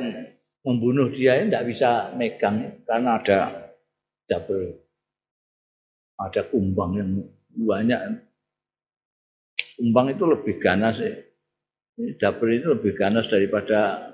membunuh 0.67 1.07
dia 1.15 1.39
tidak 1.39 1.63
bisa 1.63 2.11
megang 2.15 2.83
karena 2.83 3.23
ada 3.23 3.39
double 4.27 4.90
ada 6.21 6.41
kumbang 6.47 6.91
yang 6.97 7.09
banyak. 7.57 7.99
Kumbang 9.77 10.13
itu 10.13 10.23
lebih 10.29 10.55
ganas 10.61 10.95
ya. 11.01 11.13
Dapur 12.17 12.49
itu 12.49 12.71
lebih 12.71 12.93
ganas 12.97 13.29
daripada 13.29 14.11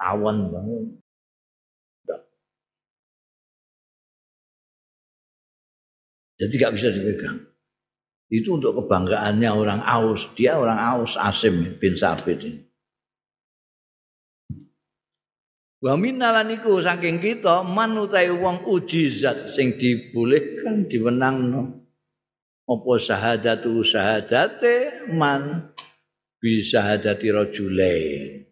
awan 0.00 0.52
bangun. 0.52 0.84
Jadi 6.36 6.52
tidak 6.52 6.76
bisa 6.76 6.92
dipegang. 6.92 7.38
Itu 8.28 8.60
untuk 8.60 8.76
kebanggaannya 8.76 9.50
orang 9.50 9.80
Aus. 9.80 10.28
Dia 10.36 10.60
orang 10.60 10.76
Aus 10.76 11.16
Asim 11.16 11.80
bin 11.80 11.96
Sabit 11.96 12.44
ini. 12.44 12.65
Wa 15.84 15.92
minnalan 15.94 16.56
iku 16.56 16.80
saking 16.80 17.20
kita 17.20 17.60
man 17.60 18.00
utahe 18.00 18.32
wong 18.32 18.64
uji 18.64 19.12
zat 19.12 19.52
sing 19.52 19.76
dibolehkan 19.76 20.88
diwenangno 20.88 21.84
apa 22.66 22.92
syahadatu 22.96 23.84
syahadate 23.84 25.06
man 25.12 25.70
bisa 26.40 26.80
hadati 26.80 27.28
rajulain. 27.28 28.46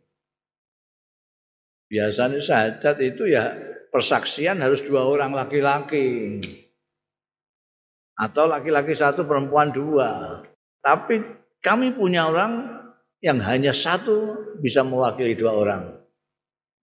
Biasanya 1.88 2.40
syahadat 2.42 2.96
itu 3.00 3.30
ya 3.30 3.54
persaksian 3.94 4.58
harus 4.58 4.82
dua 4.82 5.06
orang 5.06 5.30
laki-laki. 5.30 6.40
Atau 8.14 8.46
laki-laki 8.46 8.94
satu 8.94 9.26
perempuan 9.26 9.70
dua. 9.70 10.42
Tapi 10.82 11.22
kami 11.62 11.94
punya 11.94 12.30
orang 12.30 12.82
yang 13.22 13.38
hanya 13.42 13.70
satu 13.70 14.34
bisa 14.58 14.82
mewakili 14.82 15.38
dua 15.38 15.54
orang. 15.54 16.03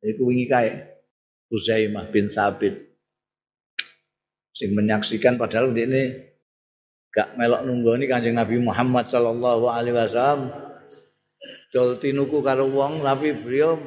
Iku 0.01 0.33
wingi 0.33 0.49
kae 0.49 0.69
Uzaimah 1.53 2.09
bin 2.09 2.33
Sabit 2.33 2.73
sing 4.57 4.73
menyaksikan 4.73 5.37
padahal 5.37 5.73
ini 5.73 6.25
gak 7.13 7.37
melok 7.37 7.65
nunggoni 7.65 8.09
Kanjeng 8.09 8.37
Nabi 8.37 8.57
Muhammad 8.61 9.09
sallallahu 9.13 9.69
alaihi 9.69 9.97
wasallam. 9.97 10.49
Dol 11.71 12.01
tinuku 12.01 12.43
karo 12.43 12.67
wong 12.67 13.05
tapi 13.05 13.31
beliau 13.37 13.77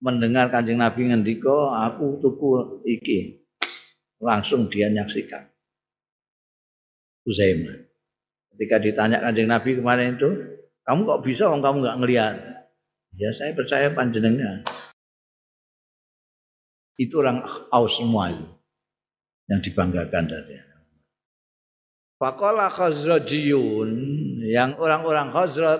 mendengar 0.00 0.48
Kanjeng 0.48 0.80
Nabi 0.80 1.12
ngendika 1.12 1.84
aku 1.84 2.18
tuku 2.24 2.82
iki. 2.88 3.44
Langsung 4.18 4.66
dia 4.72 4.90
nyaksikan. 4.90 5.46
Uzaimah. 7.28 7.76
Ketika 8.56 8.76
ditanya 8.82 9.20
Kanjeng 9.20 9.52
Nabi 9.52 9.76
kemarin 9.76 10.16
itu 10.16 10.28
kamu 10.82 11.00
kok 11.04 11.22
bisa 11.28 11.44
kamu 11.52 11.76
nggak 11.84 11.98
ngelihat 12.00 12.34
Ya 13.16 13.32
saya 13.32 13.56
percaya 13.56 13.88
panjenengan. 13.90 14.62
Itu 16.98 17.22
orang 17.22 17.46
aus 17.70 17.94
semua 17.94 18.34
itu. 18.34 18.46
Yang 19.48 19.72
dibanggakan 19.72 20.28
dari 20.28 20.68
Fakola 22.18 22.66
Khazrajiyun 22.66 23.90
yang 24.50 24.74
orang-orang 24.82 25.30
Khazraj 25.30 25.78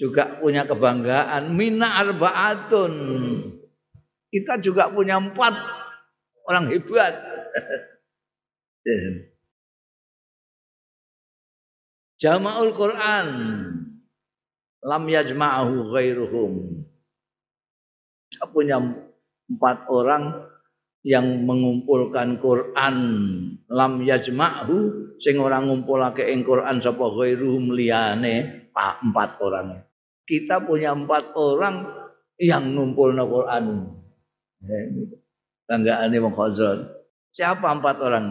juga 0.00 0.40
punya 0.40 0.64
kebanggaan 0.64 1.52
mina 1.52 2.00
arbaatun. 2.00 2.92
Kita 4.32 4.56
juga 4.64 4.88
punya 4.88 5.20
empat 5.20 5.52
orang 6.48 6.72
hebat. 6.72 7.12
Jama'ul 12.24 12.72
Quran 12.72 13.28
lam 14.80 15.04
yajma'ahu 15.04 15.92
ghairuhum. 15.92 16.84
Kita 18.32 18.48
punya 18.48 18.80
empat 19.50 19.90
orang 19.90 20.46
yang 21.02 21.44
mengumpulkan 21.48 22.38
Quran 22.38 22.96
lam 23.66 23.92
yajma'hu 24.04 24.76
sing 25.20 25.40
ora 25.40 25.60
ngumpulake 25.60 26.24
ing 26.28 26.44
Quran 26.44 26.80
sapa 26.80 27.04
ghairuhum 27.12 27.72
liyane 27.74 28.68
empat 28.74 29.30
orang. 29.42 29.82
Kita 30.24 30.62
punya 30.62 30.94
empat 30.94 31.34
orang 31.34 31.84
yang 32.38 32.72
ngumpulno 32.72 33.24
Quran. 33.26 33.64
Tanggaane 35.66 36.16
wong 36.22 36.34
Khazraj. 36.34 36.80
Siapa 37.34 37.66
empat 37.74 37.96
orang? 38.02 38.26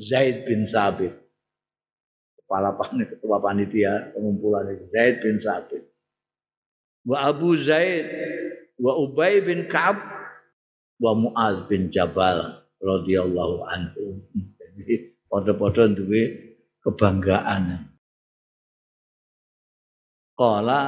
Zaid 0.00 0.48
bin 0.48 0.64
Sabit. 0.64 1.12
Kepala 2.40 2.74
ketua 2.78 3.38
panitia 3.38 4.10
pengumpulan 4.16 4.74
itu 4.74 4.84
Zaid 4.90 5.22
bin 5.22 5.36
Sabit 5.38 5.90
wa 7.04 7.32
Abu 7.32 7.56
Zaid 7.56 8.04
wa 8.80 8.96
Ubay 8.96 9.40
bin 9.44 9.68
Ka'ab 9.68 9.96
wa 11.00 11.16
Muaz 11.16 11.64
bin 11.66 11.88
Jabal 11.88 12.60
radhiyallahu 12.78 13.64
anhu. 13.64 14.20
Jadi 14.60 15.16
padha-padha 15.32 15.88
duwe 15.96 16.52
kebanggaan. 16.84 17.88
Qala 20.36 20.80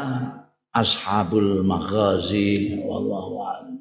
ashabul 0.73 1.65
maghazi 1.65 2.81
wallahu 2.85 3.35
a'lam. 3.41 3.77